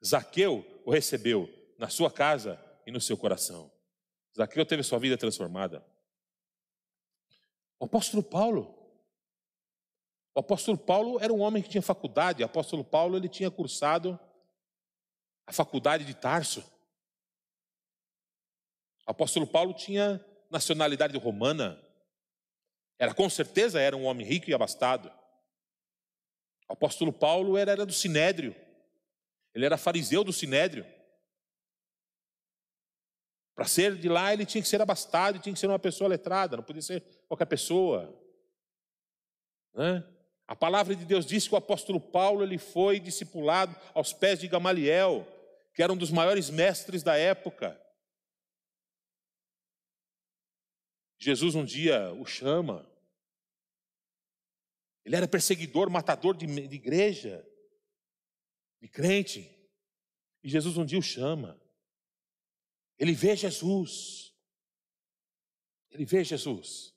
Zaqueu 0.06 0.64
o 0.86 0.92
recebeu 0.92 1.50
na 1.80 1.90
sua 1.90 2.12
casa 2.12 2.64
e 2.86 2.92
no 2.92 3.02
seu 3.02 3.18
coração. 3.18 3.72
Zaqueu 4.38 4.64
teve 4.64 4.84
sua 4.84 5.00
vida 5.00 5.18
transformada. 5.18 5.84
O 7.80 7.86
apóstolo 7.86 8.24
Paulo. 8.24 8.76
O 10.34 10.40
apóstolo 10.40 10.78
Paulo 10.78 11.20
era 11.20 11.34
um 11.34 11.42
homem 11.42 11.64
que 11.64 11.70
tinha 11.70 11.82
faculdade. 11.82 12.44
O 12.44 12.46
apóstolo 12.46 12.84
Paulo 12.84 13.18
ele 13.18 13.30
tinha 13.30 13.50
cursado 13.50 14.20
a 15.46 15.54
faculdade 15.54 16.06
de 16.06 16.14
Tarso. 16.14 16.62
O 19.08 19.12
apóstolo 19.12 19.48
Paulo 19.48 19.74
tinha 19.74 20.24
nacionalidade 20.50 21.18
romana. 21.18 21.82
Era 23.00 23.14
com 23.14 23.30
certeza 23.30 23.80
era 23.80 23.96
um 23.96 24.06
homem 24.06 24.26
rico 24.26 24.50
e 24.50 24.54
abastado. 24.54 25.12
O 26.68 26.74
apóstolo 26.74 27.14
Paulo 27.14 27.58
era, 27.58 27.72
era 27.72 27.86
do 27.86 27.94
Sinédrio. 27.94 28.56
Ele 29.54 29.66
era 29.66 29.78
fariseu 29.78 30.24
do 30.24 30.34
Sinédrio. 30.34 30.86
Para 33.58 33.66
ser 33.66 33.96
de 33.96 34.08
lá, 34.08 34.32
ele 34.32 34.46
tinha 34.46 34.62
que 34.62 34.68
ser 34.68 34.80
abastado, 34.84 35.40
tinha 35.40 35.52
que 35.52 35.60
ser 35.60 35.66
uma 35.66 35.80
pessoa 35.80 36.08
letrada, 36.08 36.56
não 36.56 36.64
podia 36.64 36.80
ser 36.80 37.02
qualquer 37.28 37.48
pessoa. 37.48 38.16
Né? 39.74 40.08
A 40.48 40.56
palavra 40.56 40.96
de 40.96 41.04
Deus 41.04 41.26
diz 41.26 41.48
que 41.48 41.56
o 41.56 41.58
apóstolo 41.58 42.00
Paulo 42.00 42.44
ele 42.44 42.60
foi 42.60 43.00
discipulado 43.00 43.76
aos 43.96 44.14
pés 44.14 44.40
de 44.40 44.48
Gamaliel, 44.48 45.28
que 45.74 45.82
era 45.82 45.92
um 45.92 45.98
dos 45.98 46.12
maiores 46.12 46.52
mestres 46.52 47.02
da 47.02 47.18
época. 47.18 47.82
Jesus 51.18 51.56
um 51.56 51.66
dia 51.66 52.14
o 52.14 52.28
chama. 52.28 52.88
Ele 55.04 55.16
era 55.16 55.28
perseguidor, 55.28 55.90
matador 55.90 56.38
de, 56.38 56.46
de 56.46 56.76
igreja, 56.76 57.44
de 58.80 58.88
crente. 58.88 59.50
E 60.44 60.48
Jesus 60.48 60.78
um 60.78 60.86
dia 60.86 61.00
o 61.00 61.02
chama. 61.02 61.60
Ele 62.98 63.14
vê 63.14 63.36
Jesus. 63.36 64.34
Ele 65.90 66.06
vê 66.06 66.24
Jesus. 66.24 66.96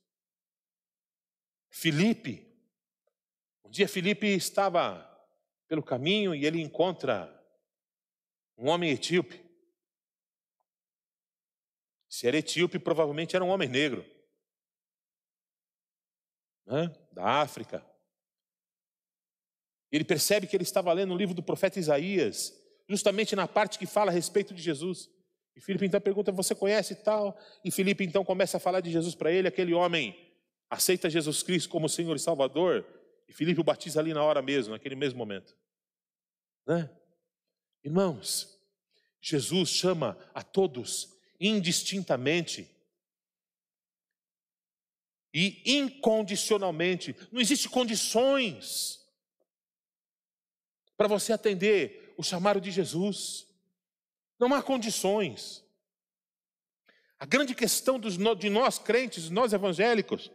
Filipe, 1.68 2.46
um 3.64 3.70
dia 3.70 3.88
Filipe 3.88 4.26
estava 4.26 5.06
pelo 5.68 5.82
caminho 5.82 6.34
e 6.34 6.44
ele 6.44 6.60
encontra 6.60 7.36
um 8.58 8.68
homem 8.68 8.90
etíope. 8.90 9.48
Se 12.08 12.26
era 12.26 12.38
etíope, 12.38 12.78
provavelmente 12.78 13.36
era 13.36 13.44
um 13.44 13.48
homem 13.48 13.68
negro, 13.68 14.04
né? 16.66 16.88
da 17.12 17.40
África. 17.40 17.86
Ele 19.92 20.04
percebe 20.04 20.46
que 20.46 20.56
ele 20.56 20.64
estava 20.64 20.92
lendo 20.92 21.14
o 21.14 21.16
livro 21.16 21.34
do 21.34 21.42
profeta 21.42 21.78
Isaías, 21.78 22.52
justamente 22.88 23.36
na 23.36 23.46
parte 23.46 23.78
que 23.78 23.86
fala 23.86 24.10
a 24.10 24.14
respeito 24.14 24.52
de 24.52 24.60
Jesus. 24.60 25.08
E 25.56 25.60
Filipe 25.60 25.86
então 25.86 26.00
pergunta: 26.00 26.32
Você 26.32 26.54
conhece 26.54 26.94
tal? 26.94 27.38
E 27.64 27.70
Filipe 27.70 28.04
então 28.04 28.24
começa 28.24 28.56
a 28.56 28.60
falar 28.60 28.80
de 28.80 28.90
Jesus 28.90 29.14
para 29.14 29.32
ele. 29.32 29.48
Aquele 29.48 29.74
homem 29.74 30.16
aceita 30.68 31.10
Jesus 31.10 31.42
Cristo 31.42 31.68
como 31.68 31.88
Senhor 31.88 32.16
e 32.16 32.20
Salvador. 32.20 32.86
E 33.28 33.32
Filipe 33.32 33.60
o 33.60 33.64
batiza 33.64 34.00
ali 34.00 34.12
na 34.12 34.22
hora 34.22 34.42
mesmo, 34.42 34.72
naquele 34.72 34.96
mesmo 34.96 35.18
momento. 35.18 35.56
Né? 36.66 36.90
Irmãos, 37.84 38.60
Jesus 39.20 39.70
chama 39.70 40.18
a 40.34 40.42
todos 40.42 41.16
indistintamente 41.38 42.68
e 45.32 45.62
incondicionalmente. 45.78 47.14
Não 47.30 47.40
existe 47.40 47.68
condições 47.68 49.00
para 50.96 51.08
você 51.08 51.32
atender 51.32 52.14
o 52.16 52.22
chamado 52.22 52.60
de 52.60 52.70
Jesus. 52.70 53.46
Não 54.40 54.54
há 54.54 54.62
condições. 54.62 55.62
A 57.18 57.26
grande 57.26 57.54
questão 57.54 58.00
de 58.00 58.48
nós 58.48 58.78
crentes, 58.78 59.28
nós 59.28 59.52
evangélicos, 59.52 60.30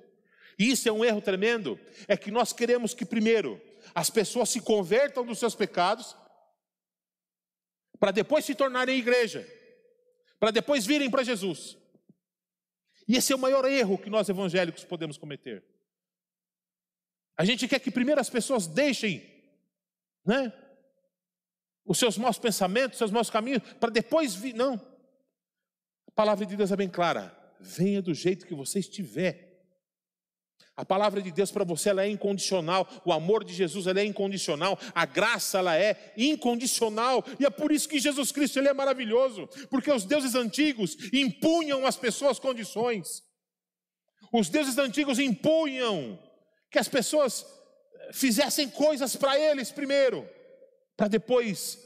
e 0.60 0.70
isso 0.70 0.88
é 0.88 0.91
um 0.91 1.03
erro 1.03 1.20
tremendo, 1.20 1.80
é 2.08 2.16
que 2.16 2.30
nós 2.30 2.53
queremos 2.53 2.93
que 2.93 3.03
primeiro 3.03 3.60
as 3.93 4.12
pessoas 4.12 4.49
se 4.49 4.62
convertam 4.62 5.26
dos 5.26 5.39
seus 5.39 5.56
pecados, 5.56 6.16
para 7.99 8.12
depois 8.12 8.45
se 8.45 8.53
tornarem 8.53 8.99
igreja, 8.99 9.47
para 10.39 10.51
depois 10.51 10.86
virem 10.86 11.10
para 11.10 11.24
Jesus. 11.24 11.76
E 13.08 13.16
esse 13.16 13.34
é 13.34 13.36
o 13.36 13.39
maior 13.39 13.66
erro 13.66 13.97
que 13.97 14.10
nós 14.10 14.30
evangélicos 14.30 14.84
podemos 14.84 15.18
cometer. 15.18 15.64
A 17.36 17.43
gente 17.43 17.68
quer 17.68 17.80
que 17.80 17.91
primeiro 17.91 18.22
as 18.22 18.30
pessoas 18.30 18.68
deixem, 18.68 19.28
né? 20.24 20.53
Os 21.86 21.99
seus 21.99 22.17
maus 22.17 22.39
pensamentos, 22.39 22.95
os 22.95 22.97
seus 22.97 23.11
maus 23.11 23.29
caminhos, 23.29 23.61
para 23.79 23.91
depois 23.91 24.33
vir. 24.33 24.53
Não. 24.53 24.73
A 26.07 26.11
palavra 26.11 26.45
de 26.45 26.55
Deus 26.55 26.71
é 26.71 26.75
bem 26.75 26.89
clara. 26.89 27.36
Venha 27.59 28.01
do 28.01 28.13
jeito 28.13 28.45
que 28.45 28.55
você 28.55 28.79
estiver. 28.79 29.53
A 30.75 30.83
palavra 30.83 31.21
de 31.21 31.31
Deus 31.31 31.51
para 31.51 31.63
você 31.63 31.89
ela 31.89 32.03
é 32.03 32.09
incondicional, 32.09 32.86
o 33.05 33.13
amor 33.13 33.45
de 33.45 33.53
Jesus 33.53 33.88
ela 33.88 34.01
é 34.01 34.03
incondicional, 34.03 34.77
a 34.93 35.05
graça 35.05 35.59
ela 35.59 35.77
é 35.77 36.13
incondicional, 36.17 37.23
e 37.39 37.45
é 37.45 37.49
por 37.49 37.71
isso 37.71 37.88
que 37.88 37.97
Jesus 37.97 38.29
Cristo 38.33 38.59
ele 38.59 38.67
é 38.67 38.73
maravilhoso, 38.73 39.47
porque 39.69 39.89
os 39.89 40.03
deuses 40.03 40.36
antigos 40.36 40.97
impunham 41.13 41.86
às 41.86 41.95
pessoas 41.95 42.39
condições. 42.39 43.23
Os 44.33 44.49
deuses 44.49 44.77
antigos 44.77 45.17
impunham 45.17 46.19
que 46.69 46.77
as 46.77 46.89
pessoas 46.89 47.45
fizessem 48.11 48.69
coisas 48.69 49.15
para 49.15 49.39
eles 49.39 49.71
primeiro 49.71 50.27
para 50.95 51.07
depois 51.07 51.79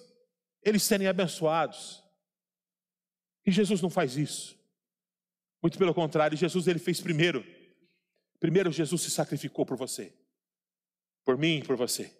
eles 0.62 0.84
serem 0.84 1.08
abençoados. 1.08 2.04
E 3.46 3.52
Jesus 3.52 3.82
não 3.82 3.90
faz 3.90 4.18
isso. 4.18 4.58
Muito 5.62 5.78
pelo 5.78 5.94
contrário, 5.94 6.38
Jesus 6.38 6.68
ele 6.68 6.80
fez 6.80 7.02
primeiro 7.02 7.44
Primeiro, 8.40 8.72
Jesus 8.72 9.02
se 9.02 9.12
sacrificou 9.12 9.66
por 9.66 9.76
você, 9.76 10.14
por 11.26 11.38
mim 11.38 11.58
e 11.58 11.64
por 11.64 11.76
você. 11.76 12.16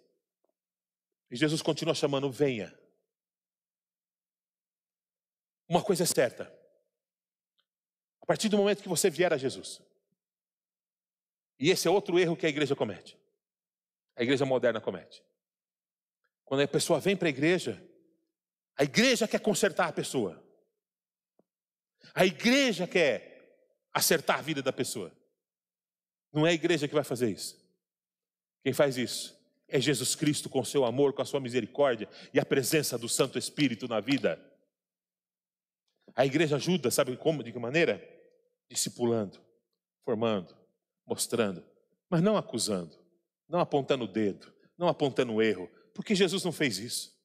E 1.30 1.36
Jesus 1.36 1.62
continua 1.62 1.94
chamando: 1.94 2.30
venha. 2.30 2.76
Uma 5.66 5.82
coisa 5.82 6.02
é 6.02 6.06
certa: 6.06 6.52
a 8.20 8.26
partir 8.26 8.50
do 8.50 8.58
momento 8.58 8.82
que 8.82 8.88
você 8.88 9.08
vier 9.08 9.32
a 9.32 9.38
Jesus, 9.38 9.80
e 11.58 11.70
esse 11.70 11.88
é 11.88 11.90
outro 11.90 12.18
erro 12.18 12.36
que 12.36 12.44
a 12.44 12.50
igreja 12.50 12.76
comete, 12.76 13.18
a 14.14 14.22
igreja 14.22 14.44
moderna 14.44 14.80
comete. 14.80 15.22
Quando 16.50 16.62
a 16.62 16.66
pessoa 16.66 16.98
vem 16.98 17.16
para 17.16 17.28
a 17.28 17.30
igreja, 17.30 17.80
a 18.76 18.82
igreja 18.82 19.28
quer 19.28 19.38
consertar 19.38 19.86
a 19.86 19.92
pessoa, 19.92 20.44
a 22.12 22.26
igreja 22.26 22.88
quer 22.88 23.56
acertar 23.92 24.40
a 24.40 24.42
vida 24.42 24.60
da 24.60 24.72
pessoa. 24.72 25.16
Não 26.32 26.44
é 26.44 26.50
a 26.50 26.52
igreja 26.52 26.88
que 26.88 26.94
vai 26.94 27.04
fazer 27.04 27.30
isso. 27.30 27.56
Quem 28.64 28.72
faz 28.72 28.96
isso 28.96 29.40
é 29.68 29.80
Jesus 29.80 30.16
Cristo 30.16 30.50
com 30.50 30.64
seu 30.64 30.84
amor, 30.84 31.12
com 31.12 31.22
a 31.22 31.24
sua 31.24 31.38
misericórdia 31.38 32.08
e 32.34 32.40
a 32.40 32.44
presença 32.44 32.98
do 32.98 33.08
Santo 33.08 33.38
Espírito 33.38 33.86
na 33.86 34.00
vida. 34.00 34.44
A 36.16 36.26
igreja 36.26 36.56
ajuda, 36.56 36.90
sabe 36.90 37.16
como, 37.16 37.44
de 37.44 37.52
que 37.52 37.60
maneira? 37.60 38.04
Discipulando, 38.68 39.40
formando, 40.04 40.52
mostrando, 41.06 41.64
mas 42.08 42.20
não 42.20 42.36
acusando, 42.36 42.98
não 43.48 43.60
apontando 43.60 44.02
o 44.02 44.08
dedo, 44.08 44.52
não 44.76 44.88
apontando 44.88 45.34
o 45.34 45.40
erro, 45.40 45.70
porque 45.94 46.14
Jesus 46.14 46.44
não 46.44 46.52
fez 46.52 46.78
isso. 46.78 47.18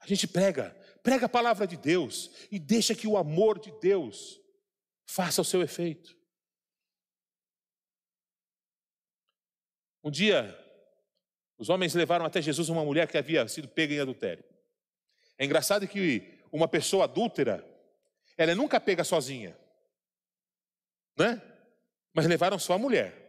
A 0.00 0.06
gente 0.06 0.26
prega, 0.26 0.70
prega 1.02 1.26
a 1.26 1.28
palavra 1.28 1.66
de 1.66 1.76
Deus 1.76 2.30
e 2.50 2.58
deixa 2.58 2.94
que 2.94 3.06
o 3.06 3.16
amor 3.16 3.58
de 3.58 3.72
Deus 3.80 4.40
faça 5.06 5.40
o 5.40 5.44
seu 5.44 5.62
efeito. 5.62 6.16
Um 10.02 10.10
dia, 10.10 10.54
os 11.56 11.70
homens 11.70 11.94
levaram 11.94 12.26
até 12.26 12.42
Jesus 12.42 12.68
uma 12.68 12.84
mulher 12.84 13.08
que 13.08 13.16
havia 13.16 13.48
sido 13.48 13.66
pega 13.66 13.94
em 13.94 14.00
adultério. 14.00 14.44
É 15.38 15.44
engraçado 15.44 15.88
que 15.88 16.38
uma 16.52 16.68
pessoa 16.68 17.04
adúltera, 17.04 17.66
ela 18.36 18.52
é 18.52 18.54
nunca 18.54 18.78
pega 18.78 19.02
sozinha, 19.02 19.58
né? 21.16 21.40
Mas 22.12 22.26
levaram 22.26 22.58
só 22.58 22.74
a 22.74 22.78
mulher. 22.78 23.23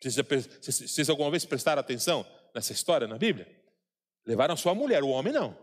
Vocês, 0.00 1.08
alguma 1.08 1.30
vez 1.30 1.44
prestaram 1.44 1.80
atenção 1.80 2.26
nessa 2.54 2.72
história 2.72 3.06
na 3.06 3.18
Bíblia? 3.18 3.46
Levaram 4.24 4.56
só 4.56 4.70
a 4.70 4.74
mulher, 4.74 5.02
o 5.02 5.08
homem 5.08 5.32
não. 5.32 5.58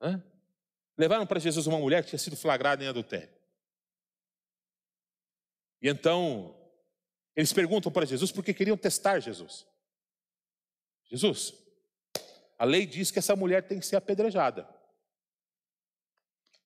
Hã? 0.00 0.22
Levaram 0.98 1.26
para 1.26 1.38
Jesus 1.38 1.66
uma 1.66 1.78
mulher 1.78 2.02
que 2.02 2.10
tinha 2.10 2.18
sido 2.18 2.36
flagrada 2.36 2.82
em 2.82 2.88
adultério. 2.88 3.34
E 5.80 5.88
então, 5.88 6.56
eles 7.34 7.52
perguntam 7.52 7.92
para 7.92 8.06
Jesus 8.06 8.32
porque 8.32 8.54
queriam 8.54 8.76
testar 8.76 9.20
Jesus. 9.20 9.66
Jesus, 11.04 11.54
a 12.58 12.64
lei 12.64 12.86
diz 12.86 13.10
que 13.10 13.18
essa 13.18 13.36
mulher 13.36 13.66
tem 13.66 13.78
que 13.78 13.86
ser 13.86 13.96
apedrejada. 13.96 14.68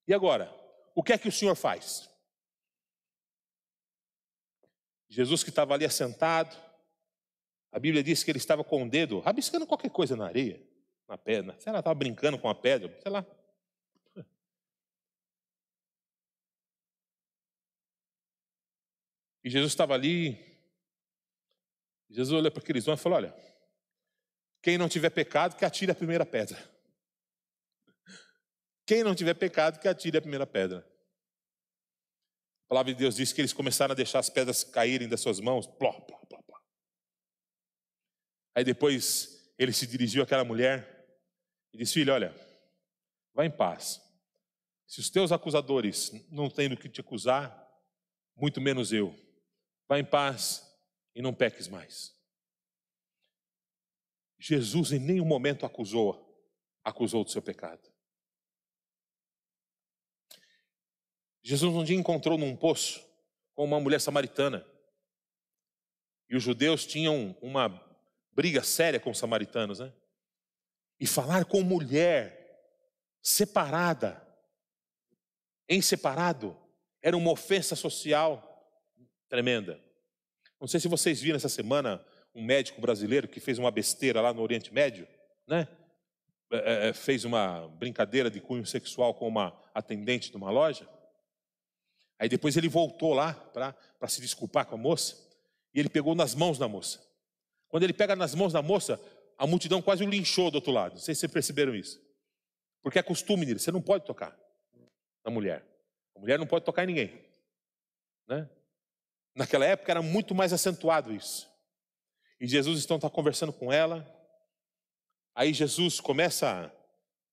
E 0.06 0.14
agora, 0.14 0.52
o 0.94 1.02
que 1.02 1.12
é 1.12 1.18
que 1.18 1.28
o 1.28 1.32
Senhor 1.32 1.54
faz? 1.54 2.09
Jesus 5.10 5.42
que 5.42 5.50
estava 5.50 5.74
ali 5.74 5.84
assentado, 5.84 6.56
a 7.72 7.78
Bíblia 7.80 8.02
diz 8.02 8.22
que 8.22 8.30
ele 8.30 8.38
estava 8.38 8.62
com 8.62 8.84
o 8.84 8.88
dedo 8.88 9.18
rabiscando 9.18 9.66
qualquer 9.66 9.90
coisa 9.90 10.16
na 10.16 10.26
areia, 10.26 10.62
na 11.08 11.18
pedra. 11.18 11.58
Sei 11.58 11.72
lá, 11.72 11.80
estava 11.80 11.94
brincando 11.94 12.38
com 12.38 12.48
a 12.48 12.54
pedra, 12.54 12.96
sei 13.02 13.10
lá. 13.10 13.26
E 19.42 19.50
Jesus 19.50 19.72
estava 19.72 19.94
ali. 19.94 20.38
Jesus 22.08 22.38
olhou 22.38 22.52
para 22.52 22.62
aqueles 22.62 22.86
homens 22.86 23.00
e 23.00 23.02
falou: 23.02 23.18
Olha, 23.18 23.34
quem 24.62 24.78
não 24.78 24.88
tiver 24.88 25.10
pecado, 25.10 25.56
que 25.56 25.64
atire 25.64 25.90
a 25.90 25.94
primeira 25.94 26.24
pedra. 26.24 26.56
Quem 28.86 29.02
não 29.04 29.14
tiver 29.14 29.34
pecado, 29.34 29.78
que 29.78 29.88
atire 29.88 30.18
a 30.18 30.20
primeira 30.20 30.46
pedra. 30.46 30.84
A 32.70 32.74
palavra 32.78 32.92
de 32.92 33.00
Deus 33.00 33.16
diz 33.16 33.32
que 33.32 33.40
eles 33.40 33.52
começaram 33.52 33.90
a 33.90 33.96
deixar 33.96 34.20
as 34.20 34.30
pedras 34.30 34.62
caírem 34.62 35.08
das 35.08 35.20
suas 35.20 35.40
mãos. 35.40 35.66
Pló, 35.66 35.90
pló, 35.90 36.18
pló, 36.18 36.40
pló. 36.40 36.56
Aí 38.54 38.62
depois 38.62 39.52
ele 39.58 39.72
se 39.72 39.88
dirigiu 39.88 40.22
àquela 40.22 40.44
mulher 40.44 41.18
e 41.72 41.78
disse: 41.78 41.94
Filho, 41.94 42.14
olha, 42.14 42.32
vá 43.34 43.44
em 43.44 43.50
paz. 43.50 44.00
Se 44.86 45.00
os 45.00 45.10
teus 45.10 45.32
acusadores 45.32 46.12
não 46.30 46.48
têm 46.48 46.68
do 46.68 46.76
que 46.76 46.88
te 46.88 47.00
acusar, 47.00 47.68
muito 48.36 48.60
menos 48.60 48.92
eu. 48.92 49.18
Vá 49.88 49.98
em 49.98 50.04
paz 50.04 50.64
e 51.12 51.20
não 51.20 51.34
peques 51.34 51.66
mais. 51.66 52.14
Jesus 54.38 54.92
em 54.92 55.00
nenhum 55.00 55.26
momento 55.26 55.66
acusou, 55.66 56.40
acusou 56.84 57.24
do 57.24 57.30
seu 57.32 57.42
pecado. 57.42 57.89
Jesus 61.42 61.74
um 61.74 61.84
dia 61.84 61.96
encontrou 61.96 62.36
num 62.36 62.56
poço 62.56 63.04
com 63.54 63.64
uma 63.64 63.80
mulher 63.80 64.00
samaritana. 64.00 64.66
E 66.28 66.36
os 66.36 66.42
judeus 66.42 66.86
tinham 66.86 67.36
uma 67.40 67.68
briga 68.32 68.62
séria 68.62 69.00
com 69.00 69.10
os 69.10 69.18
samaritanos, 69.18 69.80
né? 69.80 69.92
E 70.98 71.06
falar 71.06 71.44
com 71.44 71.62
mulher 71.62 72.38
separada, 73.22 74.26
em 75.68 75.80
separado, 75.80 76.56
era 77.02 77.16
uma 77.16 77.30
ofensa 77.30 77.74
social 77.74 78.46
tremenda. 79.28 79.80
Não 80.60 80.68
sei 80.68 80.78
se 80.78 80.88
vocês 80.88 81.20
viram 81.20 81.36
essa 81.36 81.48
semana 81.48 82.04
um 82.34 82.44
médico 82.44 82.80
brasileiro 82.80 83.26
que 83.26 83.40
fez 83.40 83.58
uma 83.58 83.70
besteira 83.70 84.20
lá 84.20 84.32
no 84.32 84.42
Oriente 84.42 84.72
Médio, 84.72 85.08
né? 85.46 85.66
É, 86.52 86.56
é, 86.56 86.88
é, 86.88 86.92
fez 86.92 87.24
uma 87.24 87.68
brincadeira 87.68 88.30
de 88.30 88.40
cunho 88.40 88.66
sexual 88.66 89.14
com 89.14 89.28
uma 89.28 89.56
atendente 89.72 90.30
de 90.30 90.36
uma 90.36 90.50
loja. 90.50 90.88
Aí 92.20 92.28
depois 92.28 92.54
ele 92.54 92.68
voltou 92.68 93.14
lá 93.14 93.32
para 93.32 94.08
se 94.08 94.20
desculpar 94.20 94.66
com 94.66 94.74
a 94.74 94.78
moça 94.78 95.16
e 95.72 95.80
ele 95.80 95.88
pegou 95.88 96.14
nas 96.14 96.34
mãos 96.34 96.58
da 96.58 96.68
moça. 96.68 97.00
Quando 97.66 97.84
ele 97.84 97.94
pega 97.94 98.14
nas 98.14 98.34
mãos 98.34 98.52
da 98.52 98.60
moça, 98.60 99.00
a 99.38 99.46
multidão 99.46 99.80
quase 99.80 100.04
o 100.04 100.06
linchou 100.06 100.50
do 100.50 100.56
outro 100.56 100.70
lado. 100.70 100.92
Não 100.92 101.00
sei 101.00 101.14
se 101.14 101.20
vocês 101.20 101.32
perceberam 101.32 101.74
isso. 101.74 101.98
Porque 102.82 102.98
é 102.98 103.02
costume 103.02 103.46
dele, 103.46 103.58
você 103.58 103.72
não 103.72 103.80
pode 103.80 104.04
tocar 104.04 104.38
na 105.24 105.30
mulher. 105.30 105.64
A 106.14 106.20
mulher 106.20 106.38
não 106.38 106.46
pode 106.46 106.62
tocar 106.62 106.84
em 106.84 106.88
ninguém. 106.88 107.24
Né? 108.28 108.46
Naquela 109.34 109.64
época 109.64 109.90
era 109.90 110.02
muito 110.02 110.34
mais 110.34 110.52
acentuado 110.52 111.14
isso. 111.14 111.48
E 112.38 112.46
Jesus 112.46 112.84
então 112.84 112.96
está 112.96 113.08
conversando 113.08 113.52
com 113.52 113.72
ela. 113.72 114.06
Aí 115.34 115.54
Jesus 115.54 116.00
começa 116.00 116.70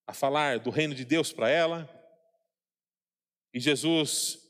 a, 0.07 0.11
a 0.11 0.13
falar 0.13 0.59
do 0.59 0.69
reino 0.69 0.95
de 0.95 1.03
Deus 1.03 1.33
para 1.33 1.49
ela. 1.49 1.89
E 3.53 3.59
Jesus, 3.59 4.47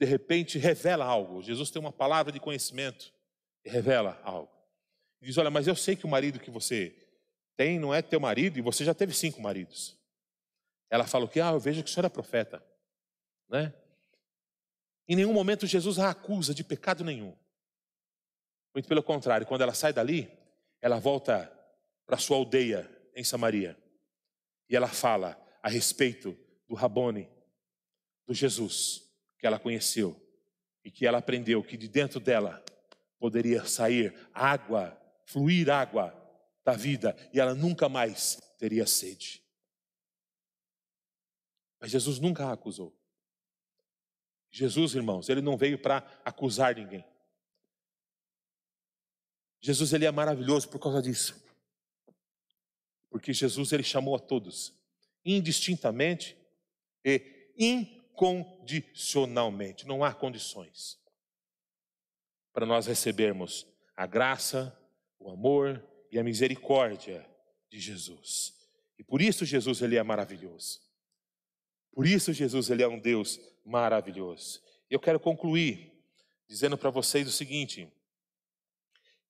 de 0.00 0.06
repente, 0.06 0.58
revela 0.58 1.04
algo. 1.04 1.42
Jesus 1.42 1.70
tem 1.70 1.78
uma 1.78 1.92
palavra 1.92 2.32
de 2.32 2.40
conhecimento 2.40 3.12
e 3.62 3.68
revela 3.68 4.18
algo. 4.24 4.50
E 5.20 5.26
diz: 5.26 5.36
Olha, 5.36 5.50
mas 5.50 5.66
eu 5.66 5.76
sei 5.76 5.94
que 5.94 6.06
o 6.06 6.08
marido 6.08 6.40
que 6.40 6.50
você 6.50 6.96
tem 7.54 7.78
não 7.78 7.92
é 7.92 8.00
teu 8.00 8.18
marido 8.18 8.58
e 8.58 8.62
você 8.62 8.82
já 8.82 8.94
teve 8.94 9.12
cinco 9.12 9.42
maridos. 9.42 9.98
Ela 10.88 11.06
fala 11.06 11.26
o 11.26 11.28
que? 11.28 11.38
Ah, 11.38 11.50
eu 11.50 11.60
vejo 11.60 11.84
que 11.84 11.90
o 11.90 11.92
senhor 11.92 12.06
é 12.06 12.08
profeta. 12.08 12.64
Né? 13.46 13.74
Em 15.06 15.16
nenhum 15.16 15.34
momento 15.34 15.66
Jesus 15.66 15.98
a 15.98 16.08
acusa 16.08 16.54
de 16.54 16.64
pecado 16.64 17.04
nenhum. 17.04 17.36
Muito 18.74 18.88
pelo 18.88 19.02
contrário, 19.02 19.46
quando 19.46 19.60
ela 19.60 19.74
sai 19.74 19.92
dali, 19.92 20.30
ela 20.80 20.98
volta 20.98 21.52
para 22.06 22.16
sua 22.16 22.38
aldeia 22.38 22.90
em 23.14 23.22
Samaria. 23.22 23.76
E 24.66 24.74
ela 24.74 24.88
fala 24.88 25.38
a 25.62 25.68
respeito 25.68 26.38
do 26.66 26.74
Rabone, 26.74 27.28
do 28.26 28.32
Jesus 28.32 29.09
que 29.40 29.46
ela 29.46 29.58
conheceu 29.58 30.14
e 30.84 30.90
que 30.90 31.06
ela 31.06 31.18
aprendeu 31.18 31.64
que 31.64 31.76
de 31.76 31.88
dentro 31.88 32.20
dela 32.20 32.62
poderia 33.18 33.64
sair 33.64 34.14
água, 34.34 34.96
fluir 35.24 35.70
água 35.70 36.14
da 36.62 36.74
vida 36.74 37.16
e 37.32 37.40
ela 37.40 37.54
nunca 37.54 37.88
mais 37.88 38.38
teria 38.58 38.86
sede. 38.86 39.42
Mas 41.80 41.90
Jesus 41.90 42.18
nunca 42.18 42.44
a 42.46 42.52
acusou. 42.52 42.94
Jesus, 44.50 44.94
irmãos, 44.94 45.28
ele 45.28 45.40
não 45.40 45.56
veio 45.56 45.78
para 45.78 45.98
acusar 46.24 46.74
ninguém. 46.74 47.04
Jesus 49.60 49.92
ele 49.92 50.04
é 50.04 50.10
maravilhoso 50.10 50.68
por 50.68 50.78
causa 50.78 51.00
disso. 51.00 51.42
Porque 53.08 53.32
Jesus 53.32 53.72
ele 53.72 53.82
chamou 53.82 54.14
a 54.14 54.18
todos 54.18 54.78
indistintamente 55.24 56.36
e 57.04 57.99
incondicionalmente, 58.20 59.86
não 59.86 60.04
há 60.04 60.12
condições 60.12 60.98
para 62.52 62.66
nós 62.66 62.86
recebermos 62.86 63.66
a 63.96 64.06
graça, 64.06 64.76
o 65.18 65.30
amor 65.30 65.82
e 66.10 66.18
a 66.18 66.24
misericórdia 66.24 67.26
de 67.70 67.78
Jesus. 67.78 68.54
E 68.98 69.04
por 69.04 69.22
isso 69.22 69.46
Jesus 69.46 69.80
ele 69.80 69.96
é 69.96 70.02
maravilhoso. 70.02 70.80
Por 71.92 72.06
isso 72.06 72.32
Jesus 72.32 72.68
ele 72.68 72.82
é 72.82 72.88
um 72.88 72.98
Deus 72.98 73.40
maravilhoso. 73.64 74.60
Eu 74.90 75.00
quero 75.00 75.18
concluir 75.18 75.92
dizendo 76.46 76.76
para 76.76 76.90
vocês 76.90 77.26
o 77.26 77.32
seguinte: 77.32 77.90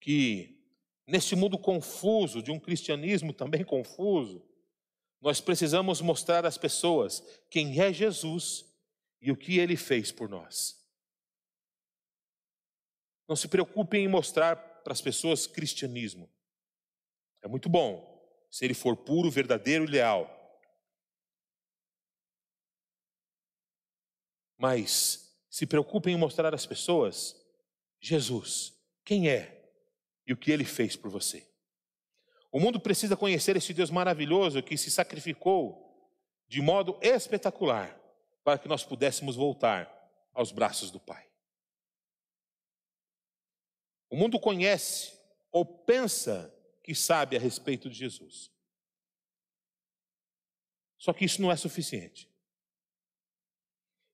que 0.00 0.58
neste 1.06 1.36
mundo 1.36 1.58
confuso, 1.58 2.42
de 2.42 2.50
um 2.50 2.58
cristianismo 2.58 3.32
também 3.32 3.64
confuso, 3.64 4.42
nós 5.20 5.40
precisamos 5.40 6.00
mostrar 6.00 6.46
às 6.46 6.56
pessoas 6.56 7.22
quem 7.50 7.80
é 7.80 7.92
Jesus 7.92 8.69
e 9.20 9.30
o 9.30 9.36
que 9.36 9.58
ele 9.58 9.76
fez 9.76 10.10
por 10.10 10.28
nós. 10.28 10.78
Não 13.28 13.36
se 13.36 13.46
preocupem 13.46 14.04
em 14.04 14.08
mostrar 14.08 14.56
para 14.56 14.92
as 14.92 15.00
pessoas 15.00 15.46
cristianismo. 15.46 16.28
É 17.42 17.48
muito 17.48 17.68
bom, 17.68 18.18
se 18.50 18.64
ele 18.64 18.74
for 18.74 18.96
puro, 18.96 19.30
verdadeiro 19.30 19.84
e 19.84 19.86
leal. 19.86 20.36
Mas 24.56 25.38
se 25.48 25.66
preocupem 25.66 26.14
em 26.14 26.18
mostrar 26.18 26.54
às 26.54 26.66
pessoas 26.66 27.36
Jesus, 28.00 28.74
quem 29.04 29.28
é 29.28 29.70
e 30.26 30.32
o 30.32 30.36
que 30.36 30.50
ele 30.50 30.64
fez 30.64 30.96
por 30.96 31.10
você. 31.10 31.46
O 32.50 32.58
mundo 32.58 32.80
precisa 32.80 33.16
conhecer 33.16 33.56
esse 33.56 33.72
Deus 33.72 33.90
maravilhoso 33.90 34.62
que 34.62 34.76
se 34.76 34.90
sacrificou 34.90 35.86
de 36.48 36.60
modo 36.60 36.98
espetacular 37.00 37.99
para 38.42 38.58
que 38.58 38.68
nós 38.68 38.84
pudéssemos 38.84 39.36
voltar 39.36 39.88
aos 40.32 40.52
braços 40.52 40.90
do 40.90 40.98
Pai. 40.98 41.26
O 44.08 44.16
mundo 44.16 44.40
conhece 44.40 45.12
ou 45.52 45.64
pensa 45.64 46.52
que 46.82 46.94
sabe 46.94 47.36
a 47.36 47.40
respeito 47.40 47.88
de 47.88 47.96
Jesus. 47.96 48.50
Só 50.98 51.12
que 51.12 51.24
isso 51.24 51.40
não 51.40 51.50
é 51.50 51.56
suficiente. 51.56 52.28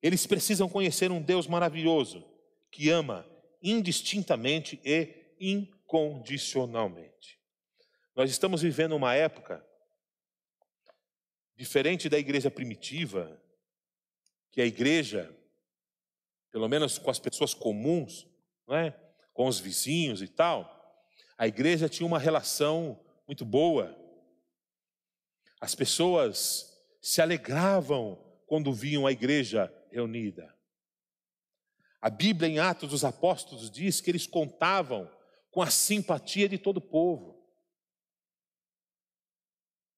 Eles 0.03 0.27
precisam 0.27 0.69
conhecer 0.69 1.11
um 1.11 1.23
Deus 1.23 1.47
maravilhoso 1.47 2.25
que 2.71 2.91
ama 2.91 3.27
indistintamente 3.63 4.81
e 4.85 5.35
incondicionalmente. 5.41 7.41
Nós 8.15 8.31
estamos 8.31 8.63
vivendo 8.63 8.95
uma 8.95 9.15
época 9.15 9.67
diferente 11.57 12.09
da 12.09 12.19
igreja 12.19 12.51
primitiva, 12.51 13.41
que 14.57 14.63
a 14.63 14.65
igreja, 14.65 15.31
pelo 16.51 16.67
menos 16.67 16.97
com 16.97 17.11
as 17.11 17.19
pessoas 17.19 17.53
comuns, 17.53 18.27
não 18.67 18.75
é? 18.75 18.99
com 19.35 19.47
os 19.47 19.61
vizinhos 19.61 20.23
e 20.23 20.29
tal, 20.29 21.05
a 21.37 21.47
igreja 21.47 21.91
tinha 21.91 22.07
uma 22.07 22.19
relação 22.19 22.99
muito 23.27 23.45
boa. 23.45 23.95
As 25.61 25.75
pessoas 25.75 26.75
se 27.03 27.21
alegravam 27.21 28.19
quando 28.47 28.73
viam 28.73 29.07
a 29.07 29.13
igreja 29.13 29.71
reunida. 29.93 30.57
A 32.01 32.09
Bíblia, 32.09 32.49
em 32.49 32.59
Atos 32.59 32.89
dos 32.89 33.05
Apóstolos, 33.05 33.71
diz 33.71 34.01
que 34.01 34.11
eles 34.11 34.27
contavam 34.27 35.07
com 35.51 35.61
a 35.61 35.69
simpatia 35.69 36.49
de 36.49 36.57
todo 36.57 36.79
o 36.79 36.89
povo. 36.89 37.47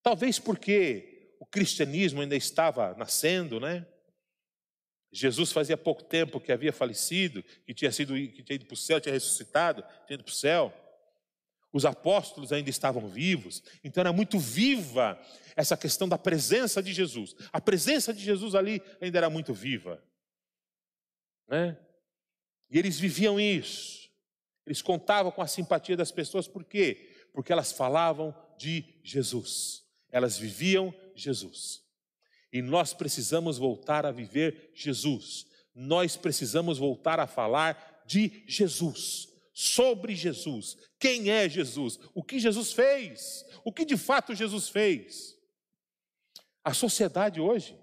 Talvez 0.03 0.41
porque 0.41 1.37
o 1.39 1.47
cristianismo 1.47 2.21
ainda 2.21 2.35
estava 2.35 2.97
nascendo, 2.97 3.61
né? 3.61 3.87
Jesus 5.11 5.53
fazia 5.53 5.77
pouco 5.77 6.05
tempo 6.05 6.41
que 6.41 6.53
havia 6.53 6.73
falecido, 6.73 7.43
que 7.65 7.73
tinha 7.73 7.91
sido, 7.91 8.15
que 8.15 8.43
tinha 8.43 8.57
ido 8.57 8.67
para 8.67 8.75
o 8.75 8.77
céu, 8.77 9.01
tinha 9.01 9.13
ressuscitado, 9.13 9.83
tinha 10.07 10.15
ido 10.15 10.25
para 10.25 10.31
o 10.31 10.35
céu. 10.35 10.75
Os 11.73 11.85
apóstolos 11.85 12.53
ainda 12.53 12.71
estavam 12.71 13.09
vivos, 13.09 13.63
então 13.85 14.01
era 14.01 14.13
muito 14.13 14.39
viva 14.39 15.21
essa 15.55 15.77
questão 15.77 16.09
da 16.09 16.17
presença 16.17 16.83
de 16.83 16.93
Jesus. 16.93 17.35
A 17.53 17.61
presença 17.61 18.13
de 18.13 18.23
Jesus 18.23 18.55
ali 18.55 18.83
ainda 19.01 19.19
era 19.19 19.31
muito 19.31 19.53
viva, 19.53 20.03
né? 21.47 21.79
E 22.71 22.79
eles 22.79 22.99
viviam 22.99 23.41
isso. 23.41 24.09
Eles 24.67 24.83
contavam 24.83 25.33
com 25.33 25.41
a 25.41 25.47
simpatia 25.47 25.97
das 25.97 26.13
pessoas, 26.13 26.47
por 26.47 26.65
quê? 26.65 27.11
Porque 27.33 27.53
elas 27.53 27.73
falavam 27.73 28.35
de 28.59 28.85
Jesus. 29.03 29.85
Elas 30.11 30.37
viviam 30.39 30.95
Jesus. 31.15 31.83
E 32.53 32.63
nós 32.63 32.95
precisamos 32.95 33.59
voltar 33.59 34.07
a 34.07 34.11
viver 34.11 34.73
Jesus. 34.75 35.47
Nós 35.75 36.17
precisamos 36.17 36.79
voltar 36.79 37.21
a 37.21 37.27
falar 37.27 38.03
de 38.07 38.43
Jesus, 38.47 39.29
sobre 39.53 40.15
Jesus. 40.17 40.77
Quem 40.99 41.31
é 41.31 41.49
Jesus? 41.49 41.99
O 42.15 42.25
que 42.25 42.39
Jesus 42.39 42.73
fez? 42.73 43.45
O 43.65 43.73
que 43.73 43.85
de 43.85 43.97
fato 43.97 44.35
Jesus 44.35 44.69
fez? 44.69 45.37
A 46.65 46.73
sociedade 46.73 47.41
hoje, 47.41 47.79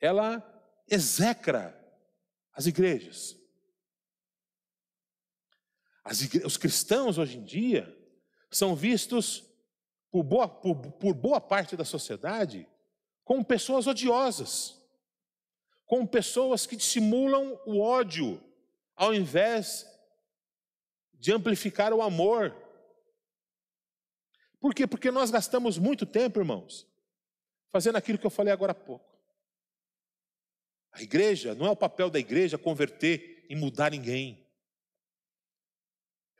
ela 0.00 0.42
execra 0.88 1.76
as 2.52 2.66
igrejas. 2.66 3.36
As 6.04 6.22
igre... 6.22 6.44
Os 6.44 6.56
cristãos 6.56 7.18
hoje 7.18 7.38
em 7.38 7.44
dia 7.44 7.96
são 8.50 8.74
vistos 8.74 9.49
por 10.10 10.22
boa, 10.22 10.48
por, 10.48 10.76
por 10.92 11.14
boa 11.14 11.40
parte 11.40 11.76
da 11.76 11.84
sociedade 11.84 12.68
como 13.24 13.44
pessoas 13.44 13.86
odiosas, 13.86 14.76
como 15.86 16.06
pessoas 16.06 16.66
que 16.66 16.74
dissimulam 16.74 17.60
o 17.64 17.80
ódio, 17.80 18.42
ao 18.96 19.14
invés 19.14 19.86
de 21.14 21.32
amplificar 21.32 21.92
o 21.92 22.02
amor. 22.02 22.56
Por 24.58 24.74
quê? 24.74 24.86
Porque 24.86 25.12
nós 25.12 25.30
gastamos 25.30 25.78
muito 25.78 26.04
tempo, 26.04 26.40
irmãos, 26.40 26.88
fazendo 27.70 27.96
aquilo 27.96 28.18
que 28.18 28.26
eu 28.26 28.30
falei 28.30 28.52
agora 28.52 28.72
há 28.72 28.74
pouco. 28.74 29.16
A 30.92 31.00
igreja, 31.00 31.54
não 31.54 31.66
é 31.66 31.70
o 31.70 31.76
papel 31.76 32.10
da 32.10 32.18
igreja 32.18 32.58
converter 32.58 33.46
e 33.48 33.54
mudar 33.54 33.92
ninguém. 33.92 34.44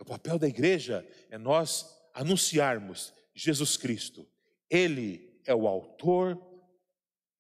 O 0.01 0.05
papel 0.05 0.41
da 0.41 0.49
igreja 0.49 1.07
é 1.31 1.39
nós 1.39 1.97
anunciarmos 2.12 3.14
Jesus 3.41 3.76
Cristo. 3.76 4.28
Ele 4.68 5.41
é 5.45 5.55
o 5.55 5.66
autor 5.66 6.41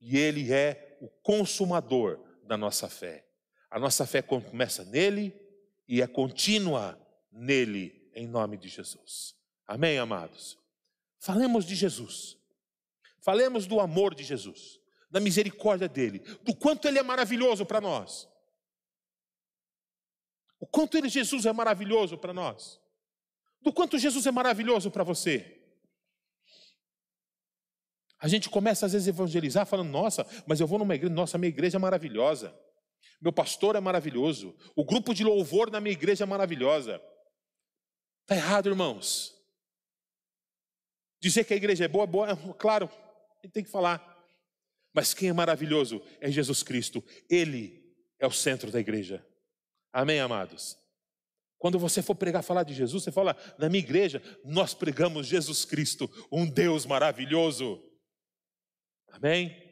e 0.00 0.16
ele 0.16 0.52
é 0.52 0.98
o 1.00 1.08
consumador 1.22 2.18
da 2.44 2.56
nossa 2.56 2.88
fé. 2.88 3.26
A 3.70 3.78
nossa 3.78 4.06
fé 4.06 4.22
começa 4.22 4.84
nele 4.84 5.38
e 5.86 6.00
é 6.00 6.06
contínua 6.06 6.98
nele, 7.30 8.10
em 8.14 8.26
nome 8.26 8.56
de 8.56 8.68
Jesus. 8.68 9.36
Amém, 9.66 9.98
amados? 9.98 10.58
Falemos 11.18 11.64
de 11.66 11.74
Jesus. 11.74 12.36
Falemos 13.20 13.66
do 13.66 13.78
amor 13.78 14.14
de 14.14 14.24
Jesus, 14.24 14.80
da 15.10 15.20
misericórdia 15.20 15.88
dele, 15.88 16.20
do 16.42 16.56
quanto 16.56 16.88
ele 16.88 16.98
é 16.98 17.02
maravilhoso 17.02 17.66
para 17.66 17.80
nós. 17.80 18.26
O 20.58 20.66
quanto 20.66 20.96
ele, 20.96 21.08
Jesus 21.08 21.44
é 21.44 21.52
maravilhoso 21.52 22.16
para 22.16 22.32
nós. 22.32 22.80
Do 23.60 23.72
quanto 23.72 23.98
Jesus 23.98 24.26
é 24.26 24.30
maravilhoso 24.30 24.90
para 24.90 25.04
você. 25.04 25.59
A 28.20 28.28
gente 28.28 28.50
começa 28.50 28.86
às 28.86 28.92
vezes 28.92 29.08
a 29.08 29.10
evangelizar 29.10 29.66
falando: 29.66 29.88
nossa, 29.88 30.26
mas 30.46 30.60
eu 30.60 30.66
vou 30.66 30.78
numa 30.78 30.94
igreja, 30.94 31.14
nossa, 31.14 31.38
minha 31.38 31.48
igreja 31.48 31.78
é 31.78 31.80
maravilhosa. 31.80 32.54
Meu 33.20 33.32
pastor 33.32 33.76
é 33.76 33.80
maravilhoso. 33.80 34.54
O 34.76 34.84
grupo 34.84 35.14
de 35.14 35.24
louvor 35.24 35.70
na 35.70 35.80
minha 35.80 35.92
igreja 35.92 36.24
é 36.24 36.26
maravilhosa. 36.26 37.00
Está 38.22 38.36
errado, 38.36 38.68
irmãos. 38.68 39.34
Dizer 41.20 41.44
que 41.44 41.52
a 41.52 41.56
igreja 41.56 41.84
é 41.84 41.88
boa, 41.88 42.06
boa, 42.06 42.30
é, 42.30 42.36
claro, 42.58 42.86
a 42.86 43.46
gente 43.46 43.52
tem 43.52 43.64
que 43.64 43.70
falar. 43.70 44.06
Mas 44.94 45.12
quem 45.14 45.28
é 45.28 45.32
maravilhoso 45.32 46.02
é 46.20 46.30
Jesus 46.30 46.62
Cristo. 46.62 47.04
Ele 47.28 47.94
é 48.18 48.26
o 48.26 48.32
centro 48.32 48.70
da 48.70 48.80
igreja. 48.80 49.24
Amém, 49.92 50.20
amados? 50.20 50.78
Quando 51.58 51.78
você 51.78 52.02
for 52.02 52.14
pregar, 52.14 52.42
falar 52.42 52.62
de 52.62 52.72
Jesus, 52.72 53.04
você 53.04 53.12
fala, 53.12 53.36
na 53.58 53.68
minha 53.68 53.84
igreja, 53.84 54.22
nós 54.44 54.72
pregamos 54.72 55.26
Jesus 55.26 55.64
Cristo, 55.64 56.10
um 56.32 56.48
Deus 56.48 56.86
maravilhoso. 56.86 57.82
Amém? 59.12 59.70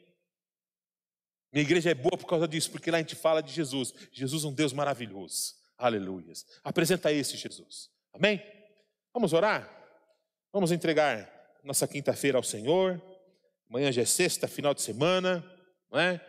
Minha 1.52 1.62
igreja 1.64 1.90
é 1.90 1.94
boa 1.94 2.16
por 2.16 2.26
causa 2.26 2.46
disso, 2.46 2.70
porque 2.70 2.90
lá 2.90 2.98
a 2.98 3.00
gente 3.00 3.16
fala 3.16 3.42
de 3.42 3.52
Jesus. 3.52 3.94
Jesus 4.12 4.44
é 4.44 4.48
um 4.48 4.52
Deus 4.52 4.72
maravilhoso. 4.72 5.54
Aleluias. 5.76 6.44
Apresenta 6.62 7.12
esse 7.12 7.36
Jesus. 7.36 7.90
Amém? 8.12 8.42
Vamos 9.12 9.32
orar? 9.32 9.68
Vamos 10.52 10.72
entregar 10.72 11.30
nossa 11.64 11.86
quinta-feira 11.88 12.36
ao 12.36 12.42
Senhor. 12.42 13.02
Amanhã 13.68 13.90
já 13.92 14.02
é 14.02 14.06
sexta, 14.06 14.46
final 14.46 14.74
de 14.74 14.82
semana, 14.82 15.44
não 15.90 15.98
é? 15.98 16.20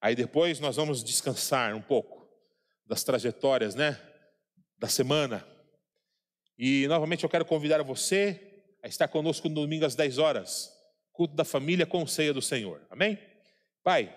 Aí 0.00 0.14
depois 0.14 0.58
nós 0.60 0.76
vamos 0.76 1.02
descansar 1.04 1.74
um 1.74 1.82
pouco 1.82 2.28
das 2.86 3.04
trajetórias, 3.04 3.74
né? 3.74 4.00
Da 4.78 4.88
semana. 4.88 5.46
E 6.58 6.86
novamente 6.88 7.24
eu 7.24 7.30
quero 7.30 7.44
convidar 7.44 7.82
você 7.82 8.64
a 8.82 8.88
estar 8.88 9.08
conosco 9.08 9.48
no 9.48 9.54
domingo 9.54 9.84
às 9.84 9.94
10 9.94 10.18
horas 10.18 10.81
culto 11.12 11.34
da 11.34 11.44
família 11.44 11.86
com 11.86 12.06
ceia 12.06 12.32
do 12.32 12.42
Senhor. 12.42 12.80
Amém? 12.90 13.18
Pai, 13.82 14.16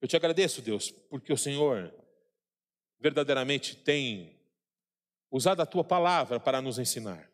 eu 0.00 0.08
te 0.08 0.16
agradeço, 0.16 0.62
Deus, 0.62 0.90
porque 0.90 1.32
o 1.32 1.36
Senhor 1.36 1.92
verdadeiramente 2.98 3.76
tem 3.76 4.38
usado 5.30 5.60
a 5.60 5.66
tua 5.66 5.82
palavra 5.82 6.38
para 6.38 6.62
nos 6.62 6.78
ensinar. 6.78 7.30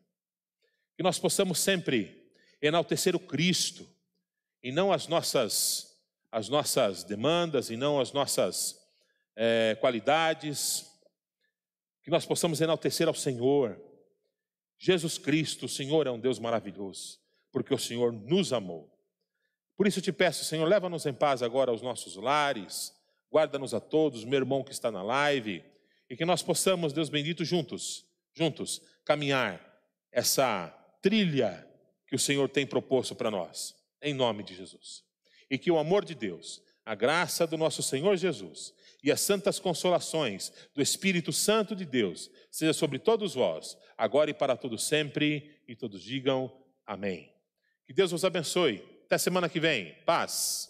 Que 0.97 1.03
nós 1.03 1.19
possamos 1.19 1.61
sempre 1.61 2.31
enaltecer 2.61 3.15
o 3.15 3.21
Cristo 3.21 3.89
e 4.63 4.73
não 4.73 4.93
as 4.93 5.07
nossas, 5.07 6.01
as 6.31 6.49
nossas 6.49 7.05
demandas, 7.05 7.71
e 7.71 7.77
não 7.77 8.01
as 8.01 8.13
nossas 8.13 8.77
é, 9.37 9.77
qualidades, 9.81 10.87
que 12.03 12.11
nós 12.11 12.27
possamos 12.27 12.61
enaltecer 12.61 13.07
ao 13.07 13.15
Senhor. 13.15 13.81
Jesus 14.79 15.19
Cristo, 15.19 15.67
o 15.67 15.69
Senhor 15.69 16.07
é 16.07 16.11
um 16.11 16.19
Deus 16.19 16.39
maravilhoso, 16.39 17.19
porque 17.59 17.75
o 17.75 17.79
Senhor 17.79 18.13
nos 18.13 18.53
amou. 18.53 18.89
Por 19.77 19.89
isso 19.89 20.01
te 20.01 20.13
peço, 20.13 20.45
Senhor, 20.45 20.65
leva-nos 20.65 21.07
em 21.07 21.13
paz 21.13 21.43
agora 21.43 21.73
aos 21.73 21.83
nossos 21.83 22.15
lares, 22.15 22.95
guarda-nos 23.33 23.75
a 23.75 23.81
todos, 23.81 24.25
meu 24.25 24.39
irmão 24.39 24.63
que 24.63 24.71
está 24.71 24.93
na 24.93 25.03
live, 25.03 25.65
e 26.09 26.17
que 26.17 26.25
nós 26.25 26.41
possamos, 26.41 26.93
Deus 26.93 27.09
bendito, 27.09 27.45
juntos, 27.45 28.07
juntos, 28.33 28.81
caminhar 29.05 29.61
essa 30.13 30.69
trilha 31.03 31.69
que 32.07 32.15
o 32.15 32.19
Senhor 32.19 32.49
tem 32.49 32.65
proposto 32.65 33.17
para 33.17 33.29
nós, 33.29 33.75
em 34.01 34.15
nome 34.15 34.45
de 34.45 34.55
Jesus. 34.55 35.03
E 35.51 35.59
que 35.59 35.69
o 35.69 35.79
amor 35.79 36.05
de 36.05 36.15
Deus, 36.15 36.63
a 36.87 36.95
graça 36.95 37.45
do 37.45 37.59
nosso 37.59 37.83
Senhor 37.83 38.17
Jesus 38.17 38.73
e 39.03 39.11
as 39.11 39.21
santas 39.21 39.59
consolações 39.59 40.53
do 40.77 40.81
Espírito 40.81 41.33
Santo 41.33 41.75
de 41.75 41.85
Deus 41.85 42.31
seja 42.53 42.73
sobre 42.73 43.01
todos 43.01 43.35
vós, 43.35 43.77
agora 43.97 44.31
e 44.31 44.35
para 44.35 44.57
todos 44.57 44.85
sempre, 44.85 45.61
e 45.67 45.75
todos 45.75 46.01
digam 46.01 46.53
amém. 46.87 47.38
Que 47.89 47.95
Deus 47.95 48.11
vos 48.11 48.22
abençoe. 48.22 48.84
Até 49.07 49.16
semana 49.16 49.49
que 49.49 49.59
vem. 49.59 49.95
Paz. 50.05 50.68